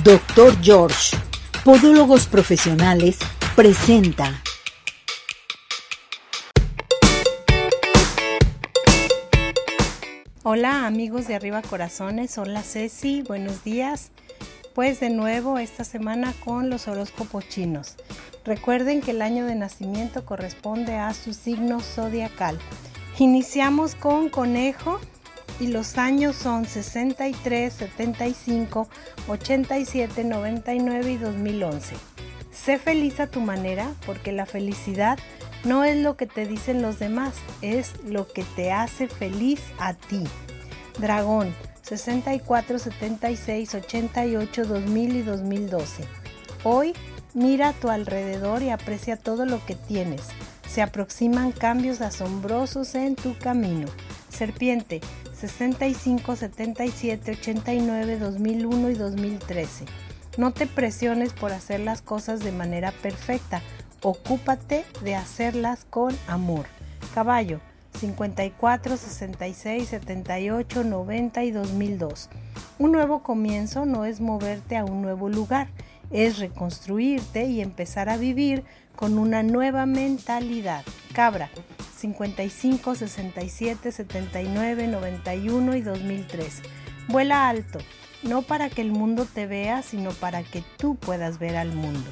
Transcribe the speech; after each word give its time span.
Doctor 0.00 0.56
George, 0.62 1.16
Podólogos 1.64 2.26
Profesionales, 2.26 3.18
presenta. 3.54 4.42
Hola 10.42 10.86
amigos 10.86 11.28
de 11.28 11.36
Arriba 11.36 11.60
Corazones, 11.60 12.36
hola 12.38 12.62
Ceci, 12.62 13.22
buenos 13.22 13.62
días. 13.64 14.10
Pues 14.74 14.98
de 14.98 15.10
nuevo 15.10 15.58
esta 15.58 15.84
semana 15.84 16.32
con 16.42 16.70
los 16.70 16.88
horóscopos 16.88 17.46
chinos. 17.48 17.96
Recuerden 18.44 19.02
que 19.02 19.12
el 19.12 19.20
año 19.20 19.44
de 19.44 19.54
nacimiento 19.54 20.24
corresponde 20.24 20.96
a 20.96 21.12
su 21.12 21.34
signo 21.34 21.80
zodiacal. 21.80 22.58
Iniciamos 23.18 23.94
con 23.94 24.30
conejo 24.30 24.98
y 25.62 25.68
los 25.68 25.96
años 25.96 26.34
son 26.34 26.64
63, 26.64 27.72
75, 27.72 28.88
87, 29.28 30.24
99 30.24 31.12
y 31.12 31.16
2011. 31.18 31.94
Sé 32.50 32.78
feliz 32.78 33.20
a 33.20 33.28
tu 33.28 33.40
manera 33.40 33.94
porque 34.04 34.32
la 34.32 34.44
felicidad 34.44 35.20
no 35.62 35.84
es 35.84 35.96
lo 35.96 36.16
que 36.16 36.26
te 36.26 36.46
dicen 36.46 36.82
los 36.82 36.98
demás, 36.98 37.34
es 37.60 37.92
lo 38.04 38.26
que 38.26 38.42
te 38.42 38.72
hace 38.72 39.06
feliz 39.06 39.60
a 39.78 39.94
ti. 39.94 40.24
Dragón 40.98 41.54
64, 41.82 42.80
76, 42.80 43.74
88, 43.76 44.64
2000 44.64 45.16
y 45.16 45.22
2012. 45.22 46.04
Hoy 46.64 46.92
mira 47.34 47.68
a 47.68 47.72
tu 47.72 47.88
alrededor 47.88 48.62
y 48.62 48.70
aprecia 48.70 49.16
todo 49.16 49.46
lo 49.46 49.64
que 49.64 49.76
tienes. 49.76 50.22
Se 50.68 50.82
aproximan 50.82 51.52
cambios 51.52 52.00
asombrosos 52.00 52.96
en 52.96 53.14
tu 53.14 53.38
camino. 53.38 53.86
Serpiente 54.28 55.00
65, 55.42 56.36
77, 56.36 57.32
89, 57.32 58.18
2001 58.20 58.90
y 58.90 58.94
2013. 58.94 59.86
No 60.38 60.52
te 60.52 60.68
presiones 60.68 61.32
por 61.32 61.50
hacer 61.50 61.80
las 61.80 62.00
cosas 62.00 62.44
de 62.44 62.52
manera 62.52 62.92
perfecta, 62.92 63.60
ocúpate 64.02 64.84
de 65.02 65.16
hacerlas 65.16 65.84
con 65.84 66.16
amor. 66.28 66.66
Caballo 67.12 67.58
54, 67.98 68.96
66, 68.96 69.88
78, 69.88 70.84
90 70.84 71.42
y 71.42 71.50
2002. 71.50 72.30
Un 72.78 72.92
nuevo 72.92 73.24
comienzo 73.24 73.84
no 73.84 74.04
es 74.04 74.20
moverte 74.20 74.76
a 74.76 74.84
un 74.84 75.02
nuevo 75.02 75.28
lugar, 75.28 75.66
es 76.12 76.38
reconstruirte 76.38 77.46
y 77.46 77.62
empezar 77.62 78.08
a 78.08 78.16
vivir 78.16 78.62
con 79.02 79.18
una 79.18 79.42
nueva 79.42 79.84
mentalidad. 79.84 80.84
Cabra 81.12 81.50
55, 81.96 82.94
67, 82.94 83.90
79, 83.90 84.86
91 84.86 85.74
y 85.74 85.80
2003. 85.80 86.62
Vuela 87.08 87.48
alto, 87.48 87.80
no 88.22 88.42
para 88.42 88.70
que 88.70 88.80
el 88.80 88.92
mundo 88.92 89.24
te 89.24 89.48
vea, 89.48 89.82
sino 89.82 90.12
para 90.12 90.44
que 90.44 90.62
tú 90.76 90.94
puedas 90.94 91.40
ver 91.40 91.56
al 91.56 91.72
mundo. 91.72 92.08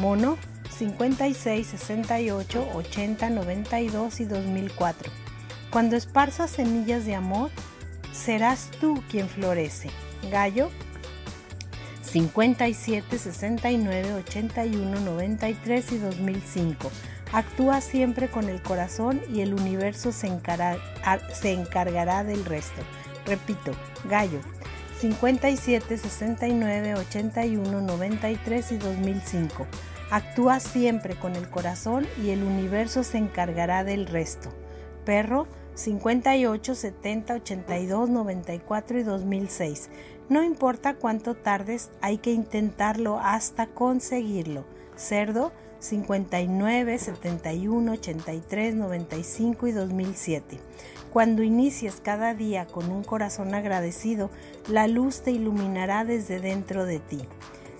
Mono 0.00 0.36
56, 0.76 1.68
68, 1.68 2.68
80, 2.74 3.30
92 3.30 4.18
y 4.18 4.24
2004. 4.24 5.12
Cuando 5.70 5.94
esparzas 5.94 6.50
semillas 6.50 7.06
de 7.06 7.14
amor, 7.14 7.52
serás 8.12 8.72
tú 8.80 9.00
quien 9.08 9.28
florece. 9.28 9.88
Gallo 10.32 10.72
57, 12.14 13.18
69, 13.18 14.14
81, 14.14 15.00
93 15.00 15.92
y 15.92 15.98
2005. 15.98 16.92
Actúa 17.32 17.80
siempre 17.80 18.28
con 18.28 18.48
el 18.48 18.62
corazón 18.62 19.20
y 19.34 19.40
el 19.40 19.52
universo 19.52 20.12
se, 20.12 20.28
encargará 20.28 22.22
del 22.22 22.44
resto. 22.44 22.82
Repito, 23.26 23.72
Gallo 24.08 24.38
57, 25.00 25.98
69, 25.98 26.94
81, 26.94 27.80
93 27.80 28.70
y 28.70 28.76
2005. 28.76 29.66
Actúa 30.12 30.60
siempre 30.60 31.16
con 31.16 31.34
el 31.34 31.50
corazón 31.50 32.06
y 32.22 32.30
el 32.30 32.44
universo 32.44 33.02
se 33.02 33.18
encargará 33.18 33.82
del 33.82 34.06
resto. 34.06 34.50
Perro 35.04 35.48
58, 35.74 36.74
70, 36.76 37.34
82, 37.34 38.08
94 38.08 38.98
y 39.00 39.02
2006. 39.02 39.90
No 40.28 40.42
importa 40.42 40.94
cuánto 40.94 41.34
tardes, 41.34 41.90
hay 42.00 42.18
que 42.18 42.32
intentarlo 42.32 43.18
hasta 43.18 43.66
conseguirlo. 43.66 44.64
Cerdo 44.96 45.52
59, 45.80 46.98
71, 46.98 47.92
83, 47.92 48.74
95 48.74 49.66
y 49.66 49.72
2007. 49.72 50.58
Cuando 51.12 51.42
inicies 51.42 52.00
cada 52.02 52.32
día 52.34 52.66
con 52.66 52.90
un 52.90 53.04
corazón 53.04 53.54
agradecido, 53.54 54.30
la 54.66 54.88
luz 54.88 55.20
te 55.20 55.30
iluminará 55.30 56.04
desde 56.04 56.40
dentro 56.40 56.86
de 56.86 57.00
ti. 57.00 57.20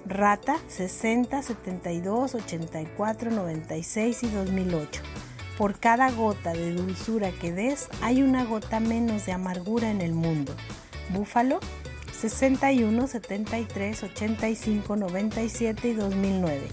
Rata 0.06 0.56
60, 0.68 1.42
72, 1.42 2.34
84, 2.34 3.30
96 3.30 4.22
y 4.22 4.28
2008. 4.28 5.02
Por 5.56 5.78
cada 5.78 6.10
gota 6.10 6.52
de 6.52 6.74
dulzura 6.74 7.30
que 7.30 7.52
des, 7.52 7.88
hay 8.02 8.22
una 8.22 8.44
gota 8.44 8.80
menos 8.80 9.24
de 9.24 9.32
amargura 9.32 9.90
en 9.90 10.02
el 10.02 10.12
mundo. 10.12 10.54
Búfalo 11.10 11.58
61, 12.20 13.06
73, 13.06 14.02
85, 14.02 14.96
97 14.96 15.88
y 15.88 15.92
2009. 15.94 16.68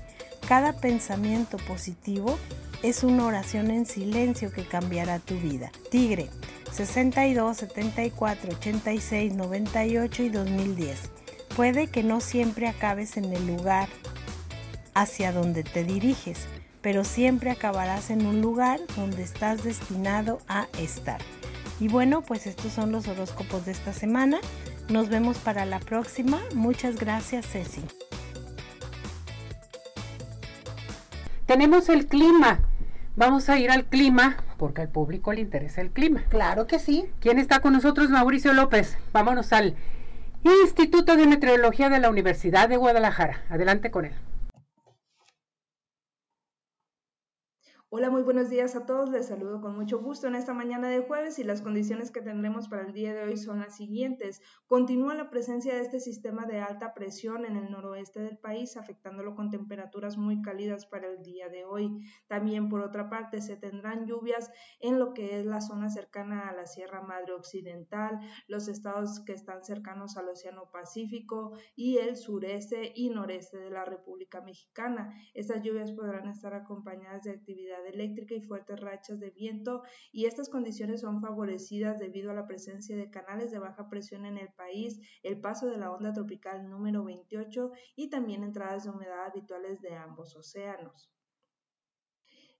Cada 0.47 0.73
pensamiento 0.73 1.57
positivo 1.57 2.37
es 2.83 3.03
una 3.03 3.25
oración 3.25 3.71
en 3.71 3.85
silencio 3.85 4.51
que 4.51 4.65
cambiará 4.65 5.19
tu 5.19 5.35
vida. 5.35 5.71
Tigre 5.89 6.29
62, 6.71 7.57
74, 7.57 8.51
86, 8.53 9.33
98 9.33 10.23
y 10.23 10.29
2010. 10.29 10.99
Puede 11.55 11.87
que 11.87 12.03
no 12.03 12.21
siempre 12.21 12.67
acabes 12.67 13.17
en 13.17 13.25
el 13.25 13.45
lugar 13.45 13.89
hacia 14.93 15.31
donde 15.31 15.63
te 15.63 15.83
diriges, 15.83 16.47
pero 16.81 17.03
siempre 17.03 17.51
acabarás 17.51 18.09
en 18.09 18.25
un 18.25 18.41
lugar 18.41 18.79
donde 18.95 19.23
estás 19.23 19.63
destinado 19.63 20.39
a 20.47 20.67
estar. 20.79 21.19
Y 21.79 21.87
bueno, 21.87 22.21
pues 22.21 22.47
estos 22.47 22.71
son 22.71 22.91
los 22.91 23.07
horóscopos 23.07 23.65
de 23.65 23.71
esta 23.73 23.91
semana. 23.91 24.39
Nos 24.91 25.07
vemos 25.07 25.37
para 25.37 25.65
la 25.65 25.79
próxima. 25.79 26.37
Muchas 26.53 26.97
gracias, 26.97 27.47
Ceci. 27.47 27.81
Tenemos 31.45 31.87
el 31.87 32.07
clima. 32.07 32.59
Vamos 33.15 33.47
a 33.47 33.57
ir 33.57 33.71
al 33.71 33.85
clima 33.85 34.35
porque 34.57 34.81
al 34.81 34.89
público 34.89 35.31
le 35.31 35.39
interesa 35.39 35.79
el 35.79 35.91
clima. 35.91 36.23
Claro 36.27 36.67
que 36.67 36.77
sí. 36.77 37.05
¿Quién 37.21 37.39
está 37.39 37.61
con 37.61 37.71
nosotros? 37.71 38.09
Mauricio 38.09 38.51
López. 38.51 38.97
Vámonos 39.13 39.53
al 39.53 39.75
Instituto 40.43 41.15
de 41.15 41.25
Meteorología 41.25 41.89
de 41.89 41.99
la 41.99 42.09
Universidad 42.09 42.67
de 42.67 42.75
Guadalajara. 42.75 43.43
Adelante 43.49 43.91
con 43.91 44.05
él. 44.05 44.13
Hola, 47.93 48.09
muy 48.09 48.23
buenos 48.23 48.49
días 48.49 48.77
a 48.77 48.85
todos. 48.85 49.09
Les 49.09 49.27
saludo 49.27 49.59
con 49.59 49.75
mucho 49.75 49.99
gusto 49.99 50.25
en 50.25 50.35
esta 50.35 50.53
mañana 50.53 50.87
de 50.87 51.01
jueves 51.01 51.39
y 51.39 51.43
las 51.43 51.61
condiciones 51.61 52.09
que 52.09 52.21
tendremos 52.21 52.69
para 52.69 52.83
el 52.83 52.93
día 52.93 53.13
de 53.13 53.23
hoy 53.23 53.35
son 53.35 53.59
las 53.59 53.75
siguientes. 53.75 54.41
Continúa 54.65 55.13
la 55.13 55.29
presencia 55.29 55.75
de 55.75 55.81
este 55.81 55.99
sistema 55.99 56.45
de 56.45 56.61
alta 56.61 56.93
presión 56.93 57.43
en 57.43 57.57
el 57.57 57.69
noroeste 57.69 58.21
del 58.21 58.37
país, 58.37 58.77
afectándolo 58.77 59.35
con 59.35 59.49
temperaturas 59.49 60.15
muy 60.15 60.41
cálidas 60.41 60.85
para 60.85 61.09
el 61.09 61.21
día 61.21 61.49
de 61.49 61.65
hoy. 61.65 61.99
También, 62.27 62.69
por 62.69 62.79
otra 62.79 63.09
parte, 63.09 63.41
se 63.41 63.57
tendrán 63.57 64.05
lluvias 64.05 64.49
en 64.79 64.97
lo 64.97 65.13
que 65.13 65.37
es 65.37 65.45
la 65.45 65.59
zona 65.59 65.89
cercana 65.89 66.47
a 66.47 66.53
la 66.53 66.67
Sierra 66.67 67.01
Madre 67.01 67.33
Occidental, 67.33 68.21
los 68.47 68.69
estados 68.69 69.19
que 69.19 69.33
están 69.33 69.65
cercanos 69.65 70.15
al 70.15 70.29
Océano 70.29 70.71
Pacífico 70.71 71.57
y 71.75 71.97
el 71.97 72.15
sureste 72.15 72.93
y 72.95 73.09
noreste 73.09 73.57
de 73.57 73.69
la 73.69 73.83
República 73.83 74.39
Mexicana. 74.39 75.13
Estas 75.33 75.61
lluvias 75.61 75.91
podrán 75.91 76.29
estar 76.29 76.53
acompañadas 76.53 77.23
de 77.23 77.33
eléctrica 77.87 78.35
y 78.35 78.41
fuertes 78.41 78.79
rachas 78.79 79.19
de 79.19 79.29
viento 79.29 79.83
y 80.11 80.25
estas 80.25 80.49
condiciones 80.49 81.01
son 81.01 81.21
favorecidas 81.21 81.99
debido 81.99 82.31
a 82.31 82.33
la 82.33 82.47
presencia 82.47 82.95
de 82.95 83.09
canales 83.09 83.51
de 83.51 83.59
baja 83.59 83.89
presión 83.89 84.25
en 84.25 84.37
el 84.37 84.49
país, 84.53 84.99
el 85.23 85.39
paso 85.39 85.67
de 85.67 85.77
la 85.77 85.91
onda 85.91 86.13
tropical 86.13 86.69
número 86.69 87.03
28 87.03 87.71
y 87.95 88.09
también 88.09 88.43
entradas 88.43 88.83
de 88.83 88.89
humedad 88.89 89.25
habituales 89.25 89.81
de 89.81 89.95
ambos 89.95 90.35
océanos. 90.35 91.11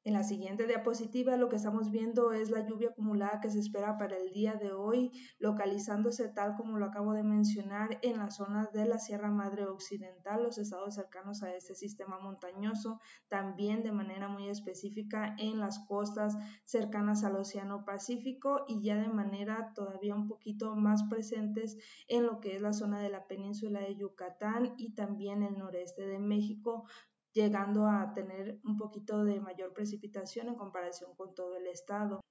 En 0.04 0.14
la 0.14 0.24
siguiente 0.24 0.66
diapositiva 0.66 1.38
lo 1.38 1.48
que 1.48 1.58
estamos 1.58 1.92
viendo 1.92 2.34
es 2.34 2.50
la 2.50 2.66
lluvia 2.66 2.90
acumulada 2.90 3.40
que 3.40 3.52
se 3.52 3.60
espera 3.60 4.00
para 4.00 4.18
el 4.18 4.32
día 4.34 4.56
de 4.56 4.72
hoy, 4.72 5.12
localizándose 5.38 6.28
tal 6.28 6.56
como 6.56 6.80
lo 6.80 6.88
acabo 6.88 7.14
de 7.14 7.22
mencionar 7.22 8.00
en 8.02 8.18
las 8.18 8.38
zonas 8.38 8.72
de 8.74 8.86
la 8.86 8.98
Sierra 8.98 9.30
Madre 9.30 9.68
Occidental, 9.68 10.42
los 10.42 10.58
estados 10.58 10.96
cercanos 10.96 11.44
a 11.44 11.54
este 11.54 11.76
sistema 11.76 12.18
montañoso, 12.18 13.00
también 13.28 13.84
de 13.84 13.92
manera 13.92 14.28
muy 14.28 14.50
específica 14.50 15.36
en 15.38 15.60
las 15.60 15.78
costas 15.86 16.36
cercanas 16.66 17.24
al 17.24 17.36
Océano 17.36 17.86
Pacífico 17.86 18.66
y 18.68 18.82
ya 18.82 18.96
de 18.96 19.10
manera 19.10 19.72
todavía 19.76 20.16
un 20.16 20.28
poquito 20.28 20.76
más 20.76 21.04
presentes 21.12 21.78
en 22.08 22.26
lo 22.26 22.40
que 22.40 22.56
es 22.56 22.62
la 22.64 22.74
zona 22.74 23.00
de 23.00 23.10
la 23.10 23.28
península 23.28 23.82
de 23.82 23.96
Yucatán 23.96 24.74
y 24.78 24.96
también 24.96 25.44
el 25.44 25.60
noreste 25.60 26.08
de 26.08 26.18
México, 26.18 26.86
llegando 27.34 27.88
a 27.88 28.14
tener 28.14 28.60
un 28.64 28.78
poquito 28.78 29.24
de 29.24 29.40
mayor 29.40 29.74
precipitación 29.74 30.48
en 30.50 30.56
comparación 30.56 31.16
con 31.16 31.34
todo 31.34 31.58
el 31.58 31.68
estado. 31.68 32.22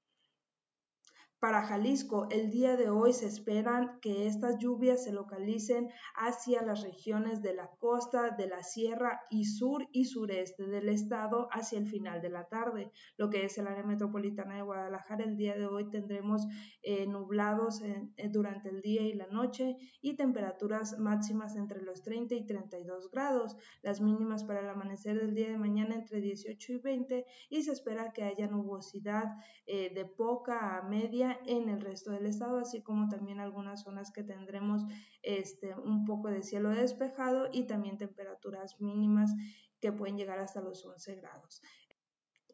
Para 1.41 1.63
Jalisco, 1.63 2.29
el 2.31 2.51
día 2.51 2.77
de 2.77 2.91
hoy 2.91 3.15
se 3.15 3.25
esperan 3.25 3.99
que 4.03 4.27
estas 4.27 4.59
lluvias 4.59 5.05
se 5.05 5.11
localicen 5.11 5.89
hacia 6.15 6.61
las 6.61 6.83
regiones 6.83 7.41
de 7.41 7.55
la 7.55 7.71
costa, 7.79 8.33
de 8.37 8.47
la 8.47 8.63
sierra 8.63 9.23
y 9.31 9.47
sur 9.47 9.89
y 9.91 10.05
sureste 10.05 10.67
del 10.67 10.91
estado 10.91 11.49
hacia 11.51 11.79
el 11.79 11.89
final 11.89 12.21
de 12.21 12.29
la 12.29 12.47
tarde. 12.49 12.93
Lo 13.17 13.31
que 13.31 13.47
es 13.47 13.57
el 13.57 13.69
área 13.69 13.83
metropolitana 13.83 14.57
de 14.57 14.63
Guadalajara, 14.63 15.25
el 15.25 15.39
día 15.39 15.57
de 15.57 15.65
hoy 15.65 15.89
tendremos 15.89 16.47
eh, 16.83 17.07
nublados 17.07 17.81
eh, 17.81 18.11
durante 18.29 18.69
el 18.69 18.83
día 18.83 19.01
y 19.01 19.15
la 19.15 19.29
noche 19.29 19.79
y 20.03 20.17
temperaturas 20.17 20.99
máximas 20.99 21.57
entre 21.57 21.81
los 21.81 22.03
30 22.03 22.35
y 22.35 22.45
32 22.45 23.11
grados, 23.11 23.57
las 23.81 24.03
mínimas 24.03 24.45
para 24.45 24.61
el 24.61 24.69
amanecer 24.69 25.19
del 25.19 25.35
día 25.35 25.49
de 25.49 25.57
mañana 25.57 25.95
entre 25.95 26.21
18 26.21 26.75
y 26.75 26.79
20 26.81 27.25
y 27.49 27.63
se 27.63 27.73
espera 27.73 28.13
que 28.13 28.25
haya 28.25 28.47
nubosidad 28.47 29.25
eh, 29.65 29.91
de 29.95 30.05
poca 30.05 30.77
a 30.77 30.83
media 30.83 31.30
en 31.47 31.69
el 31.69 31.81
resto 31.81 32.11
del 32.11 32.27
estado, 32.27 32.59
así 32.59 32.83
como 32.83 33.09
también 33.09 33.41
algunas 33.41 33.83
zonas 33.83 34.11
que 34.11 34.23
tendremos 34.23 34.83
este, 35.23 35.75
un 35.75 36.05
poco 36.05 36.29
de 36.29 36.43
cielo 36.43 36.71
despejado 36.71 37.49
y 37.53 37.65
también 37.65 37.99
temperaturas 37.99 38.81
mínimas 38.81 39.33
que 39.81 39.93
pueden 39.93 40.17
llegar 40.17 40.39
hasta 40.39 40.61
los 40.61 40.85
11 40.85 41.17
grados. 41.17 41.63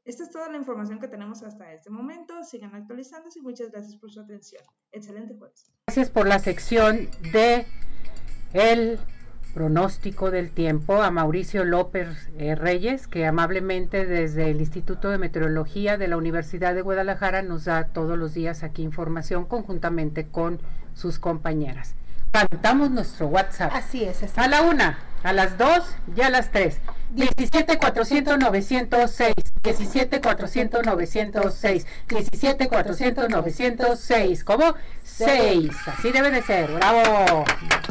Esta 0.05 0.23
es 0.23 0.31
toda 0.31 0.49
la 0.49 0.57
información 0.57 1.01
que 1.01 1.09
tenemos 1.09 1.43
hasta 1.43 1.73
este 1.73 1.91
momento. 1.91 2.45
Sigan 2.45 2.75
actualizándose 2.77 3.41
y 3.41 3.43
muchas 3.43 3.73
gracias 3.73 3.97
por 3.97 4.13
su 4.13 4.21
atención. 4.21 4.63
Excelente 4.93 5.35
jueves. 5.35 5.73
Gracias 5.89 6.11
por 6.11 6.29
la 6.29 6.39
sección 6.39 7.09
de 7.33 7.67
el 8.53 9.01
pronóstico 9.57 10.31
del 10.31 10.51
tiempo 10.51 11.03
a 11.03 11.11
Mauricio 11.11 11.65
López 11.65 12.29
eh, 12.39 12.55
Reyes, 12.55 13.07
que 13.07 13.25
amablemente 13.25 14.05
desde 14.05 14.51
el 14.51 14.61
Instituto 14.61 15.09
de 15.09 15.17
Meteorología 15.17 15.97
de 15.97 16.09
la 16.09 16.19
Universidad 16.19 16.75
de 16.75 16.83
Guadalajara 16.83 17.41
nos 17.41 17.65
da 17.65 17.85
todos 17.85 18.19
los 18.19 18.35
días 18.35 18.63
aquí 18.63 18.83
información 18.83 19.47
conjuntamente 19.47 20.27
con 20.27 20.61
sus 20.93 21.19
compañeras. 21.19 21.95
Cantamos 22.33 22.91
nuestro 22.91 23.29
WhatsApp. 23.29 23.73
Así 23.75 24.05
es. 24.05 24.23
Así. 24.23 24.39
A 24.39 24.47
la 24.47 24.61
una, 24.61 24.99
a 25.27 25.33
las 25.33 25.59
dos 25.59 25.83
y 26.17 26.21
a 26.21 26.31
las 26.31 26.53
tres. 26.53 26.79
17 27.11 27.79
400 27.79 28.39
906, 28.39 29.35
17 29.63 30.21
400 30.21 30.87
906, 30.87 31.87
17 32.09 32.69
400 32.69 33.29
906, 33.29 34.45
¿cómo? 34.45 34.75
6, 35.03 35.71
así 35.87 36.13
debe 36.13 36.31
de 36.31 36.43
ser, 36.43 36.71
bravo, 36.71 37.45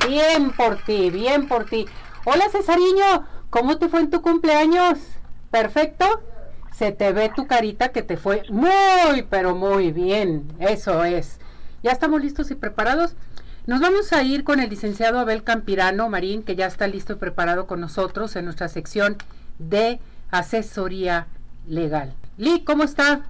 bien 0.08 0.52
por 0.52 0.82
ti, 0.86 1.10
bien 1.10 1.50
por 1.50 1.66
ti. 1.66 1.86
Hola 2.24 2.46
Cesariño, 2.50 3.28
¿cómo 3.50 3.80
te 3.80 3.90
fue 3.90 4.00
en 4.00 4.12
tu 4.12 4.22
cumpleaños? 4.22 5.00
¿Perfecto? 5.52 6.22
Se 6.74 6.94
te 6.94 7.12
ve 7.12 7.32
tu 7.36 7.48
carita 7.48 7.90
que 7.90 8.02
te 8.02 8.16
fue 8.16 8.44
muy, 8.50 9.24
pero 9.30 9.56
muy 9.56 9.92
bien, 9.92 10.54
eso 10.60 11.04
es. 11.04 11.40
¿Ya 11.84 11.92
estamos 11.92 12.22
listos 12.22 12.50
y 12.52 12.56
preparados? 12.56 13.16
Nos 13.68 13.82
vamos 13.82 14.14
a 14.14 14.22
ir 14.22 14.44
con 14.44 14.60
el 14.60 14.70
licenciado 14.70 15.18
Abel 15.18 15.44
Campirano 15.44 16.08
Marín, 16.08 16.44
que 16.44 16.56
ya 16.56 16.68
está 16.68 16.86
listo 16.86 17.14
y 17.14 17.16
preparado 17.16 17.66
con 17.66 17.82
nosotros 17.82 18.36
en 18.36 18.46
nuestra 18.46 18.68
sección 18.68 19.18
de 19.58 20.00
asesoría 20.30 21.26
legal. 21.66 22.14
Lee, 22.38 22.64
¿cómo 22.64 22.84
está? 22.84 23.24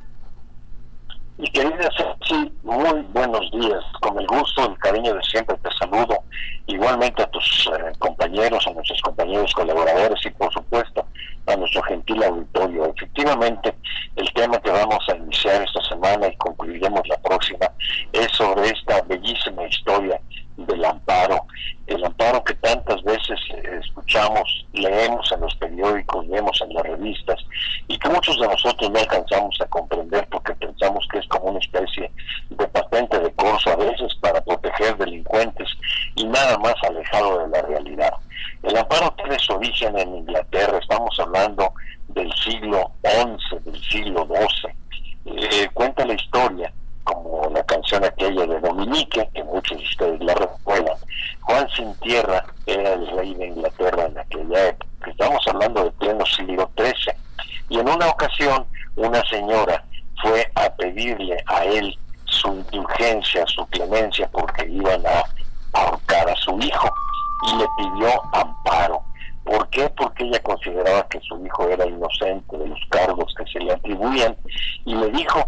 Mi 1.38 1.50
querida 1.50 1.90
sí, 2.26 2.50
muy 2.64 3.02
buenos 3.12 3.52
días. 3.52 3.84
Con 4.00 4.18
el 4.18 4.26
gusto, 4.26 4.70
el 4.70 4.78
cariño 4.80 5.14
de 5.14 5.24
siempre 5.24 5.58
te 5.58 5.70
saludo. 5.78 6.24
Igualmente 6.66 7.24
a 7.24 7.28
tus 7.28 7.70
eh, 7.74 7.92
compañeros, 8.00 8.66
a 8.66 8.72
nuestros 8.72 9.02
compañeros 9.02 9.54
colaboradores 9.54 10.26
y 10.26 10.30
por 10.30 10.52
supuesto 10.54 11.06
a 11.48 11.56
nuestro 11.58 11.82
gentil 11.84 12.24
auditorio. 12.24 12.86
Efectivamente, 12.86 13.76
el 14.16 14.32
tema 14.32 14.58
que 14.62 14.72
vamos 14.72 15.06
a 15.10 15.18
iniciar 15.18 15.62
esta 15.62 15.82
semana 15.84 16.28
y 16.28 16.38
concluiremos 16.38 17.06
la 17.10 17.18
próxima 17.18 17.70
es 18.14 18.32
sobre 18.32 18.70
esta 18.70 19.02
bellísima 19.02 19.68
historia 19.68 20.22
del 20.58 20.86
amparo, 20.86 21.46
el 21.88 22.04
amparo 22.04 22.44
que 22.44 22.54
tantas 22.56 23.02
veces 23.04 23.40
eh, 23.54 23.80
escuchamos, 23.84 24.66
leemos 24.74 25.32
en 25.32 25.42
los 25.42 25.56
periódicos, 25.56 26.28
vemos 26.28 26.60
en 26.62 26.74
las 26.74 26.84
revistas 26.84 27.40
y 27.88 27.98
que 28.00 28.10
muchos 28.10 28.40
de 28.40 28.48
nosotros 28.48 28.90
no 28.92 29.00
alcanzamos 29.00 29.56
a 29.62 29.66
comprender 29.68 30.28
porque 30.30 30.54
pensamos 30.56 31.06
que 31.12 31.20
es 31.20 31.28
como 31.28 31.46
una 31.46 31.60
especie 31.60 32.12
de 32.50 32.68
patente 32.68 33.20
de 33.20 33.32
corso 33.34 33.72
a 33.72 33.76
veces 33.76 34.16
para 34.22 34.42
proteger 34.42 34.98
delincuentes 34.98 35.68
y 36.16 36.26
nada 36.26 36.58
más 36.58 36.76
alejado 36.88 37.40
de 37.40 37.50
la 37.50 37.62
realidad. 37.62 38.14
El 38.64 38.78
amparo 38.78 39.14
tiene 39.18 39.38
su 39.40 39.54
origen 39.54 39.98
en 39.98 40.16
Inglaterra, 40.16 40.80
estamos 40.80 41.20
hablando 41.20 41.74
del 42.10 42.32
siglo 42.34 42.92
XI, 43.04 43.60
del 43.60 43.82
siglo 43.84 44.28
XII. 44.28 44.76
Eh, 45.26 45.70
cuenta 45.74 46.06
la 46.06 46.14
historia 46.14 46.72
como 47.06 47.50
la 47.52 47.64
canción 47.64 48.04
aquella 48.04 48.46
de 48.46 48.60
Dominique, 48.60 49.30
que 49.34 49.44
muchos 49.44 49.78
de 49.78 49.84
ustedes 49.84 50.20
la 50.22 50.34
recuerdan. 50.34 50.98
Juan 51.42 51.68
Sin 51.70 51.94
Tierra 52.00 52.44
era 52.66 52.94
el 52.94 53.08
rey 53.12 53.34
de 53.36 53.48
Inglaterra 53.48 54.06
en 54.06 54.18
aquella 54.18 54.70
época. 54.70 54.88
Estamos 55.08 55.48
hablando 55.48 55.84
de 55.86 55.92
pleno 55.92 56.26
siglo 56.26 56.70
XIII. 56.78 57.16
Y 57.70 57.80
en 57.80 57.90
una 57.90 58.08
ocasión, 58.08 58.66
una 58.96 59.24
señora 59.36 59.84
fue 60.22 60.50
a 60.56 60.70
pedirle 60.76 61.38
a 61.48 61.66
él 61.66 61.98
su 62.26 62.48
indulgencia, 62.48 63.46
su 63.48 63.66
clemencia, 63.68 64.28
porque 64.32 64.66
iban 64.68 65.02
a 65.06 65.24
ahorcar 65.78 66.30
a 66.30 66.36
su 66.38 66.58
hijo. 66.60 66.90
Y 67.48 67.58
le 67.58 67.66
pidió 67.78 68.10
amparo. 68.34 69.02
¿Por 69.44 69.70
qué? 69.70 69.90
Porque 69.90 70.24
ella 70.24 70.42
consideraba 70.42 71.08
que 71.10 71.20
su 71.22 71.46
hijo 71.46 71.70
era 71.70 71.86
inocente 71.86 72.58
de 72.58 72.68
los 72.68 72.80
cargos 72.90 73.34
que 73.38 73.46
se 73.52 73.60
le 73.60 73.74
atribuían 73.74 74.36
y 74.86 74.96
le 74.96 75.12
dijo, 75.12 75.48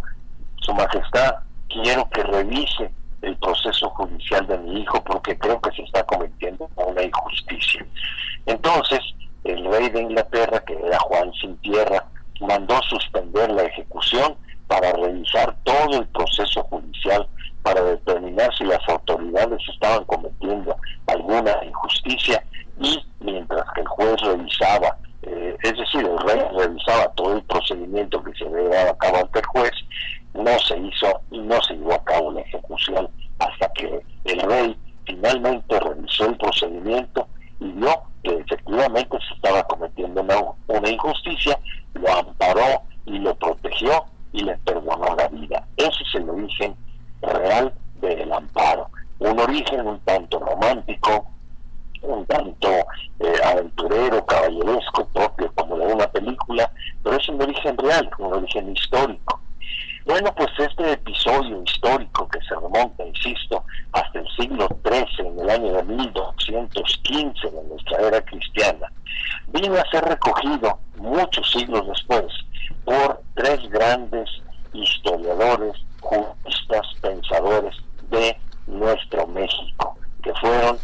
Su 0.61 0.73
Majestad, 0.73 1.35
quiero 1.69 2.07
que 2.09 2.23
revise 2.23 2.91
el 3.21 3.35
proceso 3.37 3.89
judicial 3.91 4.45
de 4.45 4.57
mi 4.59 4.81
hijo 4.81 5.03
porque 5.03 5.37
creo 5.39 5.59
que 5.61 5.71
se 5.71 5.81
está 5.83 6.03
cometiendo 6.03 6.69
una 6.75 7.01
injusticia. 7.01 7.83
Entonces, 8.45 8.99
el 9.43 9.65
rey 9.65 9.89
de 9.89 10.01
Inglaterra, 10.01 10.59
que 10.59 10.73
era 10.73 10.99
Juan 10.99 11.31
sin 11.41 11.57
tierra, 11.57 12.05
mandó 12.41 12.79
suspender 12.83 13.49
la 13.51 13.63
ejecución 13.63 14.35
para 14.67 14.91
revisar 14.93 15.55
todo 15.63 15.99
el 15.99 16.07
proceso 16.07 16.63
judicial 16.63 17.27
para 17.63 17.81
determinar 17.81 18.53
si 18.55 18.63
las 18.65 18.79
autoridades 18.87 19.59
estaban 19.73 20.03
cometiendo 20.05 20.75
alguna 21.07 21.53
injusticia 21.65 22.43
y 22.79 23.03
mientras 23.19 23.63
que 23.73 23.81
el 23.81 23.87
juez 23.87 24.15
revisaba, 24.21 24.97
eh, 25.23 25.57
es 25.63 25.77
decir, 25.77 26.05
el 26.05 26.17
rey 26.19 26.41
revisaba 26.55 27.11
todo 27.15 27.35
el 27.35 27.43
procedimiento 27.43 28.23
que 28.23 28.33
se 28.33 28.45
había 28.45 28.69
dado 28.69 28.91
a 28.91 28.97
cabo 28.97 29.17
ante 29.17 29.39
el 29.39 29.45
juez, 29.47 29.71
no 30.33 30.59
se 30.59 30.77
hizo 30.77 31.21
y 31.31 31.39
no 31.39 31.61
se 31.63 31.73
llevó 31.73 31.93
a 31.93 32.03
cabo 32.03 32.31
la 32.31 32.41
ejecución 32.41 33.09
hasta 33.39 33.69
que 33.73 34.01
el 34.25 34.39
rey 34.41 34.77
finalmente 35.05 35.79
revisó 35.79 36.27
el 36.27 36.37
procedimiento 36.37 37.27
y 37.59 37.71
vio 37.71 38.03
que 38.23 38.35
efectivamente 38.37 39.17
se 39.27 39.35
estaba 39.35 39.63
cometiendo 39.63 40.21
una, 40.21 40.89
injusticia, 40.89 41.59
lo 41.93 42.13
amparó 42.13 42.81
y 43.05 43.19
lo 43.19 43.33
protegió 43.35 44.05
y 44.33 44.43
le 44.43 44.57
perdonó 44.59 45.15
la 45.15 45.27
vida. 45.29 45.65
Ese 45.77 46.03
es 46.03 46.15
el 46.15 46.29
origen 46.29 46.75
real 47.21 47.73
del 48.01 48.31
amparo. 48.31 48.89
Un 49.19 49.39
origen 49.39 49.87
un 49.87 49.99
tanto 50.01 50.39
romántico, 50.39 51.25
un 52.01 52.25
tanto 52.25 52.69
eh, 53.19 53.33
caballeresco, 54.25 55.07
propio 55.13 55.51
como 55.55 55.77
de 55.77 55.93
una 55.93 56.07
película, 56.07 56.71
pero 57.03 57.17
es 57.17 57.29
un 57.29 57.41
origen 57.41 57.77
real, 57.77 58.09
un 58.19 58.33
origen 58.33 58.71
histórico. 58.71 59.39
Bueno, 60.05 60.33
pues 60.35 60.49
este 60.57 60.93
episodio 60.93 61.61
histórico 61.63 62.29
que 62.29 62.39
se 62.47 62.55
remonta, 62.55 63.05
insisto, 63.05 63.63
hasta 63.91 64.19
el 64.19 64.27
siglo 64.39 64.67
XIII, 64.85 65.27
en 65.27 65.39
el 65.39 65.49
año 65.49 65.73
de 65.73 65.83
1215 65.83 67.51
de 67.51 67.63
nuestra 67.63 67.97
era 68.07 68.21
cristiana, 68.21 68.91
vino 69.47 69.75
a 69.75 69.89
ser 69.91 70.05
recogido 70.05 70.79
muchos 70.95 71.51
siglos 71.51 71.85
después 71.87 72.25
por 72.85 73.21
tres 73.35 73.69
grandes 73.69 74.29
historiadores, 74.71 75.73
juristas, 75.99 76.87
pensadores 77.01 77.75
de 78.09 78.37
nuestro 78.67 79.27
México, 79.27 79.97
que 80.23 80.33
fueron 80.35 80.77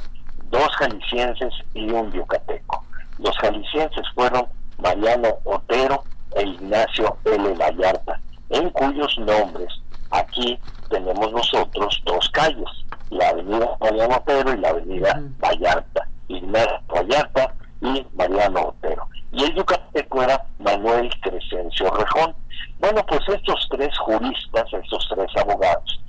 dos 0.49 0.67
jaliscienses 0.77 1.53
y 1.73 1.89
un 1.89 2.11
yucateco. 2.11 2.83
Los 3.19 3.37
jaliscienses 3.37 4.05
fueron 4.15 4.47
Mariano 4.79 5.29
Otero 5.45 6.03
e 6.35 6.43
Ignacio 6.43 7.17
L. 7.25 7.53
Vallarta 7.53 8.19
en 8.49 8.69
cuyos 8.71 9.17
nombres 9.17 9.69
aquí 10.11 10.59
tenemos 10.89 11.31
nosotros 11.31 12.01
dos 12.05 12.29
calles, 12.29 12.69
la 13.09 13.29
avenida 13.29 13.77
Mariano 13.79 14.17
Otero 14.17 14.53
y 14.53 14.57
la 14.57 14.69
avenida 14.69 15.23
Vallarta, 15.39 16.07
Ignacio 16.27 16.79
Vallarta 16.87 17.53
y 17.81 18.05
Mariano 18.15 18.67
Otero. 18.67 19.07
Y 19.31 19.43
el 19.43 19.55
yucateco 19.55 20.21
era 20.21 20.45
Manuel 20.59 21.09
Crescencio 21.21 21.89
Rejón. 21.91 22.35
Bueno, 22.79 23.03
pues 23.07 23.21
estos 23.27 23.67
tres 23.71 23.97
juristas, 23.97 24.65
estos 24.71 25.07
tres 25.09 25.29
abogados, 25.37 25.99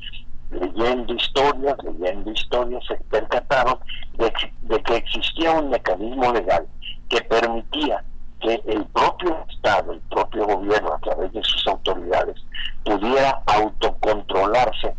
leyendo 0.51 1.15
historias, 1.15 1.77
leyendo 1.83 2.31
historias, 2.31 2.85
se 2.87 2.97
percataron 3.11 3.79
de 4.19 4.83
que 4.83 4.97
existía 4.97 5.53
un 5.53 5.71
mecanismo 5.71 6.33
legal 6.33 6.67
que 7.09 7.21
permitía 7.23 8.05
que 8.41 8.63
el 8.67 8.85
propio 8.87 9.45
Estado, 9.49 9.93
el 9.93 10.01
propio 10.01 10.45
gobierno, 10.45 10.93
a 10.93 10.99
través 10.99 11.33
de 11.33 11.43
sus 11.43 11.67
autoridades, 11.67 12.37
pudiera 12.85 13.43
autocontrolarse 13.47 14.95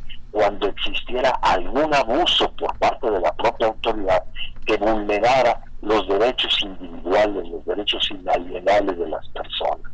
existiera 0.67 1.29
algún 1.41 1.93
abuso 1.93 2.51
por 2.53 2.77
parte 2.77 3.09
de 3.09 3.19
la 3.19 3.31
propia 3.33 3.67
autoridad 3.67 4.23
que 4.65 4.77
vulnerara 4.77 5.61
los 5.81 6.07
derechos 6.07 6.61
individuales, 6.61 7.47
los 7.49 7.65
derechos 7.65 8.09
inalienables 8.11 8.97
de 8.97 9.09
las 9.09 9.27
personas. 9.29 9.91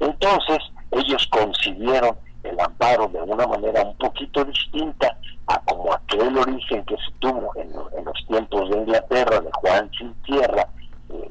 Entonces, 0.00 0.58
ellos 0.90 1.26
concibieron 1.30 2.16
el 2.42 2.58
amparo 2.60 3.08
de 3.08 3.20
una 3.22 3.46
manera 3.46 3.82
un 3.82 3.96
poquito 3.96 4.44
distinta 4.44 5.16
a 5.46 5.58
como 5.60 5.92
aquel 5.92 6.36
origen 6.36 6.84
que 6.84 6.96
se 6.96 7.12
tuvo 7.20 7.52
en, 7.56 7.72
los 7.72 8.26
tiempos 8.26 8.70
de 8.70 8.78
Inglaterra, 8.78 9.33
de 9.44 9.50
Juan 9.52 9.88
sin 9.96 10.12
tierra, 10.22 10.68
eh, 11.10 11.30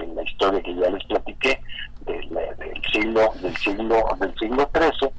en 0.00 0.16
la 0.16 0.22
historia 0.22 0.60
que 0.62 0.74
ya 0.74 0.90
les 0.90 1.04
platiqué 1.04 1.60
del, 2.06 2.28
del, 2.28 2.82
siglo 2.92 3.32
del 3.40 3.56
siglo 3.58 4.02
del 4.18 4.34
siglo 4.38 4.68
XIII 4.74 5.12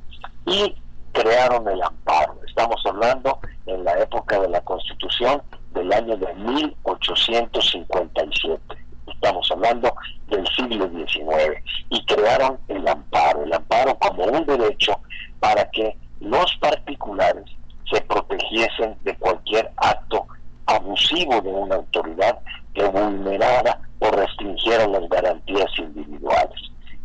y 0.48 0.75
crearon 1.13 1.69
el 1.69 1.81
amparo. 1.81 2.36
Estamos 2.48 2.83
hablando 2.86 3.39
en 3.65 3.83
la 3.83 3.98
época 4.00 4.39
de 4.39 4.48
la 4.50 4.62
Constitución 4.62 5.41
del 5.74 5.91
año 5.93 6.15
de 6.17 6.33
1857. 6.33 8.62
Estamos 9.07 9.50
hablando 9.51 9.95
del 10.27 10.45
siglo 10.48 10.89
XIX 10.89 11.63
y 11.89 12.05
crearon 12.05 12.60
el 12.67 12.88
amparo, 12.88 13.43
el 13.43 13.53
amparo 13.53 13.98
como 14.00 14.25
un 14.25 14.45
derecho 14.45 15.00
para 15.39 15.69
que 15.71 15.98
los 16.19 16.55
particulares 16.57 17.45
se 17.91 18.01
protegiesen 18.01 18.95
de 19.03 19.15
cualquier 19.17 19.71
acto 19.77 20.25
abusivo 20.65 21.41
de 21.41 21.50
una 21.50 21.75
autoridad 21.75 22.39
que 22.74 22.86
vulnerara 22.86 23.79
o 24.00 24.10
restringiera 24.12 24.88
las 24.88 25.07
garantías 25.09 25.69
individuales. 25.77 26.59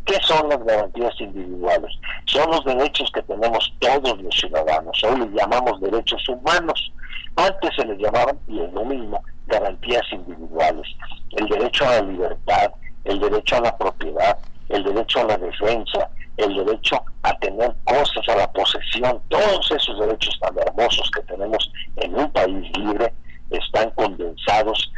¿Qué 0.04 0.16
son 0.22 0.48
las 0.48 0.64
garantías 0.64 1.20
individuales? 1.20 1.90
Son 2.26 2.48
los 2.50 2.64
derechos 2.64 3.10
que 3.12 3.22
tenemos 3.22 3.72
todos 3.80 4.22
los 4.22 4.34
ciudadanos. 4.36 5.02
Hoy 5.02 5.18
les 5.18 5.32
llamamos 5.32 5.80
derechos 5.80 6.28
humanos. 6.28 6.92
Antes 7.34 7.70
se 7.74 7.84
les 7.84 7.98
llamaban, 7.98 8.38
y 8.46 8.60
es 8.60 8.72
lo 8.72 8.84
mismo, 8.84 9.20
garantías 9.48 10.04
individuales. 10.12 10.86
El 11.32 11.48
derecho 11.48 11.84
a 11.86 11.96
la 11.96 12.02
libertad, 12.02 12.72
el 13.04 13.18
derecho 13.18 13.56
a 13.56 13.60
la 13.62 13.76
propiedad, 13.76 14.38
el 14.68 14.84
derecho 14.84 15.20
a 15.20 15.24
la 15.24 15.38
defensa, 15.38 16.08
el 16.36 16.54
derecho 16.54 17.02
a 17.22 17.32
tener 17.38 17.74
cosas, 17.84 18.28
a 18.28 18.36
la 18.36 18.52
posesión, 18.52 19.20
todos 19.28 19.70
esos 19.70 19.98
derechos 19.98 20.38
tan 20.40 20.56
hermosos 20.58 21.10
que 21.10 21.22
tenemos 21.22 21.70
en 21.96 22.14
un 22.14 22.30
país 22.30 22.78
libre 22.78 23.12
están 23.50 23.90
condensados 23.90 24.92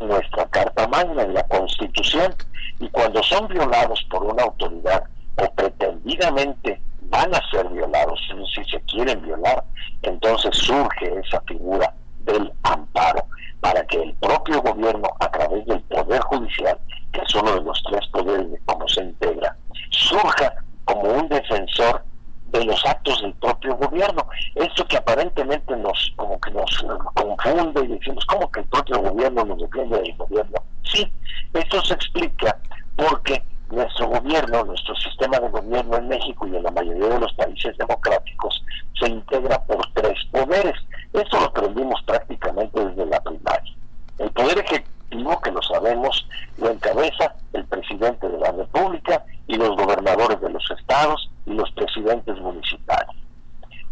en 0.00 0.08
nuestra 0.08 0.46
Carta 0.46 0.86
Magna, 0.88 1.22
en 1.22 1.34
la 1.34 1.42
Constitución, 1.44 2.34
y 2.80 2.88
cuando 2.90 3.22
son 3.22 3.48
violados 3.48 4.04
por 4.10 4.24
una 4.24 4.42
autoridad 4.42 5.04
o 5.36 5.50
pretendidamente 5.54 6.80
van 7.02 7.34
a 7.34 7.50
ser 7.50 7.68
violados, 7.68 8.20
si 8.54 8.64
se 8.64 8.80
quieren 8.82 9.22
violar, 9.22 9.64
entonces 10.02 10.56
surge 10.56 11.12
esa 11.24 11.40
figura 11.42 11.92
del 12.20 12.52
amparo 12.62 13.26
para 13.60 13.84
que 13.86 14.02
el 14.02 14.14
propio 14.14 14.60
gobierno, 14.62 15.08
a 15.20 15.30
través 15.30 15.64
del 15.66 15.80
Poder 15.82 16.20
Judicial, 16.22 16.78
que 17.12 17.20
es 17.20 17.34
uno 17.34 17.54
de 17.54 17.62
los 17.62 17.82
tres 17.88 18.06
poderes 18.08 18.50
de 18.50 18.60
cómo 18.66 18.86
se 18.88 19.02
integra, 19.02 19.56
surja 19.90 20.54
como 20.84 21.02
un 21.02 21.28
defensor 21.28 22.04
de 22.48 22.64
los 22.64 22.84
actos 22.86 23.20
del 23.22 23.34
propio 23.34 23.76
gobierno. 23.76 24.26
Esto 24.54 24.86
que 24.86 24.96
aparentemente 24.96 25.76
nos 25.76 26.12
como 26.16 26.38
que 26.40 26.50
nos 26.50 26.84
confunde 27.14 27.63
y 27.82 27.88
decimos, 27.88 28.24
¿cómo 28.26 28.50
que 28.50 28.60
el 28.60 28.66
propio 28.66 28.98
gobierno 29.00 29.44
nos 29.44 29.58
defiende 29.58 30.00
del 30.00 30.16
gobierno? 30.16 30.58
Sí, 30.84 31.10
esto 31.52 31.82
se 31.82 31.94
explica 31.94 32.56
porque 32.96 33.42
nuestro 33.70 34.08
gobierno, 34.08 34.64
nuestro 34.64 34.94
sistema 34.96 35.38
de 35.38 35.48
gobierno 35.48 35.96
en 35.96 36.08
México 36.08 36.46
y 36.46 36.56
en 36.56 36.62
la 36.62 36.70
mayoría 36.70 37.08
de 37.08 37.20
los 37.20 37.32
países 37.34 37.76
democráticos 37.76 38.62
se 38.98 39.08
integra 39.10 39.58
por 39.64 39.86
tres 39.94 40.18
poderes. 40.30 40.74
Esto 41.12 41.40
lo 41.40 41.46
aprendimos 41.46 42.02
prácticamente 42.04 42.84
desde 42.84 43.06
la 43.06 43.20
primaria. 43.20 43.74
El 44.18 44.30
poder 44.30 44.58
ejecutivo, 44.58 45.40
que 45.40 45.50
lo 45.50 45.62
sabemos, 45.62 46.26
lo 46.58 46.70
encabeza 46.70 47.34
el 47.52 47.64
presidente 47.66 48.28
de 48.28 48.38
la 48.38 48.52
República 48.52 49.24
y 49.46 49.56
los 49.56 49.70
gobernadores 49.70 50.40
de 50.40 50.50
los 50.50 50.70
estados 50.70 51.30
y 51.46 51.54
los 51.54 51.70
presidentes 51.72 52.38
municipales. 52.38 53.16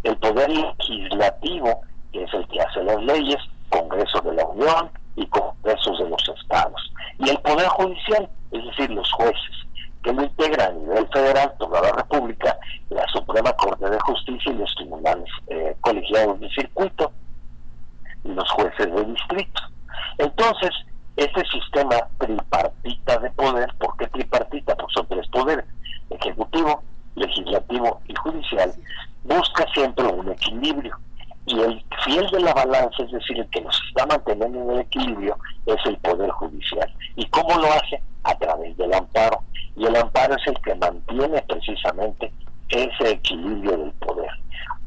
El 0.03 0.17
poder 0.17 0.49
legislativo, 0.49 1.81
que 2.11 2.23
es 2.23 2.33
el 2.33 2.47
que 2.47 2.61
hace 2.61 2.83
las 2.83 3.01
leyes, 3.03 3.39
Congreso 3.69 4.21
de 4.21 4.33
la 4.33 4.45
Unión 4.45 4.89
y 5.15 5.25
Congresos 5.27 5.99
de 5.99 6.09
los 6.09 6.29
estados. 6.39 6.93
Y 7.19 7.29
el 7.29 7.37
poder 7.39 7.67
judicial, 7.67 8.29
es 8.51 8.65
decir, 8.65 8.89
los 8.91 9.11
jueces, 9.11 9.63
que 10.03 10.13
lo 10.13 10.23
integra 10.23 10.67
a 10.67 10.71
nivel 10.71 11.07
federal, 11.09 11.53
toda 11.57 11.81
la 11.81 11.91
República, 11.93 12.57
la 12.89 13.07
Suprema 13.07 13.53
Corte 13.53 13.89
de 13.89 13.99
Justicia 14.01 14.51
y 14.51 14.55
los 14.55 14.75
tribunales 14.75 15.29
eh, 15.47 15.75
colegiados 15.81 16.39
de 16.39 16.49
circuito 16.49 17.11
y 18.23 18.29
los 18.29 18.49
jueces 18.51 18.93
de 18.93 19.05
distrito. 19.05 19.61
Entonces, 20.17 20.71
este 21.15 21.43
sistema 21.45 21.95
tripartita 22.17 23.17
de 23.19 23.29
poder, 23.31 23.73
¿por 23.79 23.95
qué 23.97 24.07
tripartita? 24.07 24.75
Pues 24.75 24.93
son 24.93 25.07
tres 25.07 25.27
poderes, 25.29 25.65
ejecutivo, 26.09 26.83
legislativo 27.15 28.01
y 28.07 28.15
judicial, 28.15 28.73
busca 29.23 29.65
siempre 29.73 30.05
un 30.05 30.31
equilibrio. 30.31 30.97
Y 31.45 31.59
el 31.59 31.83
fiel 32.05 32.25
de 32.31 32.39
la 32.39 32.53
balanza, 32.53 33.03
es 33.03 33.11
decir, 33.11 33.39
el 33.39 33.49
que 33.49 33.61
nos 33.61 33.81
está 33.89 34.05
manteniendo 34.05 34.61
en 34.61 34.71
el 34.71 34.79
equilibrio, 34.79 35.37
es 35.65 35.77
el 35.85 35.97
Poder 35.97 36.29
Judicial. 36.31 36.93
¿Y 37.15 37.25
cómo 37.27 37.55
lo 37.59 37.67
hace? 37.67 38.01
A 38.23 38.35
través 38.35 38.75
del 38.77 38.93
amparo. 38.93 39.41
Y 39.75 39.85
el 39.85 39.95
amparo 39.95 40.35
es 40.35 40.47
el 40.47 40.59
que 40.61 40.75
mantiene 40.75 41.41
precisamente 41.41 42.31
ese 42.69 43.11
equilibrio 43.11 43.77
del 43.77 43.91
poder. 43.93 44.31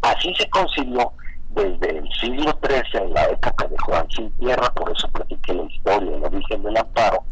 Así 0.02 0.34
se 0.34 0.48
consiguió 0.50 1.12
desde 1.50 1.98
el 1.98 2.08
siglo 2.20 2.58
XIII, 2.62 3.02
en 3.02 3.14
la 3.14 3.25
época 3.25 3.66
de 3.66 3.76
Juan 3.78 4.06
Sin 4.10 4.30
por 4.75 4.92
eso 4.92 5.08
platiqué 5.08 5.54
la 5.54 5.62
historia, 5.62 6.16
el 6.16 6.25
origen 6.25 6.62
del 6.62 6.76
amparo, 6.76 7.25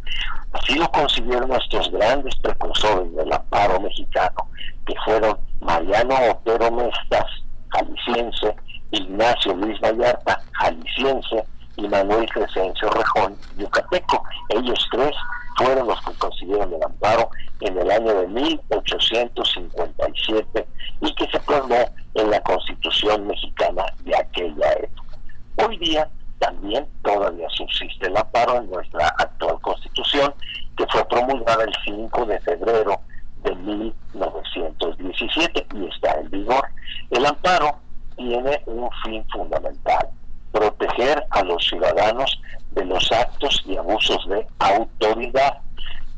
así 0.53 0.79
lo 0.79 0.91
consiguieron 0.91 1.49
nuestros 1.49 1.91
grandes 1.91 2.35
precursores 2.37 3.15
del 3.15 3.33
amparo 3.33 3.81
mexicano, 3.81 4.49
que 4.87 4.95
fueron 5.05 5.39
Mariano 5.61 6.15
Otero 6.31 6.71
Mestas, 6.71 7.27
jalisciense, 7.69 8.57
Ignacio 8.95 9.55
Luis 9.55 9.81
Vallarta, 9.81 10.41
jalisciense, 10.53 11.45
y 11.77 11.89
Manuel 11.89 12.31
Crescencio 12.31 12.89
Rejón, 12.91 13.37
yucateco. 13.57 14.23
Ellos 14.49 14.89
tres 14.93 15.13
fueron 15.57 15.89
los 15.89 16.01
que 16.03 16.13
consiguieron 16.15 16.73
el 16.73 16.81
amparo 16.83 17.29
en 17.61 17.79
el 17.79 17.91
año 17.91 18.15
de 18.15 18.27
1857 18.29 20.67
y 21.01 21.15
que 21.15 21.27
se 21.31 21.41
plasmó 21.41 21.85
en 22.15 22.31
la 22.31 22.41
Constitución 22.43 23.27
mexicana 23.27 23.85
de 24.05 24.17
aquella 24.17 24.73
época. 24.73 25.19
Hoy 25.67 25.77
día 25.79 26.09
también 26.39 26.87
todavía 27.03 27.49
subsiste 27.51 28.07
el 28.07 28.17
amparo 28.17 28.59
en 28.59 28.71
nuestra 28.71 29.09
actual 29.19 29.61
Constitución, 29.61 30.33
que 30.77 30.87
fue 30.89 31.05
promulgada 31.09 31.65
el 31.65 31.75
5 31.85 32.27
de 32.27 32.41
febrero 32.41 33.01
de 33.43 33.55
1917 33.55 35.67
y 35.75 35.87
está 35.87 36.21
en 36.21 36.31
vigor. 36.31 36.69
El 37.11 37.27
amparo 37.27 37.81
tiene 38.17 38.63
un 38.67 38.89
fin 39.05 39.25
fundamental, 39.31 40.09
proteger 40.53 41.25
a 41.31 41.43
los 41.43 41.65
ciudadanos 41.67 42.41
de 42.73 42.85
los 42.85 43.11
actos 43.13 43.63
y 43.67 43.77
abusos 43.77 44.27
de 44.29 44.47
autoridad. 44.59 45.59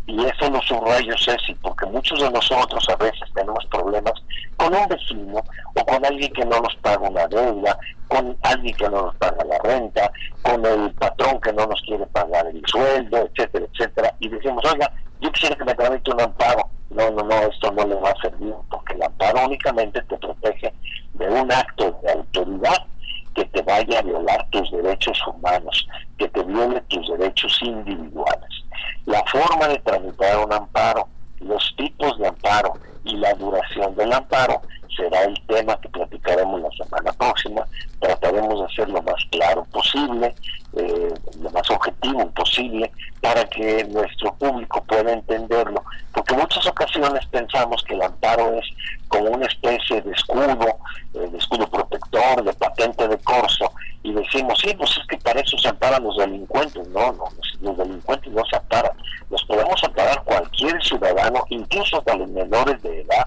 Y 0.09 0.25
eso 0.25 0.49
lo 0.49 0.63
subrayo, 0.63 1.15
Ceci, 1.19 1.53
porque 1.57 1.85
muchos 1.87 2.21
de 2.21 2.31
nosotros 2.31 2.89
a 2.89 2.97
veces 2.97 3.29
tenemos 3.35 3.65
problemas 3.67 4.13
con 4.57 4.73
un 4.73 4.87
vecino 4.89 5.43
o 5.75 5.85
con 5.85 6.05
alguien 6.05 6.33
que 6.33 6.45
no 6.45 6.61
nos 6.61 6.77
paga 6.77 7.09
una 7.09 7.27
deuda, 7.27 7.77
con 8.07 8.37
alguien 8.43 8.77
que 8.77 8.89
no 8.89 9.03
nos 9.07 9.17
paga 9.17 9.45
la 9.45 9.59
renta, 9.65 10.11
con 10.43 10.65
el 10.65 10.93
patrón 10.93 11.41
que 11.41 11.53
no 11.53 11.67
nos 11.67 11.83
quiere 11.83 12.07
pagar 12.07 12.47
el 12.47 12.63
sueldo, 12.67 13.19
etcétera, 13.19 13.67
etcétera. 13.73 14.15
Y 14.21 14.29
decimos, 14.29 14.65
oiga, 14.73 14.93
yo 15.21 15.33
quisiera 15.33 15.57
que 15.57 15.65
me 15.65 15.75
tramite 15.75 16.11
un 16.11 16.21
amparo. 16.21 16.69
No, 16.91 17.11
no, 17.11 17.23
no, 17.25 17.35
esto 17.43 17.71
no 17.73 17.85
le 17.85 17.95
va 17.97 18.11
a 18.11 18.21
servir, 18.23 18.55
porque 18.71 18.95
el 18.95 19.03
amparo 19.03 19.45
únicamente 19.47 20.01
te 20.03 20.17
protege 20.19 20.73
de 21.15 21.29
un 21.29 21.51
acto 21.51 21.99
de 22.03 22.13
autoridad 22.13 22.87
que 23.35 23.45
te 23.47 23.63
vaya 23.63 23.99
a 23.99 24.03
violar 24.03 24.47
tus 24.51 24.71
derechos 24.71 25.19
humanos, 25.27 25.87
que 26.17 26.29
te 26.29 26.43
viole 26.45 26.81
tus 26.83 27.07
derechos 27.09 27.59
individuales. 27.63 28.65
La 29.05 29.23
forma 29.25 29.69
de 29.69 29.79
tramitar 29.81 30.45
un 30.45 30.53
amparo, 30.53 31.09
los 31.41 31.75
tipos 31.77 32.19
de 32.19 32.29
amparo 32.29 32.75
y 33.05 33.17
la 33.17 33.35
duración 33.35 33.95
del 33.95 34.13
amparo 34.13 34.63
será 34.97 35.23
el 35.25 35.41
tema 35.47 35.79
que 35.81 35.89
platicaremos 35.89 36.61
la 36.61 36.71
semana 36.85 37.13
próxima. 37.13 37.67
Trataremos 38.01 38.61
de 38.61 38.67
hacer 38.67 38.89
lo 38.89 39.03
más 39.03 39.23
claro 39.31 39.65
posible, 39.73 40.35
eh, 40.77 41.15
lo 41.41 41.51
más 41.51 41.71
objetivo 41.71 42.31
posible, 42.33 42.91
para 43.23 43.45
que 43.47 43.83
nuestro 43.85 44.35
público 44.35 44.85
pueda 44.85 45.13
entenderlo. 45.13 45.83
Porque 46.13 46.35
muchas 46.35 46.67
ocasiones 46.67 47.25
pensamos 47.27 47.83
que 47.85 47.95
el 47.95 48.03
amparo 48.03 48.59
es 48.59 48.65
como 49.09 49.31
una 49.31 49.47
especie 49.47 50.03
de 50.03 50.13
escudo 50.13 51.67
protector, 51.71 52.45
de 52.45 52.53
patente 52.53 53.09
de 53.09 53.19
corso, 53.19 53.73
y 54.03 54.13
decimos, 54.13 54.59
sí, 54.61 54.75
pues 54.77 54.91
es 54.99 55.07
que 55.09 55.17
para 55.19 55.41
eso 55.41 55.57
se 55.59 55.69
amparan 55.69 56.05
los 56.05 56.17
delincuentes. 56.19 56.87
No, 56.89 57.13
no, 57.13 57.25
los, 57.61 57.77
delincuentes 57.79 58.31
no 58.33 58.45
se 58.45 58.57
amparan. 58.57 58.93
Los 59.31 59.43
podemos 59.45 59.83
amparar 59.83 60.23
cualquier 60.25 60.83
ciudadano, 60.85 61.43
incluso 61.49 61.99
hasta 61.99 62.15
los 62.17 62.29
menores 62.29 62.83
de 62.83 63.01
edad, 63.01 63.27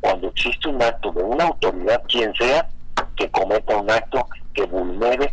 cuando 0.00 0.28
existe 0.28 0.68
un 0.68 0.82
acto 0.82 1.12
de 1.12 1.22
una 1.22 1.44
autoridad, 1.44 2.02
quien 2.08 2.34
sea, 2.34 2.68
que 3.16 3.30
cometa 3.30 3.76
un 3.76 3.90
acto 3.90 4.26
que 4.52 4.64
vulnera 4.64 5.32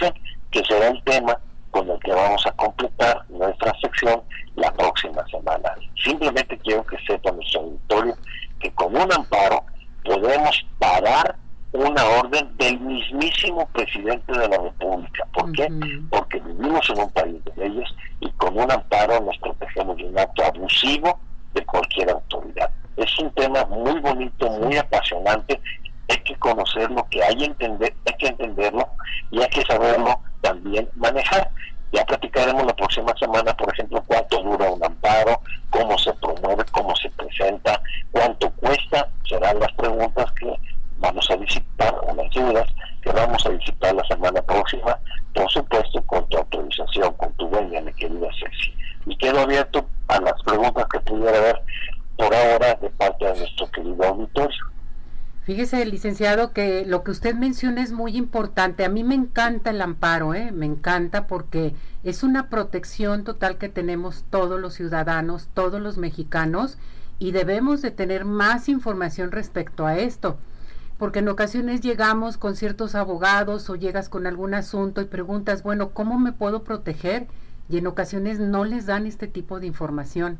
información, 0.00 0.14
que 0.50 0.64
será 0.64 0.88
el 0.88 1.02
tema 1.04 1.38
con 1.70 1.88
el 1.88 1.98
que 2.00 2.12
vamos 2.12 2.44
a 2.46 2.52
completar 2.52 3.24
nuestra 3.28 3.72
sección 3.80 4.22
la 4.56 4.72
próxima 4.72 5.24
semana. 5.28 5.74
Simplemente 6.02 6.58
quiero 6.58 6.84
que 6.84 6.96
sepa 7.06 7.30
nuestro 7.32 7.60
auditorio 7.60 8.16
que 8.58 8.70
con 8.72 8.94
un 8.96 9.12
amparo 9.12 9.64
podemos 10.04 10.66
parar 10.78 11.36
una 11.72 12.04
orden 12.04 12.56
del 12.56 12.80
mismísimo 12.80 13.66
presidente 13.68 14.32
de 14.32 14.48
la 14.48 14.58
República. 14.58 15.24
¿Por 15.32 15.52
qué? 15.52 15.68
Porque 16.10 16.40
vivimos 16.40 16.90
en 16.90 16.98
un 16.98 17.10
país 17.10 17.44
de 17.44 17.68
leyes 17.68 17.88
y 18.18 18.28
con 18.32 18.58
un 18.58 18.70
amparo 18.70 19.20
nos 19.20 19.38
protegemos 19.38 19.96
de 19.96 20.04
un 20.04 20.18
acto 20.18 20.44
abusivo 20.44 21.20
de 21.54 21.64
cualquier 21.64 22.10
autoridad. 22.10 22.70
Es 22.96 23.16
un 23.20 23.30
tema 23.34 23.64
muy 23.66 24.00
bonito, 24.00 24.50
muy 24.50 24.76
apasionante. 24.76 25.60
Hay 26.08 26.18
que 26.24 26.34
conocerlo, 26.36 27.06
que 27.08 27.22
hay, 27.22 27.44
entender, 27.44 27.94
hay 28.04 28.14
que 28.18 28.26
entenderlo 28.26 28.88
y 29.30 29.40
hay 29.40 29.48
que 29.48 29.62
saberlo 29.62 30.20
también 30.40 30.88
manejar. 30.96 31.50
Ya 31.92 32.04
platicaremos 32.04 32.64
la 32.66 32.74
próxima 32.74 33.12
semana, 33.18 33.56
por 33.56 33.72
ejemplo, 33.72 34.02
cuánto 34.06 34.42
dura 34.42 34.70
un 34.70 34.84
amparo, 34.84 35.40
cómo 35.70 35.98
se 35.98 36.12
promueve, 36.14 36.64
cómo 36.70 36.94
se 36.96 37.10
presenta, 37.10 37.80
cuánto 38.12 38.50
cuesta. 38.52 39.08
Serán 39.28 39.58
las 39.58 39.72
preguntas 39.72 40.30
que 40.32 40.54
vamos 40.98 41.28
a 41.30 41.36
visitar, 41.36 41.94
unas 42.06 42.30
dudas 42.32 42.66
que 43.02 43.10
vamos 43.10 43.44
a 43.44 43.48
visitar 43.50 43.94
la 43.94 44.04
semana 44.04 44.40
próxima, 44.42 44.98
por 45.34 45.50
supuesto 45.50 46.02
con 46.02 46.28
tu 46.28 46.38
autorización, 46.38 47.12
con 47.14 47.32
tu 47.34 47.48
dueña, 47.48 47.80
mi 47.80 47.92
querida 47.94 48.28
Ceci. 48.38 48.74
Y 49.06 49.16
quedo 49.16 49.40
abierto 49.40 49.84
a 50.08 50.20
las 50.20 50.40
preguntas 50.44 50.86
que 50.92 51.00
pudiera 51.00 51.38
haber 51.38 51.62
por 52.16 52.32
ahora 52.34 52.74
de 52.74 52.90
parte 52.90 53.24
de 53.24 53.38
nuestro 53.38 53.70
querido 53.70 54.04
auditorio. 54.04 54.64
Fíjese, 55.44 55.82
licenciado, 56.00 56.54
que 56.54 56.86
lo 56.86 57.04
que 57.04 57.10
usted 57.10 57.34
menciona 57.34 57.82
es 57.82 57.92
muy 57.92 58.16
importante. 58.16 58.86
A 58.86 58.88
mí 58.88 59.04
me 59.04 59.14
encanta 59.14 59.68
el 59.68 59.82
amparo, 59.82 60.32
¿eh? 60.32 60.50
me 60.50 60.64
encanta 60.64 61.26
porque 61.26 61.74
es 62.04 62.22
una 62.22 62.48
protección 62.48 63.22
total 63.22 63.58
que 63.58 63.68
tenemos 63.68 64.24
todos 64.30 64.58
los 64.58 64.72
ciudadanos, 64.72 65.50
todos 65.52 65.78
los 65.78 65.98
mexicanos, 65.98 66.78
y 67.18 67.32
debemos 67.32 67.82
de 67.82 67.90
tener 67.90 68.24
más 68.24 68.70
información 68.70 69.30
respecto 69.30 69.86
a 69.86 69.98
esto 69.98 70.38
porque 70.96 71.20
en 71.20 71.28
ocasiones 71.28 71.80
llegamos 71.80 72.36
con 72.36 72.56
ciertos 72.56 72.94
abogados 72.94 73.70
o 73.70 73.74
llegas 73.74 74.10
con 74.10 74.26
algún 74.26 74.52
asunto 74.52 75.00
y 75.00 75.06
preguntas, 75.06 75.62
bueno, 75.62 75.90
¿cómo 75.90 76.18
me 76.18 76.32
puedo 76.32 76.62
proteger? 76.62 77.26
Y 77.70 77.78
en 77.78 77.86
ocasiones 77.86 78.38
no 78.38 78.66
les 78.66 78.84
dan 78.84 79.06
este 79.06 79.26
tipo 79.26 79.60
de 79.60 79.66
información. 79.66 80.38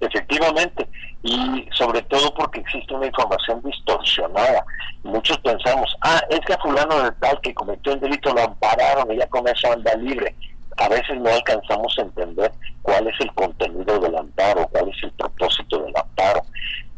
Efectivamente, 0.00 0.88
y 1.22 1.66
sobre 1.72 2.02
todo 2.02 2.32
porque 2.34 2.60
existe 2.60 2.94
una 2.94 3.06
información 3.06 3.62
distorsionada. 3.62 4.64
Muchos 5.02 5.38
pensamos, 5.38 5.96
ah, 6.02 6.20
es 6.28 6.40
que 6.40 6.52
a 6.52 6.58
fulano 6.58 7.02
de 7.02 7.12
tal 7.12 7.40
que 7.40 7.54
cometió 7.54 7.94
un 7.94 8.00
delito 8.00 8.32
lo 8.34 8.42
ampararon 8.42 9.10
y 9.12 9.18
ya 9.18 9.26
con 9.28 9.46
eso 9.48 9.72
anda 9.72 9.94
libre. 9.96 10.34
A 10.78 10.88
veces 10.88 11.18
no 11.18 11.30
alcanzamos 11.30 11.96
a 11.98 12.02
entender 12.02 12.52
cuál 12.82 13.06
es 13.06 13.14
el 13.20 13.32
contenido 13.32 13.98
del 13.98 14.16
amparo, 14.16 14.68
cuál 14.68 14.90
es 14.90 15.02
el 15.02 15.10
propósito 15.12 15.78
del 15.78 15.96
amparo 15.96 16.42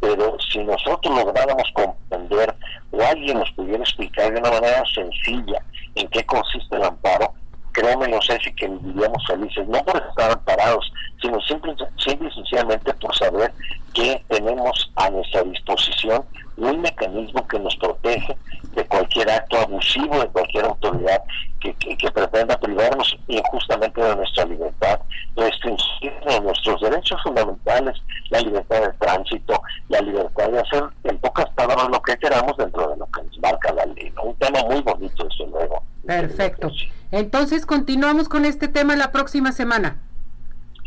pero 0.01 0.37
si 0.41 0.59
nosotros 0.59 1.17
lográramos 1.17 1.71
comprender 1.73 2.55
o 2.91 3.03
alguien 3.03 3.39
nos 3.39 3.51
pudiera 3.53 3.83
explicar 3.83 4.33
de 4.33 4.41
una 4.41 4.51
manera 4.51 4.83
sencilla 4.95 5.63
en 5.95 6.09
qué 6.09 6.25
consiste 6.25 6.77
el 6.77 6.85
amparo, 6.85 7.33
créeme, 7.79 8.09
no 8.09 8.21
sé 8.21 8.39
que 8.57 8.69
viviríamos 8.69 9.25
felices, 9.27 9.67
no 9.69 9.79
por 9.85 10.03
estar 10.03 10.33
amparados, 10.33 10.93
sino 11.23 11.41
simple, 11.43 11.75
simple 11.97 12.29
y 12.29 12.35
sencillamente 12.35 12.93
por 12.95 13.15
saber 13.17 13.53
que 13.95 14.23
tenemos 14.29 14.91
a 14.97 15.11
nuestra 15.11 15.43
disposición 15.45 16.25
un 16.57 16.81
mecanismo 16.81 17.47
que 17.47 17.59
nos 17.61 17.77
protege 17.77 18.37
de 18.75 18.85
cualquier 18.87 19.31
acto 19.31 19.59
abusivo 19.59 20.21
de 20.21 20.27
cualquier 20.29 20.65
autoridad 20.65 21.23
que, 21.61 21.73
que, 21.75 22.11
pretenda 22.11 22.59
privarnos 22.59 23.17
injustamente 23.29 24.01
de 24.01 24.17
nuestra 24.17 24.45
libertad, 24.45 25.01
restringir 25.37 26.13
nuestros 26.43 26.81
derechos 26.81 27.21
fundamentales, 27.23 27.97
la 28.31 28.41
libertad 28.41 28.81
de 28.81 28.93
tránsito, 28.95 29.61
la 29.89 30.01
libertad 30.01 30.49
de 30.51 30.61
hacer 30.61 30.85
en 31.05 31.19
pocas 31.19 31.49
palabras 31.51 31.89
lo 31.91 32.01
que 32.03 32.17
queramos 32.17 32.57
dentro 32.57 32.89
de 32.91 32.97
lo 32.97 33.07
que 33.07 33.23
nos 33.23 33.39
marca 33.39 33.73
la 33.73 33.87
ley. 33.87 34.13
Un 34.23 34.35
tema 34.37 34.61
muy 34.69 34.81
bonito, 34.83 35.25
desde 35.25 35.47
luego. 35.51 35.83
Perfecto. 36.07 36.71
Entonces 37.11 37.67
continuamos 37.67 38.29
con 38.29 38.45
este 38.45 38.69
tema 38.69 38.97
la 38.97 39.13
próxima 39.13 39.53
semana. 39.53 39.99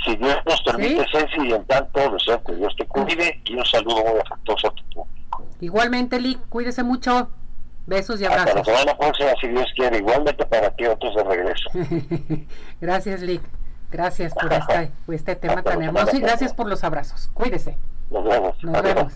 Si 0.05 0.15
Dios 0.15 0.37
nos 0.45 0.61
permite, 0.63 1.05
Ceci, 1.11 1.47
y 1.47 1.53
en 1.53 1.63
tanto 1.65 2.11
deseo 2.11 2.43
que 2.43 2.55
Dios 2.55 2.73
te 2.75 2.85
cuide 2.87 3.39
y 3.45 3.55
un 3.55 3.65
saludo 3.65 3.97
muy 3.97 4.19
afectuoso 4.19 4.67
a 4.67 4.71
tu 4.71 4.83
público. 4.85 5.45
Igualmente, 5.59 6.19
Lick, 6.19 6.39
cuídese 6.49 6.83
mucho. 6.83 7.29
Besos 7.85 8.21
y 8.21 8.25
abrazos. 8.25 8.55
Hasta 8.55 8.71
la 8.71 8.77
semana 8.77 8.97
próxima, 8.97 9.29
si 9.39 9.47
Dios 9.47 9.67
quiere. 9.75 9.97
Igualmente 9.97 10.45
para 10.45 10.69
ti, 10.71 10.85
otros 10.85 11.15
de 11.15 11.23
regreso. 11.23 11.69
gracias, 12.81 13.21
Lick. 13.21 13.41
Gracias 13.91 14.33
por, 14.33 14.51
este 15.13 15.35
tema 15.35 15.61
tan 15.61 15.81
hermoso 15.81 16.15
y 16.15 16.21
gracias 16.21 16.53
por 16.53 16.67
los 16.67 16.83
abrazos. 16.83 17.29
Cuídese. 17.33 17.77
Nos 18.09 18.23
vemos. 18.23 18.63
Nos 18.63 18.81
vemos. 18.81 19.13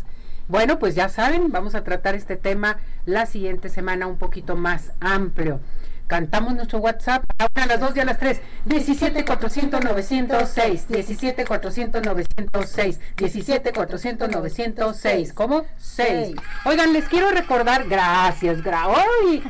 Bueno, 0.48 0.78
pues 0.78 0.94
ya 0.94 1.10
saben, 1.10 1.52
vamos 1.52 1.74
a 1.74 1.84
tratar 1.84 2.14
este 2.14 2.36
tema 2.36 2.78
la 3.06 3.26
siguiente 3.26 3.70
semana 3.70 4.06
un 4.06 4.18
poquito 4.18 4.56
más 4.56 4.92
amplio. 5.00 5.60
Cantamos 6.08 6.54
nuestro 6.54 6.80
WhatsApp 6.80 7.24
ahora 7.40 7.64
a 7.64 7.66
las 7.66 7.80
2 7.80 7.98
y 7.98 8.00
a 8.00 8.06
las 8.06 8.20
3. 8.20 8.40
17 8.66 9.26
400 9.26 9.84
906. 9.84 10.88
17 10.88 11.46
400 11.46 12.04
906. 12.04 13.00
17 13.18 13.74
400 13.74 14.30
906. 14.30 15.34
¿Cómo? 15.34 15.66
6. 15.80 16.36
Oigan, 16.66 16.94
les 16.94 17.06
quiero 17.06 17.32
recordar. 17.32 17.88
Gracias, 17.88 18.62
gra 18.62 18.86
¡Ay! 18.86 19.44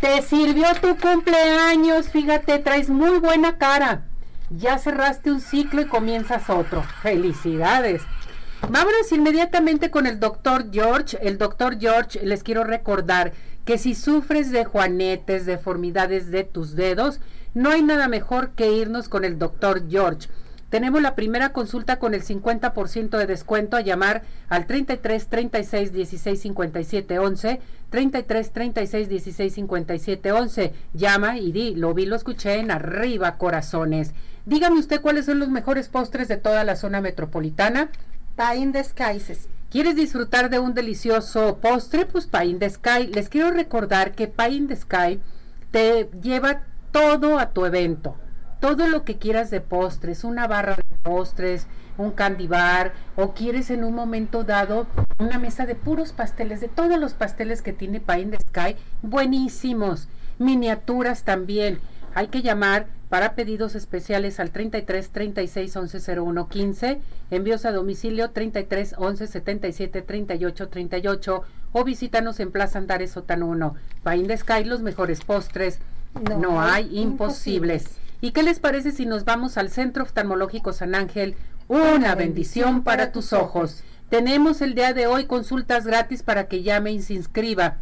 Te 0.00 0.22
sirvió 0.22 0.66
tu 0.80 0.96
cumpleaños. 0.96 2.08
Fíjate, 2.10 2.60
traes 2.60 2.88
muy 2.88 3.18
buena 3.18 3.58
cara. 3.58 4.02
Ya 4.50 4.78
cerraste 4.78 5.32
un 5.32 5.40
ciclo 5.40 5.80
y 5.80 5.86
comienzas 5.86 6.48
otro. 6.48 6.84
Felicidades. 7.02 8.02
Vámonos 8.68 9.10
inmediatamente 9.12 9.90
con 9.90 10.06
el 10.06 10.20
doctor 10.20 10.66
George. 10.72 11.18
El 11.20 11.38
doctor 11.38 11.78
George, 11.80 12.20
les 12.22 12.44
quiero 12.44 12.62
recordar 12.62 13.32
que 13.68 13.76
si 13.76 13.94
sufres 13.94 14.50
de 14.50 14.64
juanetes, 14.64 15.44
deformidades 15.44 16.30
de 16.30 16.42
tus 16.42 16.74
dedos, 16.74 17.20
no 17.52 17.68
hay 17.68 17.82
nada 17.82 18.08
mejor 18.08 18.52
que 18.52 18.72
irnos 18.72 19.10
con 19.10 19.26
el 19.26 19.38
doctor 19.38 19.90
George. 19.90 20.30
Tenemos 20.70 21.02
la 21.02 21.14
primera 21.14 21.52
consulta 21.52 21.98
con 21.98 22.14
el 22.14 22.22
50% 22.22 23.18
de 23.18 23.26
descuento 23.26 23.76
a 23.76 23.82
llamar 23.82 24.22
al 24.48 24.66
33 24.66 25.26
36 25.26 25.92
16 25.92 26.40
57 26.40 27.18
11, 27.18 27.60
33 27.90 28.52
36 28.52 29.08
16 29.10 29.52
57 29.52 30.32
11. 30.32 30.72
Llama 30.94 31.36
y 31.36 31.52
di, 31.52 31.74
lo 31.74 31.92
vi, 31.92 32.06
lo 32.06 32.16
escuché 32.16 32.60
en 32.60 32.70
arriba, 32.70 33.36
corazones. 33.36 34.14
Dígame 34.46 34.78
usted 34.78 35.02
cuáles 35.02 35.26
son 35.26 35.40
los 35.40 35.50
mejores 35.50 35.90
postres 35.90 36.28
de 36.28 36.38
toda 36.38 36.64
la 36.64 36.74
zona 36.74 37.02
metropolitana. 37.02 37.90
Pie 38.34 38.62
in 38.62 38.72
Skies. 38.82 39.46
¿Quieres 39.70 39.96
disfrutar 39.96 40.48
de 40.48 40.58
un 40.58 40.72
delicioso 40.72 41.58
postre? 41.58 42.06
Pues 42.06 42.26
Pie 42.26 42.46
in 42.46 42.58
the 42.58 42.70
Sky. 42.70 43.06
Les 43.08 43.28
quiero 43.28 43.50
recordar 43.50 44.12
que 44.12 44.26
Pie 44.26 44.52
in 44.52 44.66
the 44.66 44.74
Sky 44.74 45.20
te 45.70 46.08
lleva 46.22 46.62
todo 46.90 47.38
a 47.38 47.50
tu 47.50 47.66
evento. 47.66 48.16
Todo 48.60 48.86
lo 48.86 49.04
que 49.04 49.18
quieras 49.18 49.50
de 49.50 49.60
postres, 49.60 50.24
una 50.24 50.46
barra 50.46 50.74
de 50.74 50.82
postres, 51.02 51.66
un 51.98 52.12
candy 52.12 52.46
bar, 52.46 52.94
o 53.14 53.34
quieres 53.34 53.68
en 53.68 53.84
un 53.84 53.94
momento 53.94 54.42
dado 54.42 54.86
una 55.18 55.38
mesa 55.38 55.66
de 55.66 55.74
puros 55.74 56.12
pasteles, 56.12 56.62
de 56.62 56.68
todos 56.68 56.98
los 56.98 57.12
pasteles 57.12 57.60
que 57.60 57.74
tiene 57.74 58.00
Pie 58.00 58.20
in 58.20 58.30
the 58.30 58.38
Sky, 58.48 58.74
buenísimos. 59.02 60.08
Miniaturas 60.38 61.24
también. 61.24 61.78
Hay 62.14 62.28
que 62.28 62.42
llamar 62.42 62.86
para 63.08 63.34
pedidos 63.34 63.74
especiales 63.74 64.40
al 64.40 64.50
33 64.50 65.10
36 65.10 65.76
11 65.76 66.20
01 66.20 66.48
15, 66.48 67.00
envíos 67.30 67.64
a 67.64 67.72
domicilio 67.72 68.30
33 68.30 68.94
11 68.98 69.26
77 69.26 70.02
38 70.02 70.68
38 70.68 71.42
o 71.72 71.84
visítanos 71.84 72.40
en 72.40 72.50
Plaza 72.50 72.78
Andares 72.78 73.12
Sotano 73.12 73.46
1. 73.46 73.74
Pain 74.02 74.26
de 74.26 74.36
Sky, 74.36 74.64
los 74.64 74.82
mejores 74.82 75.22
postres, 75.22 75.78
no, 76.38 76.60
hay 76.60 76.98
imposibles. 76.98 77.98
¿Y 78.20 78.32
qué 78.32 78.42
les 78.42 78.58
parece 78.58 78.90
si 78.90 79.06
nos 79.06 79.24
vamos 79.24 79.56
al 79.56 79.70
Centro 79.70 80.02
Oftalmológico 80.02 80.72
San 80.72 80.94
Ángel? 80.94 81.36
Una 81.68 82.14
bendición 82.14 82.82
para 82.82 83.12
tus 83.12 83.32
ojos. 83.32 83.84
Tenemos 84.08 84.60
el 84.60 84.74
día 84.74 84.94
de 84.94 85.06
hoy 85.06 85.26
consultas 85.26 85.86
gratis 85.86 86.22
para 86.22 86.48
que 86.48 86.62
llame 86.62 86.92
y 86.92 87.02
se 87.02 87.14
inscriba. 87.14 87.76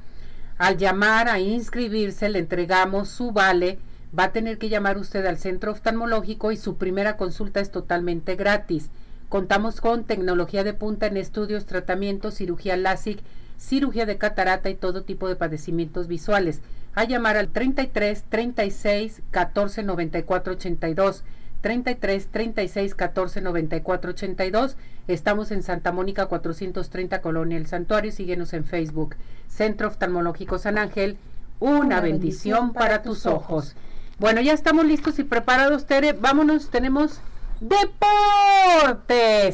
Al 0.58 0.76
llamar 0.76 1.28
a 1.28 1.38
inscribirse 1.38 2.28
le 2.28 2.40
entregamos 2.40 3.08
su 3.08 3.30
vale 3.32 3.78
va 4.16 4.24
a 4.24 4.32
tener 4.32 4.58
que 4.58 4.68
llamar 4.68 4.98
usted 4.98 5.24
al 5.26 5.38
centro 5.38 5.72
oftalmológico 5.72 6.52
y 6.52 6.56
su 6.56 6.76
primera 6.76 7.16
consulta 7.16 7.60
es 7.60 7.70
totalmente 7.70 8.36
gratis. 8.36 8.90
Contamos 9.28 9.80
con 9.80 10.04
tecnología 10.04 10.64
de 10.64 10.74
punta 10.74 11.06
en 11.06 11.16
estudios, 11.16 11.66
tratamientos, 11.66 12.34
cirugía 12.34 12.76
LASIK, 12.76 13.20
cirugía 13.58 14.06
de 14.06 14.18
catarata 14.18 14.70
y 14.70 14.74
todo 14.74 15.02
tipo 15.02 15.28
de 15.28 15.36
padecimientos 15.36 16.06
visuales. 16.06 16.60
A 16.94 17.04
llamar 17.04 17.36
al 17.36 17.48
33 17.48 18.24
36 18.28 19.22
14 19.30 19.82
94 19.82 20.52
82. 20.52 21.24
33 21.60 22.28
36 22.28 22.94
14 22.94 23.40
94 23.40 24.10
82. 24.10 24.76
Estamos 25.08 25.50
en 25.50 25.62
Santa 25.62 25.92
Mónica 25.92 26.26
430 26.26 27.20
Colonia 27.20 27.58
El 27.58 27.66
Santuario. 27.66 28.12
Síguenos 28.12 28.52
en 28.52 28.64
Facebook. 28.64 29.16
Centro 29.48 29.88
Oftalmológico 29.88 30.58
San 30.58 30.78
Ángel 30.78 31.18
una 31.58 32.00
bendición 32.00 32.72
para 32.72 33.02
tus 33.02 33.26
ojos. 33.26 33.74
Bueno, 34.18 34.40
ya 34.40 34.54
estamos 34.54 34.86
listos 34.86 35.18
y 35.18 35.24
preparados, 35.24 35.84
Tere. 35.84 36.14
Vámonos, 36.14 36.70
tenemos 36.70 37.20
deportes. 37.60 38.02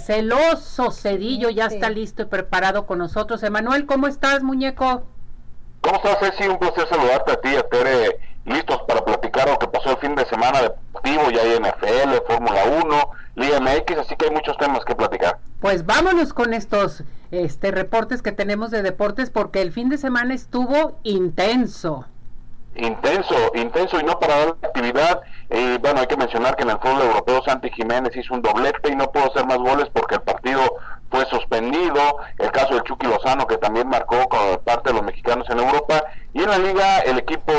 El 0.08 0.30
oso 0.32 0.92
Cedillo 0.92 1.50
ya 1.50 1.66
está 1.66 1.90
listo 1.90 2.22
y 2.22 2.26
preparado 2.26 2.86
con 2.86 2.98
nosotros. 2.98 3.42
Emanuel, 3.42 3.86
¿cómo 3.86 4.06
estás, 4.06 4.44
muñeco? 4.44 5.02
¿Cómo 5.80 5.96
estás, 5.96 6.18
Ceci? 6.20 6.46
Un 6.46 6.60
placer 6.60 6.86
saludarte 6.88 7.32
a 7.32 7.40
ti, 7.40 7.56
a 7.56 7.68
Tere. 7.68 8.20
Listos 8.44 8.82
para 8.86 9.04
platicar 9.04 9.48
lo 9.48 9.58
que 9.58 9.66
pasó 9.66 9.90
el 9.90 9.96
fin 9.96 10.14
de 10.14 10.24
semana 10.26 10.62
deportivo. 10.62 11.30
Ya 11.32 11.42
hay 11.42 11.58
NFL, 11.58 12.24
Fórmula 12.28 12.64
1, 12.84 13.10
Liga 13.34 13.58
MX, 13.58 13.98
así 13.98 14.14
que 14.14 14.26
hay 14.26 14.30
muchos 14.30 14.56
temas 14.58 14.84
que 14.84 14.94
platicar. 14.94 15.40
Pues 15.60 15.86
vámonos 15.86 16.32
con 16.32 16.54
estos 16.54 17.02
este, 17.32 17.72
reportes 17.72 18.22
que 18.22 18.30
tenemos 18.30 18.70
de 18.70 18.82
deportes 18.82 19.30
porque 19.30 19.60
el 19.60 19.72
fin 19.72 19.88
de 19.88 19.98
semana 19.98 20.34
estuvo 20.34 21.00
intenso 21.02 22.06
intenso, 22.76 23.52
intenso 23.54 24.00
y 24.00 24.04
no 24.04 24.18
para 24.18 24.36
dar 24.36 24.48
actividad. 24.62 25.20
Eh, 25.50 25.78
bueno, 25.80 26.00
hay 26.00 26.06
que 26.06 26.16
mencionar 26.16 26.56
que 26.56 26.62
en 26.62 26.70
el 26.70 26.78
fútbol 26.78 27.02
europeo 27.02 27.42
Santi 27.44 27.70
Jiménez 27.70 28.16
hizo 28.16 28.34
un 28.34 28.42
doblete 28.42 28.90
y 28.90 28.96
no 28.96 29.10
pudo 29.10 29.30
hacer 29.30 29.46
más 29.46 29.58
goles 29.58 29.88
porque 29.92 30.16
el 30.16 30.22
partido 30.22 30.60
fue 31.10 31.26
suspendido. 31.26 32.00
El 32.38 32.50
caso 32.50 32.74
de 32.74 32.82
Chucky 32.82 33.06
Lozano 33.06 33.46
que 33.46 33.58
también 33.58 33.88
marcó 33.88 34.28
con 34.28 34.58
parte 34.64 34.90
de 34.90 34.94
los 34.94 35.04
mexicanos 35.04 35.48
en 35.50 35.58
Europa 35.58 36.04
y 36.32 36.42
en 36.42 36.50
la 36.50 36.58
liga 36.58 37.00
el 37.00 37.18
equipo 37.18 37.52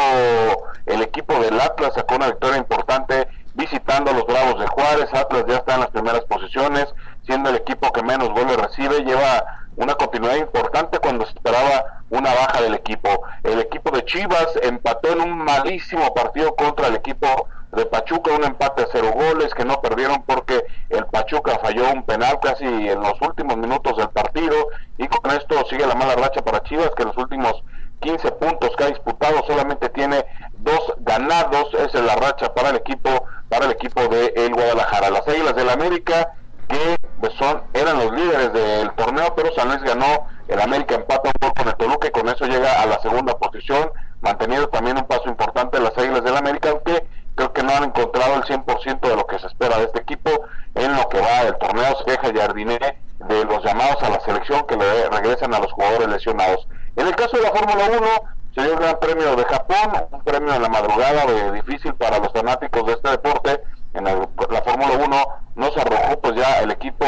el 0.86 1.02
equipo 1.02 1.40
del 1.40 1.60
Atlas 1.60 1.94
sacó 1.96 2.16
una 2.16 2.28
victoria 2.28 2.58
importante 2.58 3.28
visitando 3.54 4.12
a 4.12 4.14
los 4.16 4.26
Bravos 4.26 4.60
de 4.60 4.68
Juárez. 4.68 5.14
Atlas 5.14 5.46
ya 5.48 5.58
está 5.58 5.76
en 5.76 5.82
las 5.82 5.90
primeras 5.92 6.22
posiciones, 6.22 6.88
siendo 7.26 7.50
el 7.50 7.58
equipo 7.58 7.92
que 7.92 8.04
menos 8.04 8.30
goles 8.30 8.58
recibe, 8.58 9.04
lleva 9.04 9.44
una 9.76 9.96
continuidad 9.96 10.36
importante 10.36 11.00
cuando 11.00 11.26
se 11.26 11.34
esperaba 11.34 12.03
una 12.14 12.34
baja 12.34 12.62
del 12.62 12.76
equipo. 12.76 13.10
El 13.44 13.60
equipo 13.60 13.92
de 13.92 14.06
Chivas 14.06 14.48
empató 14.62 15.12
en 15.14 15.22
un 15.22 15.38
malísimo 15.40 16.14
partido 16.14 16.56
contra 16.56 16.88
el 16.88 16.96
equipo 16.96 17.48
de 17.72 17.86
Pachuca, 17.88 18.32
un 18.32 18.44
empate 18.44 18.84
a 18.84 18.88
cero 18.92 19.12
goles 19.16 19.54
que 19.56 19.66
no 19.66 19.82
perdieron 19.82 20.24
porque 20.24 20.64
el 20.90 21.06
Pachuca 21.08 21.58
falló 21.60 21.92
un 21.92 22.04
penal 22.04 22.40
casi 22.40 22.66
en 22.66 23.02
los 23.02 23.20
últimos 23.22 23.58
minutos 23.58 23.98
del 23.98 24.10
partido 24.10 24.56
y 25.00 25.08
con 25.08 25.32
esto 25.32 25.66
sigue 25.70 25.88
la 25.88 25.96
mala 25.96 26.16
racha 26.16 26.44
para 26.44 26.62
Chivas 26.64 26.92
que 26.96 27.02
en 27.02 27.08
los 27.10 27.18
últimos 27.18 27.64
15 28.02 28.32
puntos 28.34 28.76
que 28.76 28.84
ha 28.84 28.88
disputado 28.88 29.44
solamente 29.48 29.90
tiene 29.90 30.24
dos 30.60 30.94
ganados, 31.00 31.74
esa 31.74 31.98
es 31.98 32.06
la 32.06 32.16
racha 32.16 32.54
para 32.54 32.70
el 32.70 32.76
equipo 32.76 33.10
para 33.50 33.66
el 33.66 33.72
equipo 33.72 34.08
de 34.08 34.34
el 34.36 34.54
Guadalajara. 34.54 35.10
Las 35.10 35.28
Águilas 35.28 35.56
del 35.56 35.70
América 35.70 36.34
que 36.68 36.96
pues, 37.20 37.34
son 37.34 37.64
eran 37.74 37.98
los 37.98 38.12
líderes 38.12 38.54
del 38.54 38.92
torneo, 38.94 39.34
pero 39.36 39.54
San 39.56 39.70
Luis 39.70 39.82
ganó, 39.84 40.28
el 40.48 40.60
América 40.60 40.96
empata 40.96 41.30
un 41.30 41.34
poco 41.40 41.54
con 41.56 41.68
el 41.68 41.76
Toluca 41.76 42.08
y 42.08 42.12
con 42.12 42.28
eso 42.30 42.46
llega 42.46 42.82
a 42.82 42.86
la 42.86 43.00
segunda 43.02 43.38
posición, 43.38 43.92
manteniendo 44.22 44.70
también 44.70 44.98
un 44.98 45.06
paso 45.06 45.28
importante 45.28 45.80
las 45.80 45.98
Águilas 45.98 46.24
del 46.24 46.38
América, 46.38 46.70
aunque 46.70 47.06
creo 47.36 47.54
que 47.54 47.64
no 47.64 47.72
han 47.72 47.86
encontrado 47.86 48.36
el 48.36 48.44
100% 48.44 49.00
de 49.00 49.16
lo 49.16 49.26
que 49.26 49.40
se 49.40 49.48
espera 49.48 49.78
de 49.78 49.86
este 49.86 50.02
equipo 50.02 50.30
en 50.76 50.96
lo 50.96 51.08
que 51.10 51.20
va 51.20 51.46
del 51.46 51.58
torneo, 51.58 51.96
se 51.98 52.06
queja 52.06 52.34
Jardiné 52.34 52.78
de 53.20 53.46
los 53.46 53.64
llamados 53.64 54.02
a 54.04 54.10
la 54.10 54.20
selección 54.22 54.66
que 54.68 54.76
le 54.76 55.10
regresen 55.10 55.54
a 55.54 55.60
los 55.60 55.72
jugadores 55.72 56.08
lesionados. 56.10 56.68
En 56.96 57.08
el 57.08 57.16
caso 57.16 57.38
de 57.38 57.44
la 57.44 57.52
Fórmula 57.52 57.90
1, 57.98 58.08
se 58.54 58.62
dio 58.62 58.74
el 58.74 58.80
Gran 58.80 59.00
Premio 59.00 59.36
de 59.36 59.46
Japón, 59.46 60.08
un 60.12 60.24
premio 60.24 60.54
en 60.54 60.62
la 60.62 60.70
madrugada 60.70 61.26
de 61.26 61.52
difícil 61.54 61.94
para 61.96 62.20
los 62.20 62.32
fanáticos 62.32 62.86
de 62.86 62.94
este 62.94 63.10
deporte, 63.10 63.62
en 63.94 64.06
la 64.06 64.62
Fórmula 64.64 64.98
1 65.06 65.28
no 65.56 65.72
se 65.72 65.82
arrojó 65.82 66.20
pues 66.20 66.36
ya 66.36 66.60
el 66.62 66.72
equipo 66.72 67.06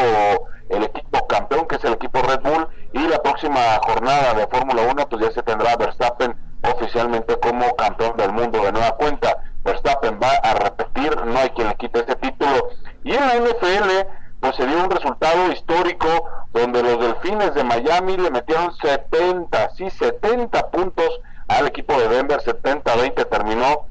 el 0.68 0.84
equipo 0.84 1.26
campeón 1.26 1.66
que 1.66 1.76
es 1.76 1.84
el 1.84 1.94
equipo 1.94 2.20
Red 2.22 2.40
Bull 2.40 2.68
y 2.92 3.06
la 3.08 3.22
próxima 3.22 3.60
jornada 3.84 4.34
de 4.34 4.46
Fórmula 4.46 4.82
1 4.90 5.08
pues 5.08 5.22
ya 5.22 5.32
se 5.32 5.42
tendrá 5.42 5.76
Verstappen 5.76 6.36
oficialmente 6.62 7.38
como 7.40 7.74
campeón 7.76 8.16
del 8.16 8.32
mundo 8.32 8.62
de 8.62 8.72
nueva 8.72 8.96
Verstappen 9.64 10.18
va 10.22 10.30
a 10.42 10.54
repetir 10.54 11.16
no 11.24 11.38
hay 11.38 11.50
quien 11.50 11.68
le 11.68 11.74
quite 11.74 12.00
este 12.00 12.16
título 12.16 12.68
y 13.04 13.12
en 13.12 13.26
la 13.26 13.34
NFL 13.34 14.08
pues 14.40 14.56
se 14.56 14.66
dio 14.66 14.82
un 14.82 14.90
resultado 14.90 15.50
histórico 15.50 16.08
donde 16.52 16.82
los 16.82 17.00
delfines 17.00 17.54
de 17.54 17.64
Miami 17.64 18.16
le 18.16 18.30
metieron 18.30 18.72
70 18.76 19.70
sí 19.76 19.90
70 19.90 20.70
puntos 20.70 21.20
al 21.48 21.66
equipo 21.66 21.98
de 21.98 22.08
Denver 22.08 22.40
70-20 22.40 23.28
terminó 23.28 23.86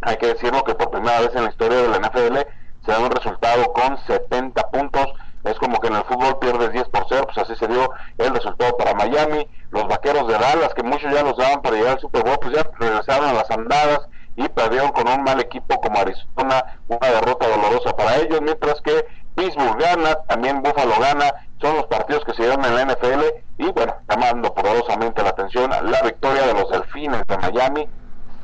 hay 0.00 0.16
que 0.18 0.28
decirlo 0.28 0.62
que 0.64 0.74
por 0.74 0.90
primera 0.90 1.20
vez 1.20 1.34
en 1.34 1.44
la 1.44 1.50
historia 1.50 1.78
de 1.78 1.88
la 1.88 1.98
NFL 1.98 2.36
se 2.84 2.92
da 2.92 3.00
un 3.00 3.10
resultado 3.10 3.72
con 3.72 3.98
70 4.06 4.70
puntos. 4.70 5.06
Es 5.44 5.58
como 5.58 5.80
que 5.80 5.88
en 5.88 5.96
el 5.96 6.04
fútbol 6.04 6.38
pierdes 6.38 6.72
10 6.72 6.88
por 6.88 7.06
0, 7.08 7.24
pues 7.24 7.38
así 7.38 7.56
se 7.56 7.66
dio 7.66 7.90
el 8.18 8.34
resultado 8.34 8.76
para 8.76 8.94
Miami. 8.94 9.48
Los 9.70 9.86
vaqueros 9.88 10.26
de 10.28 10.34
Dallas, 10.34 10.74
que 10.74 10.82
muchos 10.82 11.12
ya 11.12 11.22
los 11.22 11.36
daban 11.36 11.60
para 11.62 11.76
llegar 11.76 11.94
al 11.94 12.00
Super 12.00 12.22
Bowl, 12.22 12.38
pues 12.40 12.54
ya 12.54 12.68
regresaron 12.78 13.28
a 13.28 13.32
las 13.32 13.50
andadas 13.50 14.08
y 14.36 14.48
perdieron 14.48 14.90
con 14.92 15.08
un 15.08 15.24
mal 15.24 15.40
equipo 15.40 15.80
como 15.80 15.98
Arizona, 15.98 16.78
una 16.88 17.08
derrota 17.08 17.48
dolorosa 17.48 17.96
para 17.96 18.16
ellos, 18.16 18.40
mientras 18.42 18.80
que 18.82 19.06
Pittsburgh 19.34 19.78
gana, 19.78 20.16
también 20.28 20.62
Buffalo 20.62 21.00
gana, 21.00 21.32
son 21.60 21.76
los 21.76 21.86
partidos 21.86 22.24
que 22.24 22.34
se 22.34 22.42
dieron 22.42 22.64
en 22.64 22.74
la 22.74 22.84
NFL 22.84 23.22
y 23.58 23.72
bueno, 23.72 23.94
llamando 24.08 24.52
poderosamente 24.52 25.22
la 25.22 25.30
atención 25.30 25.70
la 25.70 26.02
victoria 26.02 26.46
de 26.46 26.54
los 26.54 26.70
Delfines 26.70 27.22
de 27.26 27.38
Miami, 27.38 27.88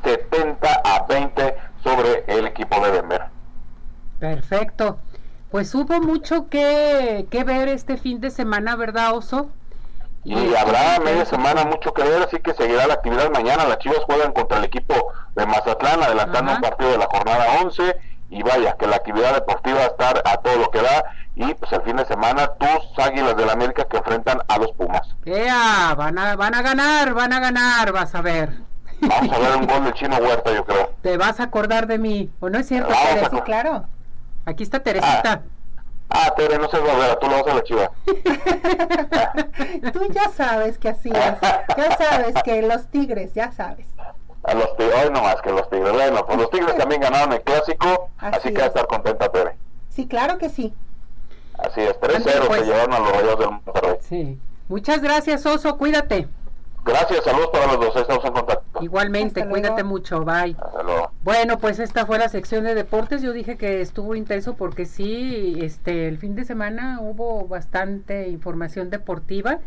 70 0.03 0.81
a 0.83 1.05
20 1.07 1.55
sobre 1.83 2.23
el 2.27 2.47
equipo 2.47 2.79
de 2.85 2.91
Denver. 2.91 3.23
Perfecto. 4.19 4.99
Hubo 5.83 5.99
mucho 5.99 6.47
que, 6.47 7.27
que 7.29 7.43
ver 7.43 7.67
este 7.67 7.97
fin 7.97 8.21
de 8.21 8.29
semana, 8.31 8.77
¿verdad, 8.77 9.17
Oso? 9.17 9.49
Y, 10.23 10.55
habrá 10.55 10.97
media 11.03 11.25
semana 11.25 11.65
mucho 11.65 11.93
que 11.93 12.03
ver, 12.03 12.23
así 12.23 12.39
que 12.39 12.53
seguirá 12.53 12.87
la 12.87 12.93
actividad 12.93 13.29
mañana. 13.31 13.65
Las 13.65 13.79
Chivas 13.79 13.99
juegan 14.05 14.31
contra 14.31 14.59
el 14.59 14.63
equipo 14.63 15.11
de 15.35 15.45
Mazatlán, 15.45 16.01
adelantando 16.01 16.53
un 16.53 16.61
partido 16.61 16.91
de 16.91 16.99
la 16.99 17.07
jornada 17.07 17.59
11. 17.63 17.97
Y 18.29 18.43
vaya, 18.43 18.77
que 18.79 18.87
la 18.87 18.95
actividad 18.95 19.33
deportiva 19.33 19.79
va 19.79 19.83
a 19.83 19.87
estar 19.87 20.23
a 20.23 20.37
todo 20.37 20.55
lo 20.55 20.71
que 20.71 20.81
da. 20.81 21.03
Y 21.35 21.53
pues 21.53 21.73
el 21.73 21.81
fin 21.81 21.97
de 21.97 22.05
semana, 22.05 22.47
tus 22.47 23.05
Águilas 23.05 23.35
del 23.35 23.47
la 23.47 23.51
América 23.51 23.83
que 23.83 23.97
enfrentan 23.97 24.39
a 24.47 24.57
los 24.59 24.71
Pumas. 24.71 25.13
¡Ea! 25.25 25.95
Van 25.97 26.17
a, 26.17 26.37
van 26.37 26.55
a 26.55 26.61
ganar, 26.61 27.13
van 27.13 27.33
a 27.33 27.41
ganar, 27.41 27.91
vas 27.91 28.15
a 28.15 28.21
ver. 28.21 28.51
Vamos 29.01 29.35
a 29.35 29.37
ver 29.37 29.57
un 29.57 29.67
gol 29.67 29.83
de 29.83 29.93
Chino 29.95 30.15
Huerta, 30.15 30.53
yo 30.53 30.63
creo. 30.63 30.91
Te 31.01 31.17
vas 31.17 31.41
a 31.41 31.43
acordar 31.43 31.87
de 31.87 31.97
mí, 31.97 32.31
¿o 32.39 32.49
no 32.49 32.57
es 32.57 32.69
cierto? 32.69 32.93
Sí, 33.29 33.41
claro. 33.41 33.83
Aquí 34.45 34.63
está 34.63 34.79
Teresita. 34.79 35.41
Ah, 35.45 35.52
no 36.59 36.69
se 36.69 36.79
ver, 36.79 37.15
tú 37.19 37.27
lo 37.27 37.43
vas 37.43 37.47
a 37.47 37.55
la 37.55 37.63
chiva. 37.63 37.91
tú 39.93 40.07
ya 40.11 40.29
sabes 40.29 40.77
que 40.77 40.89
así 40.89 41.09
es. 41.09 41.15
Ya 41.77 41.97
sabes 41.97 42.35
que 42.43 42.61
los 42.61 42.87
tigres, 42.87 43.33
ya 43.33 43.51
sabes. 43.51 43.87
A 44.43 44.53
los 44.53 44.75
tigres, 44.77 44.95
hoy 45.05 45.09
no 45.11 45.21
más 45.21 45.41
que 45.41 45.51
los 45.51 45.69
tigres. 45.69 45.91
Bueno, 45.91 46.25
pues 46.25 46.37
los 46.37 46.49
tigres 46.49 46.77
también 46.77 47.01
ganaron 47.01 47.33
el 47.33 47.41
clásico, 47.41 48.09
así, 48.17 48.51
que 48.51 48.59
va 48.59 48.65
a 48.65 48.67
estar 48.67 48.87
contenta 48.87 49.29
Tere. 49.29 49.55
Sí, 49.89 50.07
claro 50.07 50.37
que 50.37 50.49
sí. 50.49 50.73
Así 51.59 51.81
es, 51.81 51.99
3-0 51.99 52.47
pues, 52.47 52.61
se 52.61 52.65
llevaron 52.65 52.93
a 52.93 52.99
los 52.99 53.11
rayos 53.11 53.39
del 53.39 53.49
Monterrey. 53.51 53.97
Sí. 54.01 54.39
Muchas 54.67 55.01
gracias, 55.01 55.45
Oso, 55.45 55.77
cuídate. 55.77 56.27
Gracias, 56.83 57.23
saludos 57.23 57.49
para 57.53 57.67
los 57.67 57.79
dos, 57.79 57.95
estamos 57.95 58.25
en 58.25 58.33
contacto. 58.33 58.83
Igualmente, 58.83 59.47
cuídate 59.47 59.83
mucho, 59.83 60.25
bye. 60.25 60.55
Bueno, 61.23 61.57
pues 61.57 61.79
esta 61.79 62.05
fue 62.05 62.19
la 62.19 62.27
sección 62.27 62.65
de 62.65 62.75
deportes. 62.75 63.21
Yo 63.21 63.31
dije 63.31 63.55
que 63.55 63.79
estuvo 63.79 64.13
intenso 64.13 64.55
porque 64.55 64.85
sí, 64.85 65.57
este, 65.61 66.09
el 66.09 66.17
fin 66.17 66.35
de 66.35 66.43
semana 66.43 66.99
hubo 66.99 67.47
bastante 67.47 68.27
información 68.27 68.89
deportiva. 68.89 69.59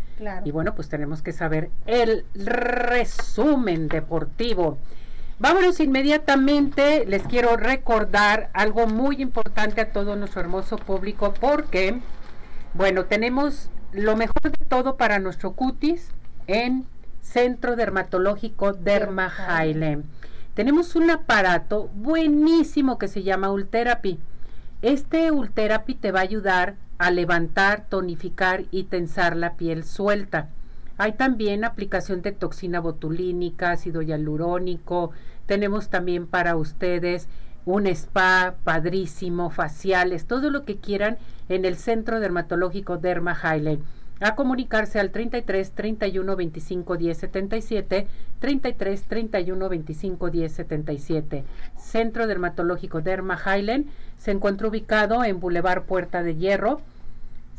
Y 0.45 0.51
bueno, 0.51 0.75
pues 0.75 0.91
tenemos 0.91 1.23
que 1.23 1.33
saber 1.33 1.71
el 1.87 2.27
resumen 2.35 3.89
deportivo. 3.89 4.77
Vámonos 5.39 5.81
inmediatamente. 5.81 7.07
Les 7.07 7.23
quiero 7.23 7.57
recordar 7.57 8.51
algo 8.53 8.87
muy 8.87 9.23
importante 9.23 9.81
a 9.81 9.93
todo 9.93 10.15
nuestro 10.15 10.43
hermoso 10.43 10.77
público 10.77 11.33
porque, 11.41 12.01
bueno, 12.75 13.07
tenemos 13.07 13.71
lo 13.93 14.15
mejor 14.15 14.43
de 14.43 14.67
todo 14.69 14.99
para 14.99 15.21
nuestro 15.21 15.53
cutis 15.53 16.11
en 16.49 16.85
Centro 17.23 17.77
Dermatológico 17.77 18.75
Derma 18.75 19.31
Tenemos 20.57 20.97
un 20.97 21.11
aparato 21.11 21.91
buenísimo 21.95 22.97
que 22.97 23.09
se 23.09 23.23
llama 23.23 23.51
Ultherapy. 23.51 24.19
Este 24.81 25.31
Ultherapy 25.31 25.95
te 25.95 26.13
va 26.13 26.21
a 26.21 26.23
ayudar 26.23 26.77
a 26.97 27.11
levantar, 27.11 27.85
tonificar 27.91 28.65
y 28.71 28.85
tensar 28.85 29.37
la 29.37 29.59
piel 29.59 29.85
suelta. 29.85 30.49
Hay 30.97 31.13
también 31.13 31.63
aplicación 31.63 32.23
de 32.23 32.33
toxina 32.33 32.81
botulínica, 32.81 33.73
ácido 33.73 34.01
hialurónico. 34.01 35.11
Tenemos 35.45 35.91
también 35.91 36.27
para 36.27 36.57
ustedes 36.57 37.29
un 37.67 37.87
spa 37.87 38.55
padrísimo, 38.65 39.51
faciales, 39.51 40.25
todo 40.25 40.49
lo 40.49 40.65
que 40.65 40.79
quieran 40.79 41.19
en 41.51 41.67
el 41.67 41.77
Centro 41.77 42.19
Dermatológico 42.19 42.97
Derma 42.97 43.35
a 44.21 44.35
comunicarse 44.35 44.99
al 44.99 45.11
33 45.11 45.73
31 45.73 46.37
25 46.37 46.97
10 46.97 47.19
77, 47.19 48.07
33 48.41 49.03
31 49.03 49.69
25 49.69 50.31
10 50.31 50.53
77. 50.53 51.45
Centro 51.77 52.27
Dermatológico 52.27 53.03
Derma 53.03 53.39
Highland 53.39 53.91
se 54.17 54.31
encuentra 54.31 54.69
ubicado 54.69 55.23
en 55.25 55.41
Boulevard 55.41 55.83
Puerta 55.85 56.23
de 56.23 56.37
Hierro, 56.37 56.81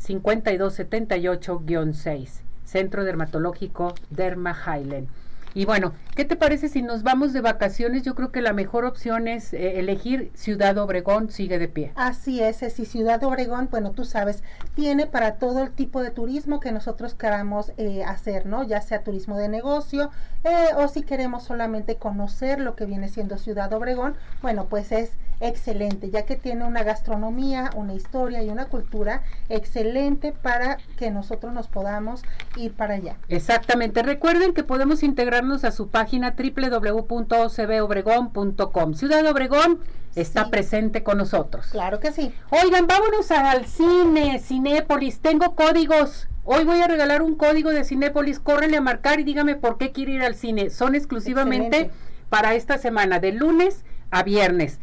5278-6. 0.04 2.40
Centro 2.64 3.04
Dermatológico 3.04 3.94
Derma 4.10 4.52
Highland. 4.54 5.06
Y 5.54 5.64
bueno, 5.64 5.92
¿qué 6.14 6.24
te 6.24 6.36
parece 6.36 6.68
si 6.68 6.82
nos 6.82 7.02
vamos 7.02 7.32
de 7.32 7.40
vacaciones? 7.40 8.02
Yo 8.02 8.14
creo 8.14 8.30
que 8.30 8.42
la 8.42 8.52
mejor 8.52 8.84
opción 8.84 9.28
es 9.28 9.52
eh, 9.52 9.78
elegir 9.78 10.30
Ciudad 10.34 10.76
Obregón, 10.78 11.30
sigue 11.30 11.58
de 11.58 11.68
pie. 11.68 11.92
Así 11.94 12.42
es, 12.42 12.58
si 12.58 12.84
Ciudad 12.84 13.22
Obregón, 13.24 13.68
bueno, 13.70 13.92
tú 13.92 14.04
sabes, 14.04 14.42
tiene 14.74 15.06
para 15.06 15.36
todo 15.36 15.62
el 15.62 15.70
tipo 15.70 16.02
de 16.02 16.10
turismo 16.10 16.60
que 16.60 16.70
nosotros 16.70 17.14
queramos 17.14 17.72
eh, 17.76 18.04
hacer, 18.04 18.46
¿no? 18.46 18.62
Ya 18.62 18.80
sea 18.82 19.02
turismo 19.02 19.36
de 19.36 19.48
negocio 19.48 20.10
eh, 20.44 20.68
o 20.76 20.86
si 20.88 21.02
queremos 21.02 21.44
solamente 21.44 21.96
conocer 21.96 22.60
lo 22.60 22.76
que 22.76 22.86
viene 22.86 23.08
siendo 23.08 23.38
Ciudad 23.38 23.72
Obregón, 23.72 24.16
bueno, 24.42 24.66
pues 24.66 24.92
es 24.92 25.12
excelente, 25.40 26.10
ya 26.10 26.24
que 26.24 26.36
tiene 26.36 26.64
una 26.64 26.82
gastronomía, 26.82 27.70
una 27.74 27.94
historia 27.94 28.42
y 28.42 28.50
una 28.50 28.66
cultura 28.66 29.22
excelente 29.48 30.32
para 30.32 30.76
que 30.96 31.10
nosotros 31.10 31.52
nos 31.52 31.66
podamos 31.68 32.22
ir 32.56 32.72
para 32.72 32.94
allá. 32.94 33.16
Exactamente. 33.28 34.02
Recuerden 34.02 34.54
que 34.54 34.64
podemos 34.64 35.02
integrarnos 35.02 35.64
a 35.64 35.70
su 35.70 35.88
página 35.88 36.34
www.ocbobregón.com. 36.36 38.94
Ciudad 38.94 39.26
Obregón 39.26 39.80
está 40.14 40.48
presente 40.50 41.02
con 41.02 41.18
nosotros. 41.18 41.66
Claro 41.70 42.00
que 42.00 42.12
sí. 42.12 42.32
Oigan, 42.50 42.86
vámonos 42.86 43.30
al 43.30 43.66
cine, 43.66 44.40
Cinépolis. 44.40 45.20
Tengo 45.20 45.54
códigos. 45.54 46.28
Hoy 46.44 46.64
voy 46.64 46.80
a 46.80 46.88
regalar 46.88 47.22
un 47.22 47.36
código 47.36 47.70
de 47.70 47.84
Cinépolis. 47.84 48.40
Córrele 48.40 48.78
a 48.78 48.80
marcar 48.80 49.20
y 49.20 49.24
dígame 49.24 49.54
por 49.54 49.78
qué 49.78 49.92
quiere 49.92 50.12
ir 50.12 50.22
al 50.22 50.34
cine. 50.34 50.70
Son 50.70 50.94
exclusivamente 50.94 51.90
para 52.28 52.54
esta 52.54 52.78
semana, 52.78 53.20
de 53.20 53.32
lunes 53.32 53.84
a 54.10 54.22
viernes. 54.22 54.80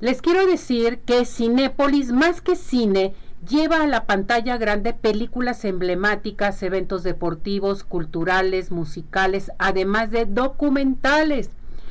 Les 0.00 0.22
quiero 0.22 0.46
decir 0.46 1.00
que 1.00 1.24
Cinépolis, 1.24 2.12
más 2.12 2.40
que 2.40 2.54
cine, 2.54 3.14
lleva 3.48 3.82
a 3.82 3.86
la 3.88 4.04
pantalla 4.06 4.56
grande 4.56 4.92
películas 4.92 5.64
emblemáticas, 5.64 6.62
eventos 6.62 7.02
deportivos, 7.02 7.82
culturales, 7.82 8.70
musicales, 8.70 9.50
además 9.58 10.12
de 10.12 10.24
documentales. 10.24 11.50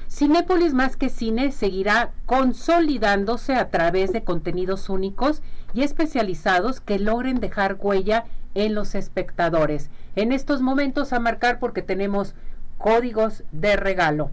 Cinépolis 0.09 0.73
más 0.73 0.95
que 0.95 1.09
cine 1.09 1.51
seguirá 1.51 2.11
consolidándose 2.25 3.55
a 3.55 3.69
través 3.71 4.13
de 4.13 4.23
contenidos 4.23 4.87
únicos 4.87 5.41
y 5.73 5.81
especializados 5.83 6.79
que 6.79 6.99
logren 6.99 7.41
dejar 7.41 7.75
huella 7.77 8.23
en 8.55 8.73
los 8.73 8.95
espectadores. 8.95 9.89
En 10.15 10.31
estos 10.31 10.61
momentos 10.61 11.11
a 11.11 11.19
marcar 11.19 11.59
porque 11.59 11.81
tenemos 11.81 12.35
códigos 12.77 13.43
de 13.51 13.75
regalo. 13.75 14.31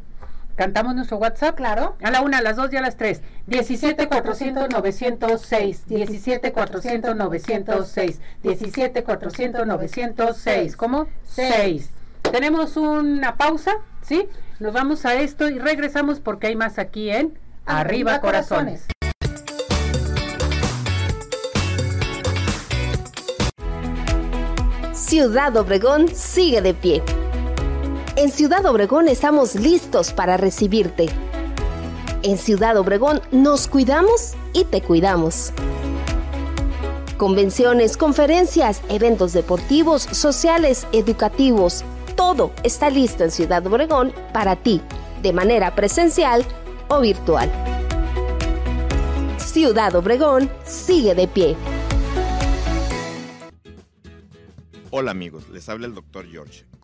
¿Cantamos 0.56 0.94
nuestro 0.94 1.16
WhatsApp? 1.16 1.56
Claro. 1.56 1.96
A 2.02 2.10
la 2.10 2.20
una, 2.20 2.38
a 2.38 2.42
las 2.42 2.56
dos 2.56 2.72
y 2.72 2.76
a 2.76 2.80
las 2.80 2.96
tres. 2.96 3.22
17 3.48 4.08
400 4.08 4.68
906. 4.70 5.86
17 5.88 6.52
400 6.52 7.16
906. 7.16 8.20
17 8.42 9.02
400 9.02 9.66
906. 9.66 10.76
¿Cómo? 10.76 11.08
6. 11.24 11.90
Tenemos 12.30 12.76
una 12.76 13.36
pausa, 13.36 13.72
¿sí? 14.02 14.28
Nos 14.60 14.72
vamos 14.72 15.04
a 15.04 15.14
esto 15.14 15.48
y 15.48 15.58
regresamos 15.58 16.20
porque 16.20 16.46
hay 16.46 16.56
más 16.56 16.78
aquí 16.78 17.10
en 17.10 17.36
Arriba, 17.66 18.20
Corazones. 18.20 18.86
Ciudad 24.92 25.56
Obregón 25.56 26.08
sigue 26.08 26.60
de 26.60 26.74
pie 26.74 27.02
en 28.16 28.30
Ciudad 28.30 28.64
Obregón 28.66 29.08
estamos 29.08 29.54
listos 29.54 30.12
para 30.12 30.36
recibirte. 30.36 31.08
En 32.22 32.38
Ciudad 32.38 32.76
Obregón 32.76 33.20
nos 33.32 33.66
cuidamos 33.68 34.34
y 34.52 34.64
te 34.64 34.82
cuidamos. 34.82 35.52
Convenciones, 37.16 37.96
conferencias, 37.96 38.82
eventos 38.88 39.32
deportivos, 39.32 40.02
sociales, 40.02 40.86
educativos, 40.92 41.84
todo 42.16 42.52
está 42.62 42.90
listo 42.90 43.24
en 43.24 43.30
Ciudad 43.30 43.66
Obregón 43.66 44.12
para 44.32 44.56
ti, 44.56 44.80
de 45.22 45.32
manera 45.32 45.74
presencial 45.74 46.44
o 46.88 47.00
virtual. 47.00 47.50
Ciudad 49.38 49.94
Obregón 49.94 50.50
sigue 50.64 51.14
de 51.14 51.28
pie. 51.28 51.56
Hola 54.90 55.10
amigos, 55.10 55.48
les 55.48 55.68
habla 55.68 55.86
el 55.86 55.94
Dr. 55.94 56.26
George. 56.30 56.64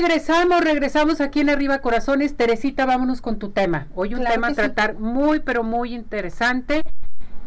Regresamos, 0.00 0.62
regresamos 0.62 1.20
aquí 1.20 1.40
en 1.40 1.50
Arriba 1.50 1.80
Corazones. 1.80 2.36
Teresita, 2.36 2.86
vámonos 2.86 3.20
con 3.20 3.38
tu 3.38 3.50
tema. 3.50 3.88
Hoy 3.94 4.14
un 4.14 4.24
tema 4.24 4.48
a 4.48 4.54
tratar 4.54 4.94
muy, 4.98 5.40
pero 5.40 5.62
muy 5.62 5.94
interesante. 5.94 6.82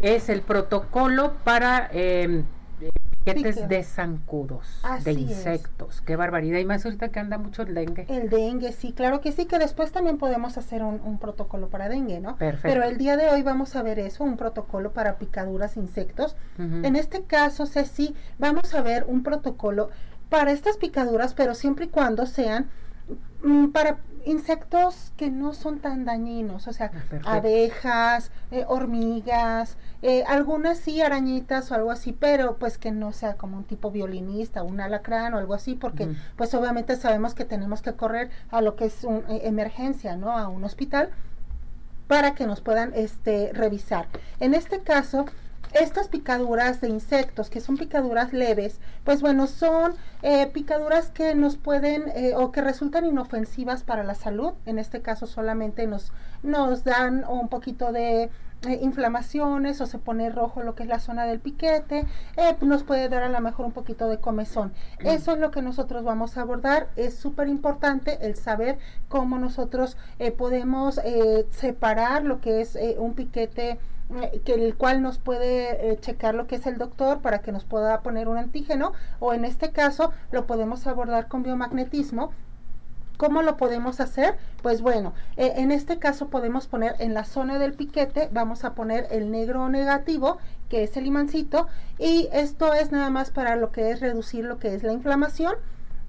Es 0.01 0.29
el 0.29 0.41
protocolo 0.41 1.33
para 1.43 1.89
eh, 1.93 2.43
de 3.25 3.83
zancudos, 3.83 4.81
de 5.03 5.13
insectos. 5.13 6.01
Qué 6.01 6.15
barbaridad. 6.15 6.59
Y 6.59 6.65
más 6.65 6.85
ahorita 6.85 7.09
que 7.09 7.19
anda 7.19 7.37
mucho 7.37 7.63
el 7.63 7.73
dengue. 7.73 8.05
El 8.09 8.29
dengue, 8.29 8.71
sí, 8.71 8.91
claro 8.91 9.21
que 9.21 9.31
sí, 9.31 9.45
que 9.45 9.57
después 9.59 9.91
también 9.91 10.17
podemos 10.17 10.57
hacer 10.57 10.83
un, 10.83 11.17
protocolo 11.19 11.69
para 11.69 11.89
dengue, 11.89 12.19
¿no? 12.19 12.35
Perfecto. 12.35 12.67
Pero 12.67 12.83
el 12.83 12.97
día 12.97 13.17
de 13.17 13.29
hoy 13.29 13.41
vamos 13.41 13.75
a 13.75 13.81
ver 13.81 13.97
eso, 13.99 14.23
un 14.23 14.37
protocolo 14.37 14.91
para 14.91 15.17
picaduras, 15.17 15.77
insectos. 15.77 16.35
En 16.57 16.95
este 16.95 17.23
caso, 17.23 17.65
Ceci, 17.65 18.15
vamos 18.37 18.73
a 18.73 18.81
ver 18.81 19.05
un 19.07 19.23
protocolo 19.23 19.89
para 20.33 20.51
estas 20.51 20.77
picaduras, 20.77 21.35
pero 21.35 21.53
siempre 21.53 21.85
y 21.85 21.89
cuando 21.89 22.25
sean 22.25 22.67
mm, 23.43 23.67
para 23.67 23.99
insectos 24.25 25.13
que 25.15 25.29
no 25.29 25.53
son 25.53 25.77
tan 25.77 26.05
dañinos, 26.05 26.67
o 26.67 26.73
sea, 26.73 26.89
ah, 27.23 27.35
abejas, 27.35 28.31
eh, 28.49 28.65
hormigas, 28.67 29.77
eh, 30.01 30.23
algunas 30.25 30.79
sí 30.79 31.03
arañitas 31.03 31.69
o 31.69 31.75
algo 31.75 31.91
así, 31.91 32.13
pero 32.13 32.57
pues 32.57 32.79
que 32.79 32.91
no 32.91 33.11
sea 33.11 33.35
como 33.35 33.57
un 33.57 33.63
tipo 33.63 33.91
violinista, 33.91 34.63
un 34.63 34.81
alacrán 34.81 35.35
o 35.35 35.37
algo 35.37 35.53
así, 35.53 35.75
porque 35.75 36.07
pues 36.35 36.51
obviamente 36.55 36.95
sabemos 36.95 37.35
que 37.35 37.45
tenemos 37.45 37.83
que 37.83 37.93
correr 37.93 38.31
a 38.49 38.61
lo 38.61 38.75
que 38.75 38.85
es 38.85 39.03
una 39.03 39.19
eh, 39.29 39.41
emergencia, 39.43 40.17
¿no? 40.17 40.35
A 40.35 40.47
un 40.47 40.63
hospital 40.63 41.11
para 42.07 42.33
que 42.33 42.47
nos 42.47 42.59
puedan 42.59 42.91
este 42.95 43.51
revisar. 43.53 44.07
En 44.39 44.55
este 44.55 44.79
caso, 44.79 45.25
estas 45.73 46.07
picaduras 46.07 46.81
de 46.81 46.89
insectos, 46.89 47.49
que 47.49 47.59
son 47.59 47.77
picaduras 47.77 48.33
leves, 48.33 48.79
pues 49.03 49.21
bueno, 49.21 49.47
son 49.47 49.95
eh, 50.21 50.47
picaduras 50.47 51.09
que 51.09 51.35
nos 51.35 51.57
pueden 51.57 52.09
eh, 52.15 52.33
o 52.35 52.51
que 52.51 52.61
resultan 52.61 53.05
inofensivas 53.05 53.83
para 53.83 54.03
la 54.03 54.15
salud. 54.15 54.53
En 54.65 54.77
este 54.77 55.01
caso 55.01 55.25
solamente 55.25 55.87
nos, 55.87 56.11
nos 56.43 56.83
dan 56.83 57.25
un 57.27 57.49
poquito 57.49 57.91
de 57.91 58.29
eh, 58.67 58.79
inflamaciones 58.81 59.81
o 59.81 59.87
se 59.87 59.97
pone 59.97 60.29
rojo 60.29 60.61
lo 60.61 60.75
que 60.75 60.83
es 60.83 60.89
la 60.89 60.99
zona 60.99 61.25
del 61.25 61.39
piquete, 61.39 62.05
nos 62.61 62.83
puede 62.83 63.09
dar 63.09 63.23
a 63.23 63.29
lo 63.29 63.41
mejor 63.41 63.65
un 63.65 63.73
poquito 63.73 64.07
de 64.07 64.19
comezón. 64.19 64.73
Eso 64.99 65.33
es 65.33 65.39
lo 65.39 65.51
que 65.51 65.61
nosotros 65.61 66.03
vamos 66.03 66.37
a 66.37 66.41
abordar. 66.41 66.87
Es 66.95 67.15
súper 67.15 67.47
importante 67.47 68.19
el 68.21 68.35
saber 68.35 68.77
cómo 69.09 69.37
nosotros 69.37 69.97
podemos 70.37 71.01
separar 71.49 72.23
lo 72.23 72.39
que 72.39 72.61
es 72.61 72.77
un 72.97 73.15
piquete 73.15 73.79
que 74.45 74.53
el 74.53 74.75
cual 74.75 75.01
nos 75.01 75.17
puede 75.17 75.91
eh, 75.91 75.97
checar 75.99 76.35
lo 76.35 76.47
que 76.47 76.55
es 76.55 76.65
el 76.65 76.77
doctor 76.77 77.21
para 77.21 77.39
que 77.41 77.51
nos 77.51 77.65
pueda 77.65 78.01
poner 78.01 78.27
un 78.27 78.37
antígeno 78.37 78.93
o 79.19 79.33
en 79.33 79.45
este 79.45 79.71
caso 79.71 80.11
lo 80.31 80.45
podemos 80.45 80.87
abordar 80.87 81.27
con 81.27 81.43
biomagnetismo 81.43 82.31
¿Cómo 83.17 83.43
lo 83.43 83.57
podemos 83.57 83.99
hacer? 83.99 84.35
Pues 84.63 84.81
bueno, 84.81 85.13
eh, 85.37 85.53
en 85.57 85.71
este 85.71 85.99
caso 85.99 86.29
podemos 86.29 86.67
poner 86.67 86.95
en 86.97 87.13
la 87.13 87.25
zona 87.25 87.59
del 87.59 87.73
piquete, 87.73 88.27
vamos 88.31 88.65
a 88.65 88.73
poner 88.73 89.07
el 89.11 89.29
negro 89.29 89.69
negativo, 89.69 90.39
que 90.67 90.83
es 90.83 90.97
el 90.97 91.05
imancito, 91.05 91.67
y 91.99 92.27
esto 92.33 92.73
es 92.73 92.91
nada 92.91 93.11
más 93.11 93.29
para 93.29 93.55
lo 93.55 93.71
que 93.71 93.91
es 93.91 93.99
reducir 93.99 94.45
lo 94.45 94.57
que 94.57 94.73
es 94.73 94.83
la 94.83 94.93
inflamación 94.93 95.53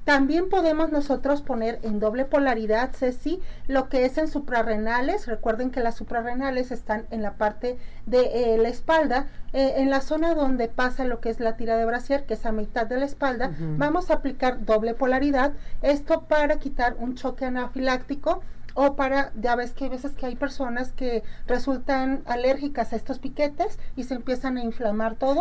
también 0.05 0.51
podemos 0.51 0.93
nosotros 0.93 1.41
poner 1.41 1.81
en 1.83 1.99
doble 1.99 2.27
polaridad, 2.27 2.93
Ceci, 2.93 3.41
lo 3.67 3.89
que 3.89 4.05
es 4.05 4.19
en 4.19 4.29
suprarrenales. 4.29 5.27
Recuerden 5.27 5.71
que 5.71 5.81
las 5.81 5.97
suprarrenales 5.97 6.71
están 6.71 7.07
en 7.11 7.23
la 7.23 7.35
parte 7.35 7.79
de 8.05 8.55
eh, 8.55 8.59
la 8.59 8.69
espalda, 8.69 9.27
eh, 9.55 9.75
en 9.77 9.89
la 9.89 10.03
zona 10.03 10.35
donde 10.35 10.69
pasa 10.69 11.05
lo 11.07 11.21
que 11.21 11.31
es 11.31 11.41
la 11.41 11.57
tira 11.57 11.79
de 11.79 11.87
brasier, 11.87 12.27
que 12.27 12.35
es 12.35 12.45
a 12.45 12.53
mitad 12.53 12.87
de 12.87 12.99
la 12.99 13.07
espalda. 13.07 13.53
Vamos 13.79 14.11
a 14.11 14.15
aplicar 14.15 14.65
doble 14.67 14.95
polaridad. 14.95 15.55
Esto 15.81 16.23
para 16.23 16.57
quitar 16.57 16.97
un 16.99 17.15
choque 17.15 17.47
anafiláctico 17.47 18.43
o 18.75 18.97
para, 18.97 19.33
ya 19.41 19.57
ves 19.57 19.73
que 19.73 19.85
hay 19.85 19.91
veces 19.91 20.13
que 20.13 20.27
hay 20.27 20.37
personas 20.37 20.93
que 20.93 21.23
resultan 21.47 22.23
alérgicas 22.27 22.93
a 22.93 22.97
estos 22.97 23.21
piquetes 23.21 23.79
y 23.97 24.05
se 24.05 24.15
empiezan 24.15 24.59
a 24.59 24.65
inflamar 24.65 25.15
todo. 25.15 25.41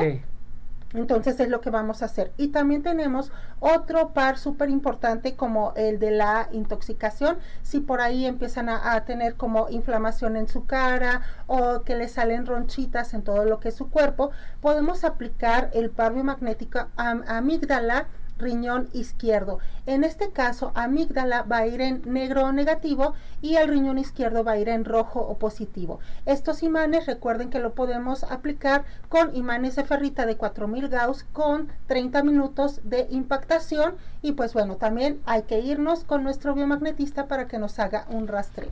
Entonces 0.93 1.39
es 1.39 1.49
lo 1.49 1.61
que 1.61 1.69
vamos 1.69 2.01
a 2.01 2.05
hacer. 2.05 2.33
Y 2.37 2.49
también 2.49 2.83
tenemos 2.83 3.31
otro 3.59 4.13
par 4.13 4.37
súper 4.37 4.69
importante 4.69 5.35
como 5.35 5.73
el 5.75 5.99
de 5.99 6.11
la 6.11 6.49
intoxicación. 6.51 7.37
Si 7.61 7.79
por 7.79 8.01
ahí 8.01 8.25
empiezan 8.25 8.69
a, 8.69 9.03
tener 9.05 9.35
como 9.35 9.69
inflamación 9.69 10.37
en 10.37 10.47
su 10.47 10.65
cara 10.65 11.21
o 11.47 11.81
que 11.81 11.95
le 11.95 12.07
salen 12.07 12.45
ronchitas 12.45 13.13
en 13.13 13.23
todo 13.23 13.45
lo 13.45 13.59
que 13.59 13.69
es 13.69 13.75
su 13.75 13.89
cuerpo, 13.89 14.31
podemos 14.61 15.03
aplicar 15.03 15.69
el 15.73 15.89
par 15.89 16.13
biomagnético 16.13 16.87
amígdala 16.95 18.07
riñón 18.37 18.89
izquierdo. 18.93 19.59
En 19.85 20.03
este 20.03 20.31
caso, 20.31 20.71
amígdala 20.75 21.43
va 21.43 21.57
a 21.57 21.67
ir 21.67 21.81
en 21.81 22.01
negro 22.05 22.45
o 22.45 22.51
negativo 22.51 23.13
y 23.41 23.55
el 23.55 23.67
riñón 23.67 23.97
izquierdo 23.97 24.43
va 24.43 24.53
a 24.53 24.57
ir 24.57 24.69
en 24.69 24.85
rojo 24.85 25.19
o 25.19 25.37
positivo. 25.37 25.99
Estos 26.25 26.63
imanes, 26.63 27.05
recuerden 27.05 27.49
que 27.49 27.59
lo 27.59 27.73
podemos 27.73 28.23
aplicar 28.23 28.85
con 29.09 29.35
imanes 29.35 29.75
de 29.75 29.83
ferrita 29.83 30.25
de 30.25 30.37
4000 30.37 30.89
Gauss 30.89 31.25
con 31.33 31.69
30 31.87 32.23
minutos 32.23 32.81
de 32.83 33.07
impactación 33.09 33.95
y 34.21 34.33
pues 34.33 34.53
bueno, 34.53 34.77
también 34.77 35.19
hay 35.25 35.43
que 35.43 35.59
irnos 35.59 36.03
con 36.03 36.23
nuestro 36.23 36.53
biomagnetista 36.53 37.27
para 37.27 37.47
que 37.47 37.59
nos 37.59 37.79
haga 37.79 38.05
un 38.09 38.27
rastreo. 38.27 38.71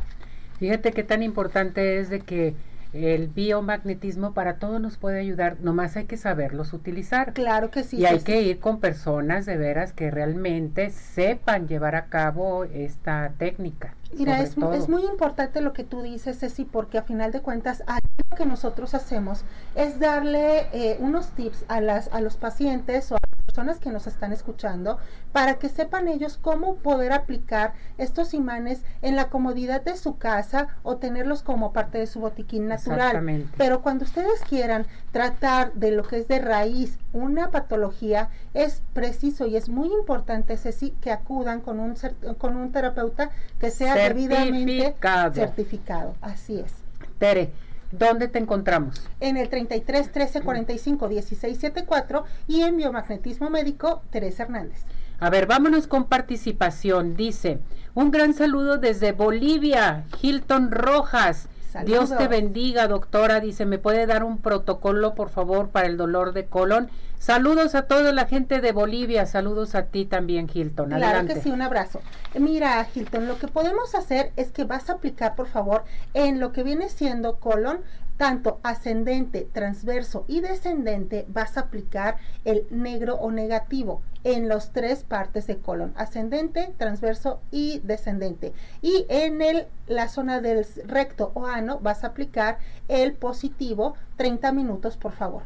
Fíjate 0.60 0.92
qué 0.92 1.04
tan 1.04 1.24
importante 1.24 2.00
es 2.00 2.10
de 2.10 2.22
que 2.22 2.56
el 2.94 3.28
biomagnetismo 3.28 4.34
para 4.34 4.58
todo 4.58 4.80
nos 4.80 4.98
puede 4.98 5.20
ayudar, 5.20 5.58
nomás 5.62 5.96
hay 5.96 6.06
que 6.06 6.18
saberlos 6.18 6.74
utilizar. 6.74 7.34
Claro 7.34 7.72
que 7.72 7.84
sí. 7.84 7.98
Y 7.98 8.06
hay 8.06 8.20
que 8.20 8.42
ir 8.42 8.60
con 8.60 8.80
personas 8.80 9.46
de 9.46 9.58
veras 9.58 9.94
que 9.94 10.12
realmente 10.12 10.90
sepan 10.90 11.68
llevar 11.68 11.96
a 11.96 12.06
cabo 12.06 12.66
esta 12.66 13.32
técnica. 13.38 13.96
Mira, 14.18 14.42
es, 14.42 14.56
es, 14.58 14.90
muy 14.90 15.04
importante 15.06 15.62
lo 15.62 15.74
que 15.74 15.84
tú 15.84 16.02
dices, 16.02 16.40
Ceci, 16.40 16.66
porque 16.66 16.98
a 16.98 17.04
final 17.04 17.32
de 17.32 17.42
cuentas, 17.42 17.84
lo 18.30 18.38
que 18.38 18.46
nosotros 18.46 18.94
hacemos 18.94 19.44
es 19.76 20.00
darle 20.00 20.68
eh, 20.74 20.98
unos 21.00 21.30
tips 21.30 21.66
a, 21.68 21.82
las, 21.82 22.10
a 22.14 22.22
los 22.22 22.38
pacientes 22.38 23.12
o 23.12 23.16
a 23.16 23.20
personas 23.46 23.80
que 23.80 23.92
nos 23.92 24.08
están 24.08 24.32
escuchando 24.32 24.98
para 25.34 25.56
que 25.56 25.68
sepan 25.68 26.08
ellos 26.08 26.38
cómo 26.42 26.76
poder 26.76 27.12
aplicar 27.12 27.74
estos 27.98 28.34
imanes 28.34 28.82
en 29.02 29.18
la 29.18 29.28
comodidad 29.30 29.82
de 29.82 29.98
su 29.98 30.18
casa 30.18 30.68
o 30.84 30.98
tenerlos 30.98 31.44
como 31.44 31.74
parte 31.74 31.98
de 31.98 32.08
su 32.08 32.22
botiquín 32.22 32.68
natural. 32.68 33.50
Pero 33.58 33.82
cuando 33.82 34.06
ustedes 34.06 34.42
quieran 34.48 34.86
tratar 35.12 35.74
de 35.74 35.92
lo 35.92 36.04
que 36.04 36.20
es 36.20 36.28
de 36.30 36.40
raíz 36.40 36.98
una 37.14 37.52
patología, 37.52 38.30
es 38.54 38.82
preciso 38.94 39.46
y 39.48 39.58
es 39.58 39.68
muy 39.68 39.92
importante 39.92 40.54
ese 40.54 40.72
que 41.02 41.12
acudan 41.12 41.60
con 41.62 41.80
un, 41.80 41.96
con 42.38 42.56
un 42.56 42.72
terapeuta 42.72 43.32
que 43.60 43.70
sea 43.70 44.01
debidamente 44.10 44.96
certificado. 45.34 46.16
Así 46.22 46.60
es. 46.60 46.74
Tere, 47.18 47.52
¿Dónde 47.92 48.30
te 48.30 48.40
encontramos? 48.40 49.10
En 49.20 49.36
el 49.36 49.50
33 49.50 50.12
13 50.12 50.42
45 50.42 51.10
16 51.10 51.58
74 51.58 52.24
y 52.48 52.62
en 52.62 52.78
Biomagnetismo 52.78 53.50
Médico, 53.50 54.02
Teresa 54.12 54.44
Hernández. 54.44 54.86
A 55.20 55.30
ver, 55.30 55.46
vámonos 55.46 55.88
con 55.88 56.06
participación. 56.06 57.16
Dice, 57.16 57.60
un 57.94 58.10
gran 58.10 58.34
saludo 58.34 58.78
desde 58.78 59.12
Bolivia, 59.12 60.06
Hilton 60.22 60.72
Rojas. 60.72 61.50
Dios 61.86 62.16
te 62.16 62.28
bendiga, 62.28 62.88
doctora. 62.88 63.40
Dice, 63.40 63.66
¿me 63.66 63.78
puede 63.78 64.06
dar 64.06 64.24
un 64.24 64.40
protocolo, 64.40 65.16
por 65.16 65.30
favor, 65.30 65.70
para 65.70 65.88
el 65.88 65.98
dolor 65.98 66.34
de 66.34 66.46
colon? 66.46 66.90
Saludos 67.18 67.76
a 67.76 67.84
toda 67.84 68.12
la 68.12 68.26
gente 68.26 68.62
de 68.62 68.72
Bolivia. 68.72 69.26
Saludos 69.26 69.76
a 69.76 69.84
ti 69.84 70.06
también, 70.06 70.50
Hilton. 70.52 70.90
Claro 70.90 71.28
que 71.28 71.36
sí, 71.40 71.52
un 71.52 71.62
abrazo. 71.62 72.02
Mira, 72.34 72.88
Hilton, 72.94 73.28
lo 73.28 73.38
que 73.38 73.48
podemos 73.48 73.94
hacer 73.94 74.32
es 74.38 74.52
que 74.52 74.64
vas 74.64 74.90
a 74.90 74.94
aplicar, 74.94 75.36
por 75.36 75.48
favor, 75.48 75.84
en 76.14 76.40
lo 76.40 76.52
que 76.52 76.64
viene 76.64 76.90
siendo 76.90 77.40
colon, 77.40 77.82
tanto 78.22 78.60
ascendente, 78.62 79.50
transverso 79.52 80.26
y 80.28 80.42
descendente, 80.42 81.26
vas 81.28 81.58
a 81.58 81.62
aplicar 81.62 82.18
el 82.46 82.68
negro 82.70 83.16
o 83.16 83.32
negativo 83.32 84.04
en 84.24 84.48
las 84.48 84.74
tres 84.74 85.04
partes 85.04 85.48
de 85.48 85.58
colon, 85.58 85.92
ascendente, 85.96 86.72
transverso 86.78 87.42
y 87.50 87.80
descendente. 87.80 88.54
Y 88.84 89.08
en 89.10 89.42
el, 89.42 89.66
la 89.88 90.08
zona 90.08 90.40
del 90.40 90.64
recto 90.86 91.32
o 91.34 91.48
ano 91.48 91.80
vas 91.80 92.04
a 92.04 92.10
aplicar 92.10 92.60
el 92.90 93.14
positivo 93.14 93.96
30 94.18 94.52
minutos, 94.52 94.98
por 94.98 95.14
favor. 95.14 95.42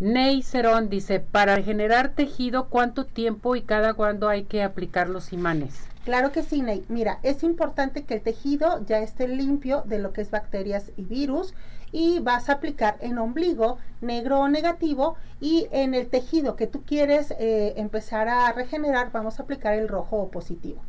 Ney 0.00 0.42
Cerón 0.42 0.88
dice, 0.88 1.20
para 1.20 1.60
generar 1.62 2.14
tejido, 2.14 2.70
¿cuánto 2.70 3.04
tiempo 3.04 3.56
y 3.56 3.60
cada 3.60 3.92
cuándo 3.92 4.30
hay 4.30 4.44
que 4.44 4.62
aplicar 4.62 5.10
los 5.10 5.34
imanes? 5.34 5.86
Claro 6.06 6.32
que 6.32 6.42
sí, 6.42 6.62
Ney. 6.62 6.82
Mira, 6.88 7.18
es 7.22 7.42
importante 7.42 8.04
que 8.04 8.14
el 8.14 8.22
tejido 8.22 8.82
ya 8.86 9.00
esté 9.00 9.28
limpio 9.28 9.82
de 9.86 9.98
lo 9.98 10.14
que 10.14 10.22
es 10.22 10.30
bacterias 10.30 10.92
y 10.96 11.02
virus 11.02 11.52
y 11.92 12.20
vas 12.20 12.48
a 12.48 12.54
aplicar 12.54 12.96
en 13.00 13.18
ombligo 13.18 13.78
negro 14.00 14.40
o 14.40 14.48
negativo 14.48 15.16
y 15.40 15.66
en 15.70 15.94
el 15.94 16.08
tejido 16.08 16.56
que 16.56 16.66
tú 16.66 16.82
quieres 16.82 17.32
eh, 17.38 17.74
empezar 17.76 18.28
a 18.28 18.52
regenerar 18.52 19.12
vamos 19.12 19.38
a 19.38 19.42
aplicar 19.42 19.74
el 19.74 19.88
rojo 19.88 20.16
o 20.16 20.30
positivo. 20.30 20.80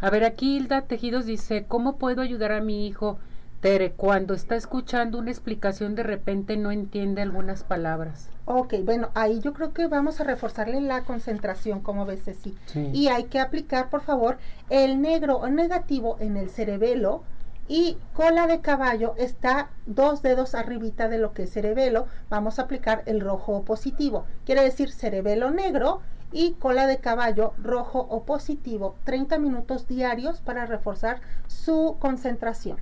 A 0.00 0.08
ver, 0.08 0.24
aquí 0.24 0.56
Hilda 0.56 0.82
Tejidos 0.82 1.26
dice, 1.26 1.66
¿cómo 1.68 1.96
puedo 1.96 2.22
ayudar 2.22 2.52
a 2.52 2.60
mi 2.60 2.86
hijo? 2.86 3.18
Tere, 3.60 3.92
cuando 3.92 4.32
está 4.32 4.56
escuchando 4.56 5.18
una 5.18 5.30
explicación 5.30 5.94
de 5.94 6.02
repente 6.02 6.56
no 6.56 6.70
entiende 6.70 7.20
algunas 7.20 7.62
palabras. 7.62 8.30
Ok, 8.46 8.76
bueno, 8.84 9.10
ahí 9.14 9.40
yo 9.40 9.52
creo 9.52 9.74
que 9.74 9.86
vamos 9.86 10.18
a 10.18 10.24
reforzarle 10.24 10.80
la 10.80 11.04
concentración, 11.04 11.80
como 11.80 12.06
ves, 12.06 12.22
sí. 12.42 12.56
Y 12.94 13.08
hay 13.08 13.24
que 13.24 13.38
aplicar, 13.38 13.90
por 13.90 14.00
favor, 14.00 14.38
el 14.70 15.02
negro 15.02 15.36
o 15.36 15.48
negativo 15.48 16.16
en 16.20 16.38
el 16.38 16.48
cerebelo 16.48 17.22
y 17.70 17.96
cola 18.14 18.48
de 18.48 18.60
caballo 18.60 19.14
está 19.16 19.70
dos 19.86 20.22
dedos 20.22 20.56
arribita 20.56 21.08
de 21.08 21.18
lo 21.18 21.32
que 21.32 21.44
es 21.44 21.52
cerebelo. 21.52 22.08
Vamos 22.28 22.58
a 22.58 22.62
aplicar 22.62 23.04
el 23.06 23.20
rojo 23.20 23.52
o 23.52 23.64
positivo. 23.64 24.26
Quiere 24.44 24.64
decir 24.64 24.90
cerebelo 24.90 25.52
negro 25.52 26.02
y 26.32 26.54
cola 26.54 26.88
de 26.88 26.98
caballo 26.98 27.54
rojo 27.62 28.00
o 28.10 28.24
positivo. 28.24 28.96
30 29.04 29.38
minutos 29.38 29.86
diarios 29.86 30.40
para 30.40 30.66
reforzar 30.66 31.20
su 31.46 31.96
concentración. 32.00 32.78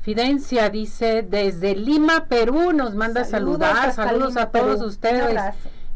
Fidencia 0.00 0.70
dice 0.70 1.22
desde 1.22 1.76
Lima, 1.76 2.24
Perú, 2.30 2.72
nos 2.72 2.94
manda 2.94 3.26
saludar, 3.26 3.92
saludos 3.92 4.38
a 4.38 4.50
todos 4.50 4.80
ustedes. 4.80 5.38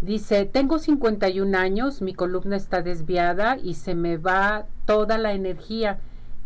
Dice, 0.02 0.44
tengo 0.44 0.78
51 0.78 1.56
años, 1.56 2.02
mi 2.02 2.12
columna 2.12 2.56
está 2.56 2.82
desviada 2.82 3.56
y 3.56 3.72
se 3.72 3.94
me 3.94 4.18
va 4.18 4.66
toda 4.84 5.16
la 5.16 5.32
energía. 5.32 5.98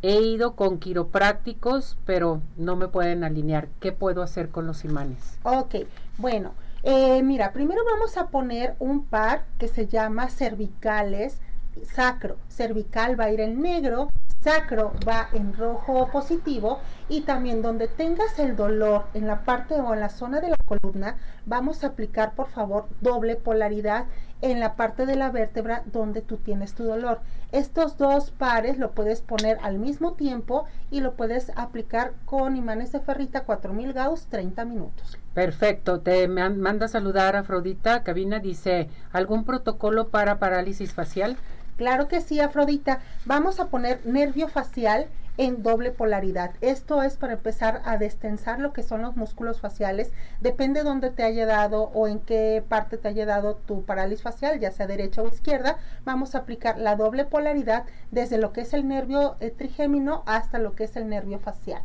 He 0.03 0.21
ido 0.21 0.57
con 0.57 0.79
quiroprácticos, 0.79 1.99
pero 2.07 2.41
no 2.57 2.77
me 2.77 2.89
pueden 2.89 3.25
alinear. 3.25 3.69
¿Qué 3.81 3.93
puedo 3.93 4.23
hacer 4.23 4.49
con 4.49 4.67
los 4.67 4.85
imanes? 4.85 5.39
Ok, 5.43 5.77
bueno, 6.19 6.53
eh, 6.83 7.23
mira, 7.23 7.53
primero 7.53 7.83
vamos 7.85 8.17
a 8.17 8.29
poner 8.29 8.77
un 8.79 9.05
par 9.05 9.45
que 9.59 9.69
se 9.69 9.87
llama 9.87 10.29
cervicales 10.29 11.41
sacro. 11.83 12.37
Cervical 12.49 13.19
va 13.19 13.25
a 13.25 13.31
ir 13.31 13.41
en 13.41 13.61
negro 13.61 14.09
sacro 14.43 14.93
va 15.07 15.29
en 15.35 15.53
rojo 15.53 16.09
positivo 16.11 16.81
y 17.11 17.23
también 17.23 17.61
donde 17.61 17.89
tengas 17.89 18.39
el 18.39 18.57
dolor 18.57 19.05
en 19.13 19.27
la 19.27 19.45
parte 19.45 19.75
o 19.75 19.93
en 19.93 20.01
la 20.01 20.09
zona 20.09 20.41
de 20.41 20.49
la 20.49 20.57
columna, 20.65 21.19
vamos 21.45 21.85
a 21.85 21.89
aplicar 21.89 22.35
por 22.35 22.49
favor 22.49 22.89
doble 23.03 23.37
polaridad 23.37 24.07
en 24.43 24.61
la 24.61 24.75
parte 24.75 25.07
de 25.07 25.17
la 25.17 25.31
vértebra 25.31 25.83
donde 25.87 26.23
tú 26.23 26.37
tienes 26.37 26.75
tu 26.75 26.85
dolor. 26.85 27.21
Estos 27.53 27.99
dos 27.99 28.31
pares 28.31 28.79
lo 28.79 28.93
puedes 28.93 29.21
poner 29.21 29.59
al 29.63 29.79
mismo 29.79 30.13
tiempo 30.15 30.67
y 30.91 31.01
lo 31.01 31.15
puedes 31.15 31.51
aplicar 31.57 32.13
con 32.25 32.57
imanes 32.57 32.93
de 32.93 33.01
ferrita 33.01 33.45
4000 33.45 33.93
Gauss 33.93 34.27
30 34.27 34.65
minutos. 34.65 35.19
Perfecto, 35.35 36.01
te 36.01 36.27
manda 36.29 36.87
a 36.87 36.89
saludar 36.89 37.37
Afrodita, 37.37 38.03
cabina 38.03 38.41
dice, 38.41 38.89
¿algún 39.13 39.45
protocolo 39.45 40.09
para 40.09 40.39
parálisis 40.39 40.93
facial? 40.93 41.37
Claro 41.77 42.09
que 42.09 42.21
sí, 42.21 42.41
Afrodita. 42.41 43.01
Vamos 43.25 43.59
a 43.59 43.69
poner 43.69 44.05
nervio 44.05 44.49
facial 44.49 45.07
en 45.41 45.63
doble 45.63 45.91
polaridad. 45.91 46.51
Esto 46.61 47.03
es 47.03 47.17
para 47.17 47.33
empezar 47.33 47.81
a 47.87 47.97
destensar 47.97 48.61
lo 48.61 48.75
que 48.75 48.83
son 48.83 49.01
los 49.01 49.17
músculos 49.17 49.59
faciales. 49.59 50.13
Depende 50.43 50.83
dónde 50.83 51.09
te 51.09 51.23
haya 51.23 51.47
dado 51.47 51.85
o 51.95 52.07
en 52.07 52.19
qué 52.19 52.63
parte 52.69 52.99
te 52.99 53.09
haya 53.09 53.25
dado 53.25 53.55
tu 53.55 53.83
parálisis 53.87 54.23
facial, 54.23 54.61
ya 54.61 54.71
sea 54.71 54.87
derecha 54.87 55.23
o 55.23 55.29
izquierda. 55.29 55.79
Vamos 56.05 56.35
a 56.35 56.41
aplicar 56.41 56.77
la 56.77 56.95
doble 56.95 57.25
polaridad 57.25 57.87
desde 58.11 58.37
lo 58.37 58.53
que 58.53 58.61
es 58.61 58.75
el 58.75 58.87
nervio 58.87 59.37
eh, 59.41 59.51
trigémino 59.51 60.25
hasta 60.27 60.59
lo 60.59 60.73
que 60.73 60.85
es 60.85 60.95
el 60.97 61.09
nervio 61.09 61.39
facial. 61.39 61.81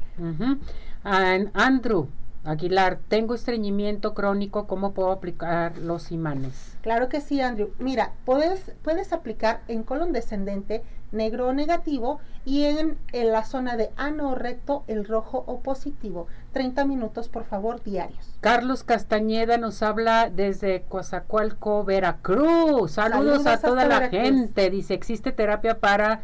Andrew, 1.54 2.10
Aguilar, 2.46 3.00
tengo 3.08 3.34
estreñimiento 3.34 4.14
crónico, 4.14 4.68
¿cómo 4.68 4.94
puedo 4.94 5.12
aplicar 5.12 5.80
los 5.80 6.12
imanes? 6.12 6.78
Claro 6.82 7.10
que 7.10 7.20
sí, 7.20 7.42
Andrew. 7.42 7.72
Mira, 7.80 8.14
puedes, 8.24 8.72
puedes 8.84 9.14
aplicar 9.14 9.62
en 9.68 9.82
colon 9.82 10.14
descendente, 10.14 10.84
negro 11.12 11.48
o 11.48 11.54
negativo, 11.54 12.20
y 12.46 12.66
en, 12.66 13.00
en, 13.12 13.32
la 13.32 13.44
zona 13.44 13.76
de 13.76 13.90
ano 13.98 14.30
o 14.30 14.36
recto, 14.36 14.84
el 14.88 15.06
rojo 15.06 15.44
o 15.48 15.62
positivo. 15.62 16.28
30 16.54 16.86
minutos, 16.86 17.28
por 17.28 17.46
favor, 17.46 17.84
diarios. 17.84 18.36
Carlos 18.42 18.84
Castañeda 18.84 19.58
nos 19.58 19.82
habla 19.82 20.30
desde 20.30 20.84
Coazacualco, 20.84 21.84
Veracruz. 21.84 22.92
Saludos, 22.92 23.48
a 23.48 23.60
toda 23.60 23.88
la 23.88 24.10
gente. 24.10 24.70
Dice, 24.70 24.94
¿existe 24.94 25.32
terapia 25.32 25.80
para 25.80 26.22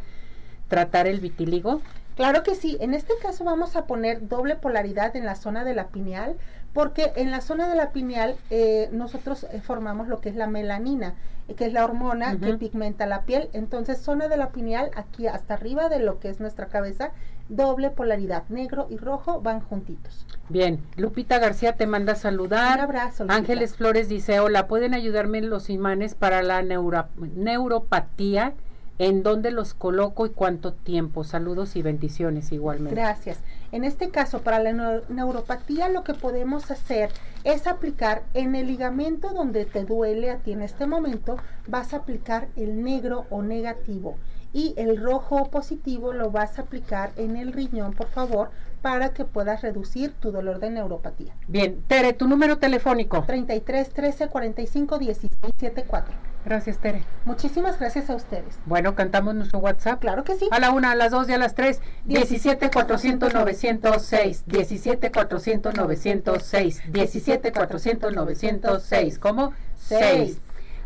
tratar 0.68 1.08
el 1.08 1.18
vitiligo? 1.18 1.82
Claro 2.16 2.42
que 2.42 2.54
sí, 2.54 2.76
en 2.80 2.94
este 2.94 3.14
caso 3.22 3.44
vamos 3.44 3.76
a 3.76 3.86
poner 3.86 4.28
doble 4.28 4.56
polaridad 4.56 5.16
en 5.16 5.24
la 5.24 5.34
zona 5.34 5.64
de 5.64 5.74
la 5.74 5.88
pineal, 5.88 6.36
porque 6.72 7.12
en 7.16 7.30
la 7.30 7.40
zona 7.40 7.68
de 7.68 7.76
la 7.76 7.90
pineal 7.90 8.36
eh, 8.50 8.88
nosotros 8.92 9.44
eh, 9.44 9.60
formamos 9.60 10.08
lo 10.08 10.20
que 10.20 10.28
es 10.28 10.36
la 10.36 10.46
melanina, 10.46 11.14
eh, 11.48 11.54
que 11.54 11.66
es 11.66 11.72
la 11.72 11.84
hormona 11.84 12.38
que 12.38 12.54
pigmenta 12.54 13.06
la 13.06 13.22
piel. 13.22 13.48
Entonces, 13.52 13.98
zona 13.98 14.28
de 14.28 14.36
la 14.36 14.50
pineal, 14.50 14.90
aquí 14.94 15.26
hasta 15.26 15.54
arriba 15.54 15.88
de 15.88 15.98
lo 15.98 16.18
que 16.20 16.28
es 16.28 16.40
nuestra 16.40 16.66
cabeza, 16.66 17.12
doble 17.48 17.90
polaridad, 17.90 18.44
negro 18.48 18.86
y 18.90 18.96
rojo 18.96 19.40
van 19.40 19.60
juntitos. 19.60 20.26
Bien, 20.48 20.80
Lupita 20.96 21.38
García 21.38 21.76
te 21.76 21.86
manda 21.86 22.14
a 22.14 22.16
saludar. 22.16 22.78
Un 22.78 22.84
abrazo. 22.84 23.24
Ángeles 23.28 23.76
Flores 23.76 24.08
dice, 24.08 24.40
hola, 24.40 24.66
¿pueden 24.66 24.94
ayudarme 24.94 25.40
los 25.42 25.68
imanes 25.70 26.14
para 26.14 26.42
la 26.42 26.62
neuropatía? 26.62 28.54
¿En 29.02 29.24
dónde 29.24 29.50
los 29.50 29.74
coloco 29.74 30.26
y 30.26 30.30
cuánto 30.30 30.74
tiempo? 30.74 31.24
Saludos 31.24 31.74
y 31.74 31.82
bendiciones 31.82 32.52
igualmente. 32.52 32.94
Gracias. 32.94 33.40
En 33.72 33.82
este 33.82 34.10
caso, 34.10 34.42
para 34.42 34.60
la 34.60 35.02
neuropatía, 35.08 35.88
lo 35.88 36.04
que 36.04 36.14
podemos 36.14 36.70
hacer 36.70 37.10
es 37.42 37.66
aplicar 37.66 38.22
en 38.32 38.54
el 38.54 38.68
ligamento 38.68 39.30
donde 39.30 39.64
te 39.64 39.84
duele 39.84 40.30
a 40.30 40.36
ti 40.36 40.52
en 40.52 40.62
este 40.62 40.86
momento, 40.86 41.36
vas 41.66 41.94
a 41.94 41.96
aplicar 41.96 42.46
el 42.54 42.84
negro 42.84 43.26
o 43.30 43.42
negativo 43.42 44.18
y 44.52 44.72
el 44.76 45.02
rojo 45.02 45.50
positivo 45.50 46.12
lo 46.12 46.30
vas 46.30 46.60
a 46.60 46.62
aplicar 46.62 47.10
en 47.16 47.36
el 47.36 47.52
riñón, 47.52 47.94
por 47.94 48.06
favor, 48.06 48.50
para 48.82 49.12
que 49.12 49.24
puedas 49.24 49.62
reducir 49.62 50.12
tu 50.12 50.30
dolor 50.30 50.60
de 50.60 50.70
neuropatía. 50.70 51.34
Bien, 51.48 51.82
Tere, 51.88 52.12
tu 52.12 52.28
número 52.28 52.58
telefónico. 52.58 53.24
33 53.26 53.88
13 53.88 54.28
45 54.28 54.98
16 55.00 55.30
74. 55.58 56.31
Gracias, 56.44 56.78
Tere. 56.78 57.04
Muchísimas 57.24 57.78
gracias 57.78 58.10
a 58.10 58.16
ustedes. 58.16 58.58
Bueno, 58.66 58.94
cantamos 58.94 59.34
nuestro 59.34 59.60
WhatsApp. 59.60 60.00
Claro 60.00 60.24
que 60.24 60.36
sí. 60.36 60.48
A 60.50 60.58
la 60.58 60.70
una, 60.70 60.90
a 60.90 60.94
las 60.96 61.12
dos 61.12 61.28
y 61.28 61.32
a 61.32 61.38
las 61.38 61.54
tres. 61.54 61.80
17 62.04 62.70
400 62.70 63.32
906. 63.32 64.44
17 64.46 65.12
400 65.12 65.74
906. 65.74 66.82
17 66.92 67.52
400 67.52 68.12
906. 68.14 69.18
¿Cómo? 69.18 69.52
6 69.76 70.38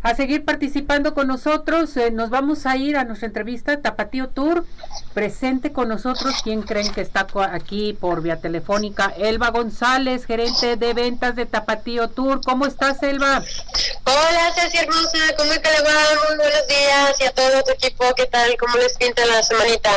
a 0.07 0.15
seguir 0.15 0.45
participando 0.45 1.15
con 1.15 1.27
nosotros. 1.27 1.97
Eh, 1.97 2.13
nos 2.13 2.31
vamos 2.31 2.65
a 2.67 2.77
ir 2.77 2.97
a 2.97 3.05
nuestra 3.05 3.27
entrevista 3.27 3.81
Tapatío 3.81 4.29
Tour. 4.29 4.65
Presente 5.15 5.73
con 5.73 5.89
nosotros, 5.89 6.35
¿quién 6.45 6.63
creen 6.63 6.93
que 6.93 7.01
está 7.01 7.27
aquí 7.51 7.93
por 7.93 8.23
vía 8.23 8.41
telefónica? 8.41 9.13
Elba 9.19 9.51
González, 9.51 10.25
gerente 10.25 10.77
de 10.77 10.95
ventas 10.95 11.35
de 11.35 11.47
Tapatío 11.47 12.09
Tour. 12.09 12.41
¿Cómo 12.45 12.67
estás, 12.67 13.03
Elba? 13.03 13.43
Hola, 14.05 14.53
Ceci 14.55 14.79
hermosa, 14.79 15.19
¿cómo 15.37 15.51
te 15.51 15.83
va? 15.83 16.29
Muy 16.29 16.37
buenos 16.37 16.69
días 16.69 17.21
y 17.21 17.25
a 17.25 17.33
todo 17.33 17.63
tu 17.65 17.73
equipo, 17.73 18.05
¿qué 18.17 18.27
tal? 18.27 18.57
¿Cómo 18.59 18.77
les 18.77 18.97
pinta 18.97 19.27
la 19.27 19.43
semanita? 19.43 19.91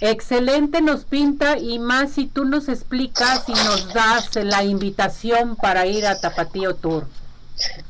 Excelente 0.00 0.80
nos 0.80 1.04
pinta 1.04 1.58
y 1.58 1.78
más 1.78 2.10
si 2.10 2.26
tú 2.26 2.44
nos 2.44 2.68
explicas 2.68 3.44
y 3.48 3.52
nos 3.52 3.94
das 3.94 4.34
la 4.34 4.64
invitación 4.64 5.54
para 5.54 5.86
ir 5.86 6.06
a 6.06 6.18
Tapatío 6.18 6.74
Tour. 6.74 7.06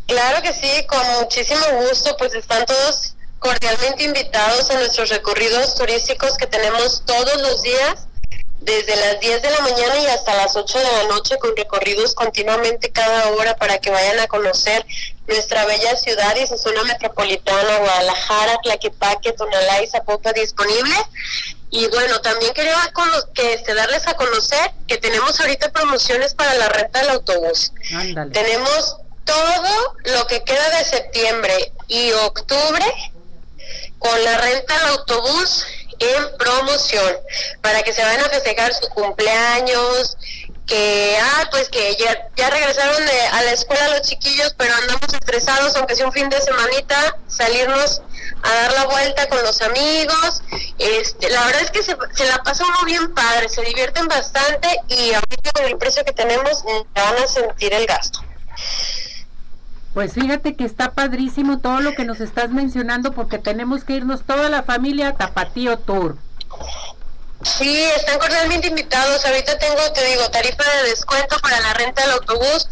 Claro 0.06 0.42
que 0.42 0.52
sí, 0.52 0.86
con 0.86 1.06
muchísimo 1.20 1.64
gusto, 1.88 2.16
pues 2.16 2.34
están 2.34 2.66
todos 2.66 3.14
cordialmente 3.38 4.04
invitados 4.04 4.70
a 4.70 4.74
nuestros 4.74 5.10
recorridos 5.10 5.74
turísticos 5.74 6.36
que 6.36 6.46
tenemos 6.46 7.02
todos 7.04 7.40
los 7.42 7.62
días, 7.62 8.06
desde 8.60 8.96
las 8.96 9.20
10 9.20 9.42
de 9.42 9.50
la 9.50 9.60
mañana 9.60 9.98
y 10.00 10.06
hasta 10.06 10.34
las 10.34 10.56
8 10.56 10.78
de 10.78 10.84
la 10.84 11.04
noche, 11.04 11.38
con 11.38 11.54
recorridos 11.54 12.14
continuamente 12.14 12.90
cada 12.90 13.28
hora 13.28 13.56
para 13.56 13.78
que 13.78 13.90
vayan 13.90 14.20
a 14.20 14.26
conocer 14.26 14.86
nuestra 15.26 15.66
bella 15.66 15.96
ciudad 15.96 16.34
y 16.36 16.46
su 16.46 16.56
zona 16.56 16.82
metropolitana, 16.84 17.78
Guadalajara, 17.78 18.58
Tlaquepaque, 18.62 19.32
Tonalá 19.32 19.82
y 19.82 19.86
Zapopa 19.88 20.32
disponible. 20.32 20.94
Y 21.70 21.88
bueno, 21.88 22.20
también 22.20 22.54
quería 22.54 22.76
que 23.34 23.54
este, 23.54 23.74
darles 23.74 24.06
a 24.06 24.14
conocer 24.14 24.70
que 24.86 24.96
tenemos 24.96 25.38
ahorita 25.40 25.72
promociones 25.72 26.32
para 26.34 26.54
la 26.54 26.68
renta 26.68 27.00
del 27.00 27.10
autobús. 27.10 27.72
Tenemos 28.32 28.96
todo 29.25 29.97
lo 30.05 30.27
que 30.27 30.43
queda 30.45 30.79
de 30.79 30.85
septiembre 30.85 31.72
y 31.89 32.12
octubre 32.12 32.85
con 33.99 34.25
la 34.25 34.39
renta 34.39 34.79
del 34.79 34.89
autobús 34.89 35.64
en 35.99 36.37
promoción 36.37 37.16
para 37.61 37.83
que 37.83 37.93
se 37.93 38.03
vayan 38.03 38.25
a 38.25 38.29
festejar 38.29 38.75
su 38.75 38.89
cumpleaños 38.91 40.16
que 40.66 41.16
ah 41.20 41.49
pues 41.51 41.68
que 41.68 41.95
ya, 41.97 42.29
ya 42.37 42.51
regresaron 42.51 43.03
a 43.33 43.43
la 43.43 43.53
escuela 43.53 43.89
los 43.89 44.03
chiquillos 44.03 44.55
pero 44.57 44.75
andamos 44.75 45.12
estresados 45.12 45.77
aunque 45.77 45.95
sea 45.95 46.07
un 46.07 46.12
fin 46.12 46.29
de 46.29 46.41
semanita 46.41 47.18
salirnos 47.29 48.03
a 48.43 48.55
dar 48.55 48.72
la 48.72 48.87
vuelta 48.87 49.29
con 49.29 49.43
los 49.43 49.61
amigos. 49.62 50.43
Este 50.79 51.31
la 51.31 51.45
verdad 51.47 51.62
es 51.62 51.70
que 51.70 51.83
se, 51.83 51.97
se 52.14 52.27
la 52.27 52.43
pasa 52.43 52.64
uno 52.64 52.85
bien 52.85 53.14
padre 53.14 53.49
se 53.49 53.62
divierten 53.62 54.07
bastante 54.09 54.68
y 54.89 55.12
ahorita 55.12 55.51
con 55.53 55.64
el 55.64 55.79
precio 55.79 56.05
que 56.05 56.12
tenemos 56.12 56.62
van 56.95 57.16
a 57.22 57.27
sentir 57.27 57.72
el 57.72 57.87
gasto 57.87 58.20
pues 59.95 60.12
fíjate 60.12 60.57
que 60.57 60.64
está 60.64 60.92
padrísimo 60.92 61.61
todo 61.61 61.80
lo 61.80 61.95
que 61.95 62.05
nos 62.05 62.20
estás 62.20 62.51
mencionando 62.51 63.12
porque 63.12 63.38
tenemos 63.38 63.84
que 63.84 63.95
irnos 63.95 64.22
toda 64.26 64.49
la 64.49 64.64
familia 64.64 65.09
a 65.09 65.14
Tapatío 65.14 65.78
Tour. 65.78 66.18
Sí, 67.45 67.84
están 67.97 68.18
cordialmente 68.18 68.68
invitados. 68.68 69.24
Ahorita 69.24 69.59
tengo, 69.59 69.92
te 69.92 70.05
digo, 70.07 70.28
tarifa 70.30 70.64
de 70.64 70.90
descuento 70.90 71.38
para 71.40 71.61
la 71.61 71.74
renta 71.74 72.03
del 72.03 72.12
autobús, 72.12 72.68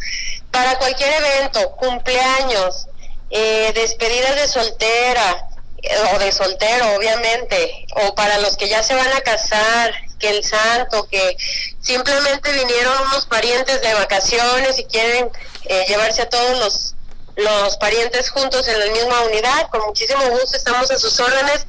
para 0.51 0.77
cualquier 0.79 1.13
evento, 1.13 1.71
cumpleaños, 1.73 2.87
eh, 3.31 3.71
despedidas 3.75 4.35
de 4.35 4.49
soltera 4.49 5.47
eh, 5.83 5.91
o 6.15 6.19
de 6.19 6.33
soltero, 6.33 6.97
obviamente, 6.97 7.87
o 8.05 8.15
para 8.15 8.39
los 8.39 8.57
que 8.57 8.69
ya 8.69 8.83
se 8.83 8.95
van 8.95 9.13
a 9.13 9.21
casar, 9.21 9.95
que 10.19 10.31
el 10.31 10.43
santo, 10.43 11.07
que 11.09 11.37
simplemente 11.81 12.51
vinieron 12.53 12.95
unos 13.07 13.27
parientes 13.27 13.81
de 13.81 13.95
vacaciones 13.95 14.79
y 14.79 14.85
quieren 14.85 15.31
eh, 15.67 15.85
llevarse 15.87 16.23
a 16.23 16.29
todos 16.29 16.59
los 16.59 16.95
los 17.37 17.77
parientes 17.79 18.31
juntos 18.31 18.67
en 18.69 18.79
la 18.79 18.87
misma 18.87 19.23
unidad. 19.23 19.69
Con 19.71 19.83
muchísimo 19.87 20.23
gusto 20.31 20.57
estamos 20.57 20.91
a 20.91 20.99
sus 20.99 21.19
órdenes. 21.21 21.67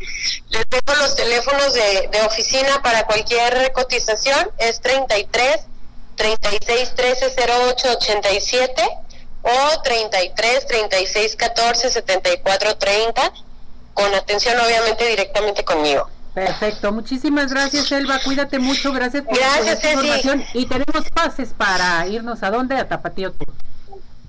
Les 0.50 0.66
dejo 0.70 1.00
los 1.00 1.16
teléfonos 1.16 1.74
de, 1.74 2.10
de 2.12 2.22
oficina 2.22 2.82
para 2.82 3.06
cualquier 3.06 3.72
cotización. 3.74 4.52
Es 4.58 4.82
33 4.82 5.62
36 6.16 6.96
13 6.96 7.34
08 7.70 7.92
87 7.98 8.90
o 9.42 9.82
33 9.82 10.68
36 10.68 11.36
14 11.36 11.90
74 11.90 12.78
30 12.78 13.34
con 13.94 14.14
atención 14.16 14.60
obviamente 14.60 15.08
directamente 15.08 15.64
conmigo. 15.64 16.10
Perfecto, 16.34 16.92
muchísimas 16.92 17.52
gracias 17.52 17.92
Elba, 17.92 18.18
cuídate 18.20 18.58
mucho, 18.58 18.92
gracias 18.92 19.24
por, 19.24 19.38
gracias, 19.38 19.84
información 19.84 20.44
y 20.54 20.66
tenemos 20.66 21.08
pases 21.14 21.50
para 21.56 22.08
irnos 22.08 22.42
a 22.42 22.50
dónde, 22.50 22.76
a 22.76 22.88
Tapatío. 22.88 23.36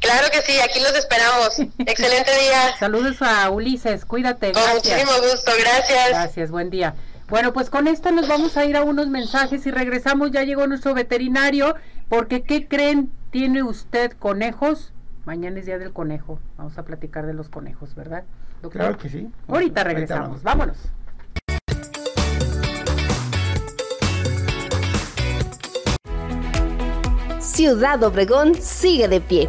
Claro 0.05 0.27
que 0.31 0.43
sí, 0.43 0.61
aquí 0.61 0.81
los 0.81 0.95
esperamos. 0.95 1.59
Excelente 1.79 2.31
día. 2.39 2.77
Saludos 2.79 3.23
a 3.23 3.49
Ulises, 3.49 4.05
cuídate. 4.05 4.53
Con 4.53 4.63
muchísimo 4.75 5.13
gusto, 5.31 5.51
gracias. 5.59 6.11
Gracias, 6.11 6.51
buen 6.51 6.69
día. 6.69 6.95
Bueno, 7.29 7.55
pues 7.55 7.71
con 7.71 7.89
esto 7.89 8.13
nos 8.13 8.29
vamos 8.29 8.59
a 8.59 8.67
ir 8.67 8.77
a 8.77 8.83
unos 8.83 9.09
mensajes 9.09 9.65
y 9.67 9.71
regresamos. 9.71 10.31
Ya 10.31 10.43
llegó 10.43 10.67
nuestro 10.67 10.93
veterinario, 10.93 11.75
porque 12.11 12.43
¿qué 12.43 12.69
creen? 12.69 13.11
¿Tiene 13.31 13.63
usted 13.63 14.13
conejos? 14.13 14.93
Mañana 15.25 15.59
es 15.59 15.65
día 15.65 15.79
del 15.79 15.93
conejo. 15.93 16.39
Vamos 16.59 16.77
a 16.77 16.83
platicar 16.83 17.25
de 17.25 17.33
los 17.33 17.49
conejos, 17.49 17.95
¿verdad? 17.95 18.25
Claro 18.71 18.99
que 18.99 19.09
sí. 19.09 19.29
Ahorita 19.49 19.85
regresamos. 19.85 20.43
Vámonos. 20.43 20.77
Ciudad 27.41 28.03
Obregón 28.03 28.55
sigue 28.55 29.09
de 29.09 29.21
pie. 29.21 29.49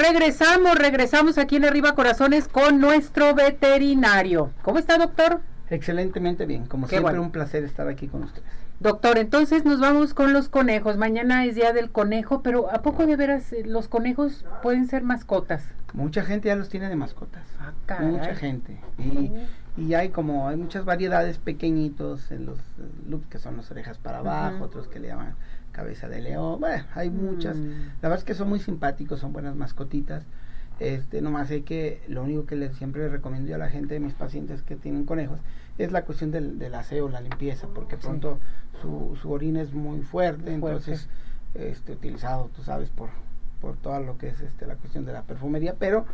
Regresamos, 0.00 0.78
regresamos 0.78 1.36
aquí 1.36 1.56
en 1.56 1.66
Arriba 1.66 1.94
Corazones 1.94 2.48
con 2.48 2.80
nuestro 2.80 3.34
veterinario. 3.34 4.50
¿Cómo 4.62 4.78
está, 4.78 4.96
doctor? 4.96 5.42
Excelentemente 5.68 6.46
bien, 6.46 6.64
como 6.64 6.86
Qué 6.86 6.96
siempre 6.96 7.12
bueno. 7.12 7.22
un 7.26 7.32
placer 7.32 7.64
estar 7.64 7.86
aquí 7.86 8.08
con 8.08 8.22
ustedes. 8.22 8.48
Doctor, 8.78 9.18
entonces 9.18 9.66
nos 9.66 9.78
vamos 9.78 10.14
con 10.14 10.32
los 10.32 10.48
conejos. 10.48 10.96
Mañana 10.96 11.44
es 11.44 11.54
día 11.54 11.74
del 11.74 11.90
conejo, 11.90 12.40
pero 12.42 12.72
¿a 12.72 12.80
poco 12.80 13.06
de 13.06 13.16
veras 13.16 13.52
eh, 13.52 13.62
los 13.66 13.88
conejos 13.88 14.46
pueden 14.62 14.86
ser 14.88 15.02
mascotas? 15.02 15.64
Mucha 15.92 16.22
gente 16.22 16.48
ya 16.48 16.56
los 16.56 16.70
tiene 16.70 16.88
de 16.88 16.96
mascotas. 16.96 17.44
Ah, 17.60 17.72
caray. 17.84 18.06
Mucha 18.06 18.34
gente. 18.34 18.80
Y, 18.98 19.30
y 19.76 19.92
hay 19.92 20.08
como, 20.08 20.48
hay 20.48 20.56
muchas 20.56 20.86
variedades 20.86 21.36
pequeñitos 21.36 22.32
en 22.32 22.46
los 22.46 22.58
eh, 22.58 22.88
loops 23.06 23.26
que 23.26 23.38
son 23.38 23.58
las 23.58 23.70
orejas 23.70 23.98
para 23.98 24.20
abajo, 24.20 24.64
otros 24.64 24.88
que 24.88 24.98
le 24.98 25.08
llaman 25.08 25.34
cabeza 25.80 26.08
de 26.08 26.20
león. 26.20 26.60
Bueno, 26.60 26.84
hay 26.94 27.08
muchas. 27.10 27.56
Mm. 27.56 27.70
La 28.02 28.08
verdad 28.08 28.18
es 28.18 28.24
que 28.24 28.34
son 28.34 28.48
muy 28.48 28.60
simpáticos, 28.60 29.20
son 29.20 29.32
buenas 29.32 29.56
mascotitas. 29.56 30.24
Este, 30.78 31.20
nomás 31.20 31.50
hay 31.50 31.62
que, 31.62 32.02
lo 32.08 32.22
único 32.22 32.46
que 32.46 32.56
les, 32.56 32.74
siempre 32.76 33.08
recomiendo 33.08 33.48
yo 33.50 33.54
a 33.56 33.58
la 33.58 33.68
gente 33.68 33.94
de 33.94 34.00
mis 34.00 34.14
pacientes 34.14 34.62
que 34.62 34.76
tienen 34.76 35.04
conejos 35.04 35.38
es 35.78 35.92
la 35.92 36.04
cuestión 36.04 36.30
del, 36.30 36.58
del 36.58 36.74
aseo, 36.74 37.08
la 37.08 37.20
limpieza, 37.20 37.66
porque 37.74 37.96
Sí. 37.96 38.02
pronto 38.02 38.38
su, 38.80 39.16
su 39.20 39.30
orina 39.30 39.60
es 39.62 39.72
muy 39.72 40.00
fuerte, 40.00 40.42
Fuerte. 40.42 40.54
entonces 40.54 41.08
este, 41.54 41.92
utilizado, 41.92 42.50
tú 42.54 42.62
sabes, 42.62 42.88
por, 42.90 43.08
por 43.60 43.76
todo 43.76 44.00
lo 44.00 44.16
que 44.18 44.28
es 44.28 44.40
este, 44.40 44.66
la 44.66 44.76
cuestión 44.76 45.04
de 45.04 45.12
la 45.12 45.22
perfumería, 45.22 45.74
pero 45.78 46.06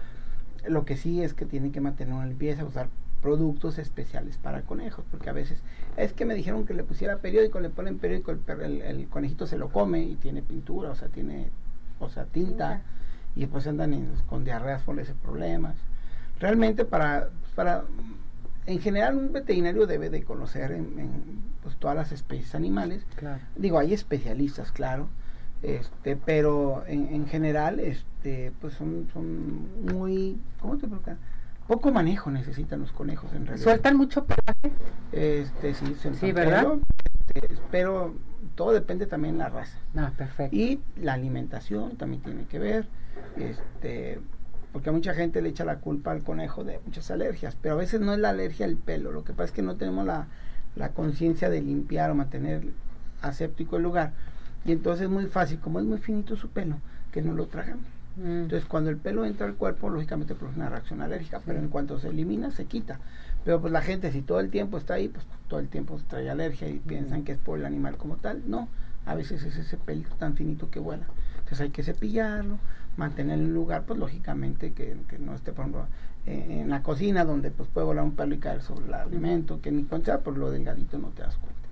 lo 0.69 0.85
que 0.85 0.97
sí 0.97 1.23
es 1.23 1.33
que 1.35 1.45
tienen 1.47 1.71
que 1.73 1.81
mantener 1.81 2.15
una 2.15 2.27
limpieza, 2.27 2.65
usar 2.65 2.89
productos 3.23 3.79
especiales 3.79 4.37
para 4.37 4.63
conejos, 4.63 5.05
porque 5.11 5.31
a 5.31 5.33
veces 5.33 5.61
es 5.97 6.13
que 6.13 6.25
me 6.25 6.35
dijeron 6.35 6.67
que 6.67 6.75
le 6.75 6.85
pusiera 6.85 7.19
periódico, 7.19 7.61
le 7.61 7.71
ponen 7.71 7.99
periódico, 7.99 8.31
el, 8.33 8.41
el- 8.63 8.83
el 8.83 9.09
conejito 9.09 9.47
se 9.47 9.59
lo 9.59 9.69
come 9.71 10.01
y 10.03 10.17
tiene 10.17 10.43
pintura, 10.43 10.91
o 10.91 10.95
sea, 10.95 11.09
tiene, 11.09 11.49
o 11.99 12.09
sea, 12.09 12.25
tinta, 12.27 12.83
y 13.35 13.41
después 13.41 13.67
andan 13.67 13.93
en- 13.95 14.13
con 14.29 14.45
diarreas 14.45 14.83
por 14.83 14.99
ese 15.01 15.15
problemas. 15.15 15.75
Realmente 16.39 16.85
para, 16.85 17.31
para, 17.55 17.85
en 18.67 18.81
general 18.81 19.17
un 19.17 19.33
veterinario 19.33 19.87
debe 19.87 20.11
de 20.11 20.23
conocer 20.25 20.73
en, 20.73 20.99
en, 20.99 21.23
pues, 21.63 21.77
todas 21.77 21.97
las 21.97 22.13
especies 22.13 22.55
animales, 22.55 23.07
Claro. 23.17 23.41
digo, 23.57 23.79
hay 23.79 23.95
especialistas, 23.95 24.73
claro, 24.73 25.09
este, 25.63 26.17
pero 26.17 26.85
en, 26.87 27.07
en 27.15 27.27
general, 27.27 27.81
este, 27.81 28.53
pues 28.61 28.75
son, 28.75 29.09
son 29.13 29.83
muy, 29.83 30.39
¿cómo 30.61 30.77
te 30.77 30.87
explico? 30.87 31.19
Poco 31.67 31.91
manejo 31.91 32.31
necesitan 32.31 32.81
los 32.81 32.93
conejos 32.93 33.33
en 33.33 33.47
realidad. 33.47 33.65
¿Sueltan 33.65 33.97
mucho 33.97 34.25
pelaje? 34.25 34.73
Este, 35.13 35.75
sí, 35.75 35.97
Sí, 36.21 36.33
¿verdad? 36.33 36.63
pelo, 36.63 36.81
este, 37.35 37.63
pero 37.71 38.15
todo 38.55 38.73
depende 38.73 39.07
también 39.07 39.35
de 39.39 39.45
la 39.45 39.49
raza. 39.49 39.77
Ah, 39.97 40.13
perfecto. 40.17 40.55
Y 40.55 40.81
la 41.01 41.15
alimentación 41.15 41.97
también 41.97 42.23
tiene 42.23 42.45
que 42.47 42.59
ver, 42.59 42.87
este, 43.37 44.21
porque 44.73 44.91
a 44.91 44.93
mucha 44.93 45.15
gente 45.15 45.43
le 45.43 45.49
echa 45.49 45.65
la 45.65 45.81
culpa 45.81 46.13
al 46.13 46.23
conejo 46.23 46.63
de 46.63 46.81
muchas 46.85 47.11
alergias, 47.11 47.57
pero 47.61 47.75
a 47.75 47.79
veces 47.79 48.01
no 48.01 48.13
es 48.15 48.21
la 48.21 48.31
alergia 48.31 48.67
al 48.67 48.77
pelo, 48.77 49.11
lo 49.11 49.25
que 49.25 49.33
pasa 49.33 49.47
es 49.47 49.53
que 49.53 49.63
no 49.63 49.77
tenemos 49.77 50.07
la, 50.07 50.27
la 50.77 50.91
conciencia 50.91 51.51
de 51.51 51.63
limpiar 51.63 52.11
o 52.11 52.15
mantener 52.15 52.63
aséptico 53.23 53.77
el 53.77 53.83
lugar. 53.83 54.13
Y 54.65 54.73
entonces 54.73 55.05
es 55.05 55.11
muy 55.11 55.27
fácil, 55.27 55.59
como 55.61 55.81
es 55.81 55.85
muy 55.85 55.99
finito 55.99 56.37
su 56.37 56.49
pelo, 56.49 56.77
que 57.13 57.23
no 57.23 57.33
lo 57.35 57.47
tragamos. 57.47 57.85
Mm. 58.17 58.43
Entonces, 58.43 58.65
cuando 58.67 58.91
el 58.91 58.97
pelo 58.97 59.25
entra 59.25 59.47
al 59.47 59.55
cuerpo, 59.55 59.89
lógicamente 59.91 60.35
produce 60.35 60.59
una 60.59 60.69
reacción 60.69 61.03
alérgica, 61.03 61.41
pero 61.45 61.59
en 61.59 61.69
cuanto 61.69 61.99
se 61.99 62.09
elimina, 62.09 62.51
se 62.51 62.65
quita. 62.65 62.99
Pero 63.45 63.61
pues 63.61 63.73
la 63.73 63.83
gente, 63.83 64.11
si 64.11 64.23
todo 64.23 64.41
el 64.41 64.51
tiempo 64.51 64.79
está 64.79 64.95
ahí, 64.95 65.09
pues 65.09 65.25
todo 65.49 65.61
el 65.61 65.69
tiempo 65.69 66.01
trae 66.09 66.29
alergia 66.29 66.69
y 66.69 66.79
piensan 66.79 67.25
que 67.25 67.33
es 67.33 67.39
por 67.39 67.59
el 67.59 67.67
animal 67.67 67.97
como 67.97 68.17
tal. 68.17 68.43
No, 68.47 68.69
a 69.05 69.15
veces 69.15 69.45
es 69.45 69.57
ese 69.57 69.77
pelo 69.77 70.09
tan 70.19 70.35
finito 70.35 70.71
que 70.71 70.81
vuela. 70.81 71.07
Entonces 71.39 71.61
hay 71.61 71.71
que 71.71 71.85
cepillarlo, 71.85 72.59
mantenerlo 72.97 73.45
en 73.45 73.51
un 73.51 73.55
lugar, 73.55 73.85
pues 73.85 73.99
lógicamente 74.01 74.73
que, 74.73 74.97
que 75.09 75.19
no 75.19 75.35
esté, 75.35 75.53
por 75.53 75.67
ejemplo, 75.67 75.87
eh, 76.27 76.63
en 76.63 76.71
la 76.71 76.83
cocina 76.83 77.25
donde 77.25 77.53
pues 77.53 77.69
puede 77.69 77.87
volar 77.87 78.05
un 78.05 78.17
pelo 78.17 78.35
y 78.35 78.39
caer 78.39 78.63
sobre 78.63 78.87
el 78.87 78.95
alimento, 78.95 79.61
que 79.61 79.71
ni 79.71 79.85
cuenta, 79.85 80.19
por 80.21 80.37
lo 80.37 80.51
delgadito 80.51 80.99
no 80.99 81.09
te 81.09 81.23
das 81.23 81.37
cuenta. 81.37 81.66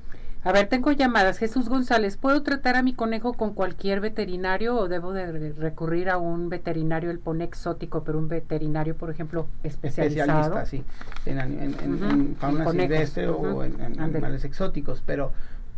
A 0.45 0.53
ver, 0.53 0.69
tengo 0.69 0.93
llamadas. 0.93 1.39
Jesús 1.39 1.71
González, 1.71 2.19
¿puedo 2.19 2.43
tratar 2.43 2.77
a 2.77 2.83
mi 2.83 2.93
conejo 2.93 3.33
con 3.33 3.55
cualquier 3.55 4.01
veterinario 4.01 4.77
o 4.77 4.89
debo 4.89 5.15
de 5.15 5.33
re- 5.33 5.53
recurrir 5.55 6.11
a 6.11 6.19
un 6.19 6.51
veterinario, 6.51 7.11
el 7.11 7.19
pone 7.19 7.45
exótico, 7.45 8.05
pero 8.05 8.19
un 8.19 8.29
veterinario, 8.29 8.95
por 8.95 9.09
ejemplo, 9.11 9.47
especializado? 9.63 10.59
especialista, 10.59 10.67
sí, 10.67 10.85
en, 11.25 11.39
en, 11.41 12.37
fauna 12.39 12.71
silvestre 12.71 13.27
o 13.29 13.65
en, 13.65 13.99
animales 13.99 14.45
exóticos, 14.45 15.03
pero 15.07 15.33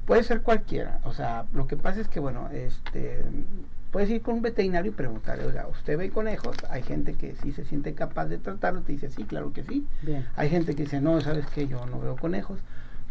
puede 0.05 0.25
ser 0.25 0.43
cualquiera. 0.43 0.99
O 1.05 1.13
sea, 1.13 1.47
lo 1.55 1.69
que 1.69 1.77
pasa 1.77 2.01
es 2.01 2.09
que, 2.09 2.19
bueno, 2.19 2.49
este, 2.53 3.25
puedes 3.93 4.11
ir 4.11 4.21
con 4.21 4.35
un 4.35 4.43
veterinario 4.43 4.91
y 4.91 4.95
preguntarle, 4.95 5.47
oiga, 5.47 5.69
¿usted 5.69 5.97
ve 5.97 6.11
conejos? 6.11 6.57
Hay 6.71 6.83
gente 6.83 7.15
que 7.15 7.37
sí 7.41 7.53
se 7.53 7.65
siente 7.65 7.95
capaz 7.95 8.27
de 8.27 8.39
tratarlo, 8.39 8.81
te 8.81 8.91
dice, 8.91 9.11
sí, 9.11 9.23
claro 9.23 9.53
que 9.53 9.63
sí. 9.63 9.87
Bien. 10.03 10.27
Hay 10.35 10.51
gente 10.51 10.75
que 10.75 10.83
dice, 10.83 11.01
no, 11.01 11.21
¿sabes 11.21 11.47
qué? 11.55 11.69
Yo 11.69 11.87
no 11.87 12.01
veo 12.01 12.17
conejos 12.17 12.59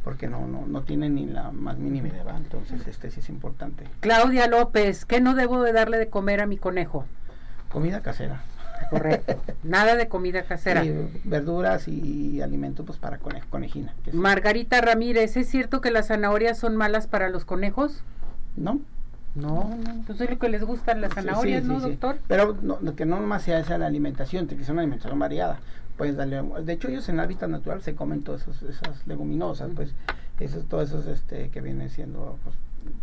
porque 0.05 0.27
no, 0.27 0.45
no, 0.47 0.65
no 0.67 0.83
tienen 0.83 1.15
ni 1.15 1.25
la 1.25 1.51
más 1.51 1.79
mínima 1.79 2.07
idea. 2.09 2.23
Entonces, 2.37 2.87
este 2.87 3.09
sí 3.09 3.19
es 3.21 3.27
importante. 3.27 3.85
Claudia 4.01 4.47
López, 4.47 5.03
¿qué 5.03 5.19
no 5.19 5.33
debo 5.33 5.63
de 5.63 5.73
darle 5.73 5.97
de 5.97 6.09
comer 6.09 6.41
a 6.41 6.45
mi 6.45 6.57
conejo? 6.57 7.05
Comida 7.69 8.01
casera. 8.01 8.43
Correcto. 8.91 9.41
Nada 9.63 9.95
de 9.95 10.07
comida 10.07 10.43
casera. 10.43 10.83
Sí, 10.83 10.93
verduras 11.23 11.87
y 11.87 12.39
alimentos 12.41 12.85
pues 12.85 12.99
para 12.99 13.17
conejo, 13.17 13.47
conejina. 13.49 13.95
que 14.03 14.11
sí. 14.11 14.17
Margarita 14.17 14.79
Ramírez, 14.79 15.35
¿es 15.37 15.49
cierto 15.49 15.81
que 15.81 15.89
las 15.89 16.07
zanahorias 16.07 16.59
son 16.59 16.75
malas 16.77 17.07
para 17.07 17.29
los 17.29 17.43
conejos? 17.43 18.03
¿No? 18.55 18.79
No, 19.33 19.75
no. 19.83 20.03
Pues 20.05 20.21
es 20.21 20.29
lo 20.29 20.37
que 20.37 20.49
les 20.49 20.63
gustan 20.63 21.01
las 21.01 21.09
Sí, 21.09 21.15
zanahorias, 21.15 21.63
sí, 21.63 21.67
¿no, 21.67 21.79
sí, 21.79 21.85
sí. 21.85 21.89
doctor? 21.91 22.19
Pero 22.27 22.55
no, 22.61 22.77
que 22.95 23.05
no 23.05 23.19
nomás 23.19 23.41
sea 23.41 23.57
esa 23.59 23.79
la 23.79 23.87
alimentación, 23.87 24.45
que 24.47 24.63
sea 24.63 24.73
una 24.73 24.83
alimentación 24.83 25.17
variada. 25.17 25.59
Pues 25.97 26.17
darle, 26.17 26.41
de 26.63 26.73
hecho 26.73 26.89
ellos 26.89 27.07
en 27.09 27.19
hábitat 27.19 27.49
natural 27.49 27.81
se 27.81 27.95
comen 27.95 28.23
todas 28.23 28.41
esos- 28.41 28.63
esas 28.63 29.07
leguminosas, 29.07 29.69
pues 29.75 29.93
esos, 30.39 30.65
todos 30.65 30.89
esos 30.89 31.07
este, 31.07 31.49
que 31.49 31.61
vienen 31.61 31.89
siendo 31.89 32.37
pues, 32.43 32.55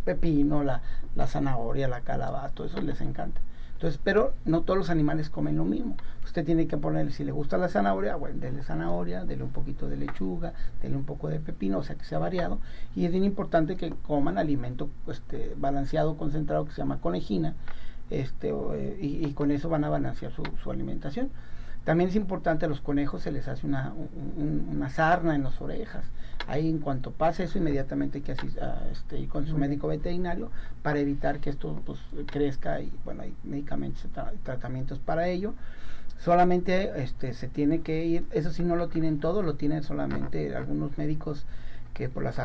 pepino, 0.05 0.63
la, 0.63 0.81
la 1.15 1.27
zanahoria, 1.27 1.87
la 1.87 2.01
calabaza, 2.01 2.49
todo 2.53 2.67
eso 2.67 2.81
les 2.81 3.01
encanta. 3.01 3.41
Entonces 3.73 3.99
pero 4.03 4.33
no 4.45 4.61
todos 4.61 4.77
los 4.77 4.89
animales 4.89 5.29
comen 5.29 5.57
lo 5.57 5.65
mismo. 5.65 5.97
Usted 6.23 6.45
tiene 6.45 6.67
que 6.67 6.77
poner, 6.77 7.11
si 7.11 7.23
le 7.23 7.31
gusta 7.31 7.57
la 7.57 7.67
zanahoria, 7.67 8.15
bueno, 8.15 8.39
dele 8.39 8.63
zanahoria, 8.63 9.25
dele 9.25 9.43
un 9.43 9.51
poquito 9.51 9.89
de 9.89 9.97
lechuga, 9.97 10.53
dele 10.81 10.95
un 10.95 11.03
poco 11.03 11.27
de 11.29 11.39
pepino, 11.39 11.79
o 11.79 11.83
sea 11.83 11.95
que 11.95 12.05
sea 12.05 12.19
variado. 12.19 12.59
Y 12.95 13.05
es 13.05 13.11
bien 13.11 13.23
importante 13.23 13.75
que 13.75 13.91
coman 14.07 14.37
alimento 14.37 14.89
este, 15.07 15.53
balanceado, 15.57 16.15
concentrado, 16.15 16.65
que 16.65 16.71
se 16.71 16.77
llama 16.77 16.99
conejina, 17.01 17.55
este, 18.09 18.49
eh, 18.51 18.97
y, 19.01 19.33
con 19.33 19.51
eso 19.51 19.67
van 19.69 19.83
a 19.83 19.89
balancear 19.89 20.31
su, 20.31 20.43
su 20.63 20.71
alimentación. 20.71 21.29
También 21.83 22.09
es 22.09 22.15
importante 22.15 22.65
a 22.65 22.69
los 22.69 22.79
conejos 22.79 23.23
se 23.23 23.31
les 23.31 23.47
hace 23.47 23.67
una, 23.67 23.93
una 24.71 24.89
sarna 24.89 25.35
en 25.35 25.43
las 25.43 25.59
orejas. 25.59 26.05
Ahí 26.47 26.69
en 26.69 26.79
cuanto 26.79 27.11
pase 27.11 27.43
eso, 27.43 27.57
inmediatamente 27.57 28.17
hay 28.19 28.23
que 28.23 28.35
este, 28.91 29.19
ir 29.19 29.29
con 29.29 29.45
su 29.47 29.57
médico 29.57 29.87
veterinario 29.87 30.49
para 30.81 30.99
evitar 30.99 31.39
que 31.39 31.49
esto 31.49 31.81
pues, 31.85 31.99
crezca 32.25 32.81
y 32.81 32.91
bueno, 33.03 33.23
hay 33.23 33.33
medicamentos, 33.43 34.05
tratamientos 34.43 34.99
para 34.99 35.27
ello. 35.27 35.53
Solamente 36.19 36.91
este, 37.03 37.33
se 37.33 37.49
tiene 37.49 37.81
que 37.81 38.05
ir, 38.05 38.25
eso 38.31 38.51
sí 38.51 38.63
no 38.63 38.77
lo 38.77 38.87
tienen 38.87 39.19
todo, 39.19 39.41
lo 39.41 39.55
tienen 39.55 39.83
solamente 39.83 40.55
algunos 40.55 40.97
médicos 40.97 41.45
que 41.93 42.07
por 42.07 42.23
las, 42.23 42.39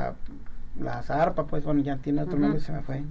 las 0.80 1.10
ARPA, 1.10 1.46
pues 1.46 1.64
bueno, 1.64 1.80
ya 1.82 1.96
tiene 1.96 2.22
otro 2.22 2.38
nombre, 2.38 2.60
se 2.60 2.72
me 2.72 2.82
fue 2.82 3.04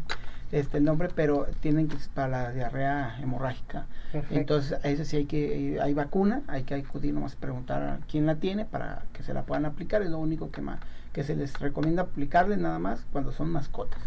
este 0.52 0.78
el 0.78 0.84
nombre, 0.84 1.10
pero 1.14 1.48
tienen 1.60 1.88
que 1.88 1.98
para 2.14 2.28
la 2.28 2.52
diarrea 2.52 3.18
hemorrágica. 3.22 3.86
Entonces, 4.30 4.80
a 4.84 4.88
ese 4.88 5.06
sí 5.06 5.18
hay 5.18 5.26
que 5.26 5.80
hay 5.82 5.94
vacuna, 5.94 6.42
hay 6.48 6.64
que 6.64 6.76
acudir 6.76 7.14
nomás 7.14 7.36
preguntar 7.36 7.82
a 7.84 8.00
quién 8.10 8.26
la 8.26 8.36
tiene 8.36 8.66
para 8.66 9.04
que 9.14 9.24
se 9.24 9.34
la 9.34 9.44
puedan 9.44 9.66
aplicar, 9.66 10.02
es 10.02 10.10
lo 10.10 10.20
único 10.20 10.52
que 10.52 10.62
más 10.62 10.80
que 11.14 11.24
se 11.24 11.36
les 11.36 11.60
recomienda 11.60 12.04
aplicarle 12.04 12.58
nada 12.58 12.78
más 12.78 13.06
cuando 13.12 13.32
son 13.32 13.50
mascotas. 13.50 14.00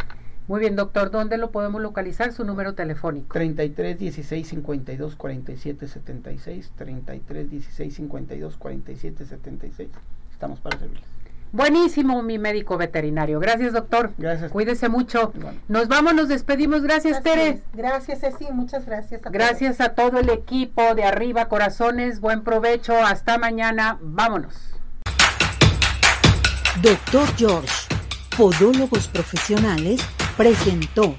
Muy 0.46 0.60
bien, 0.60 0.76
doctor, 0.76 1.10
¿dónde 1.10 1.38
lo 1.38 1.50
podemos 1.50 1.80
localizar? 1.80 2.32
Su 2.32 2.44
número 2.44 2.74
telefónico. 2.74 3.32
33 3.32 3.98
16 3.98 4.48
52 4.48 5.16
47 5.16 5.88
76 5.88 6.72
33 6.76 7.50
16 7.50 7.94
52 7.94 8.56
47 8.56 9.26
76. 9.26 9.90
Estamos 10.32 10.60
para 10.60 10.78
servirles. 10.78 11.19
Buenísimo, 11.52 12.22
mi 12.22 12.38
médico 12.38 12.76
veterinario. 12.78 13.40
Gracias, 13.40 13.72
doctor. 13.72 14.12
Gracias. 14.18 14.52
Cuídese 14.52 14.88
mucho. 14.88 15.32
Nos 15.68 15.88
vamos, 15.88 16.14
nos 16.14 16.28
despedimos. 16.28 16.82
Gracias, 16.82 17.22
Tere. 17.22 17.60
Gracias, 17.72 18.20
Ceci. 18.20 18.46
Muchas 18.52 18.86
gracias. 18.86 19.26
A 19.26 19.30
gracias 19.30 19.80
a 19.80 19.90
todo 19.90 20.20
el 20.20 20.30
equipo 20.30 20.94
de 20.94 21.04
Arriba 21.04 21.48
Corazones. 21.48 22.20
Buen 22.20 22.42
provecho. 22.42 22.94
Hasta 22.96 23.38
mañana. 23.38 23.98
Vámonos. 24.00 24.54
Doctor 26.82 27.26
George, 27.36 27.88
Podólogos 28.36 29.08
Profesionales, 29.08 30.00
presentó 30.36 31.16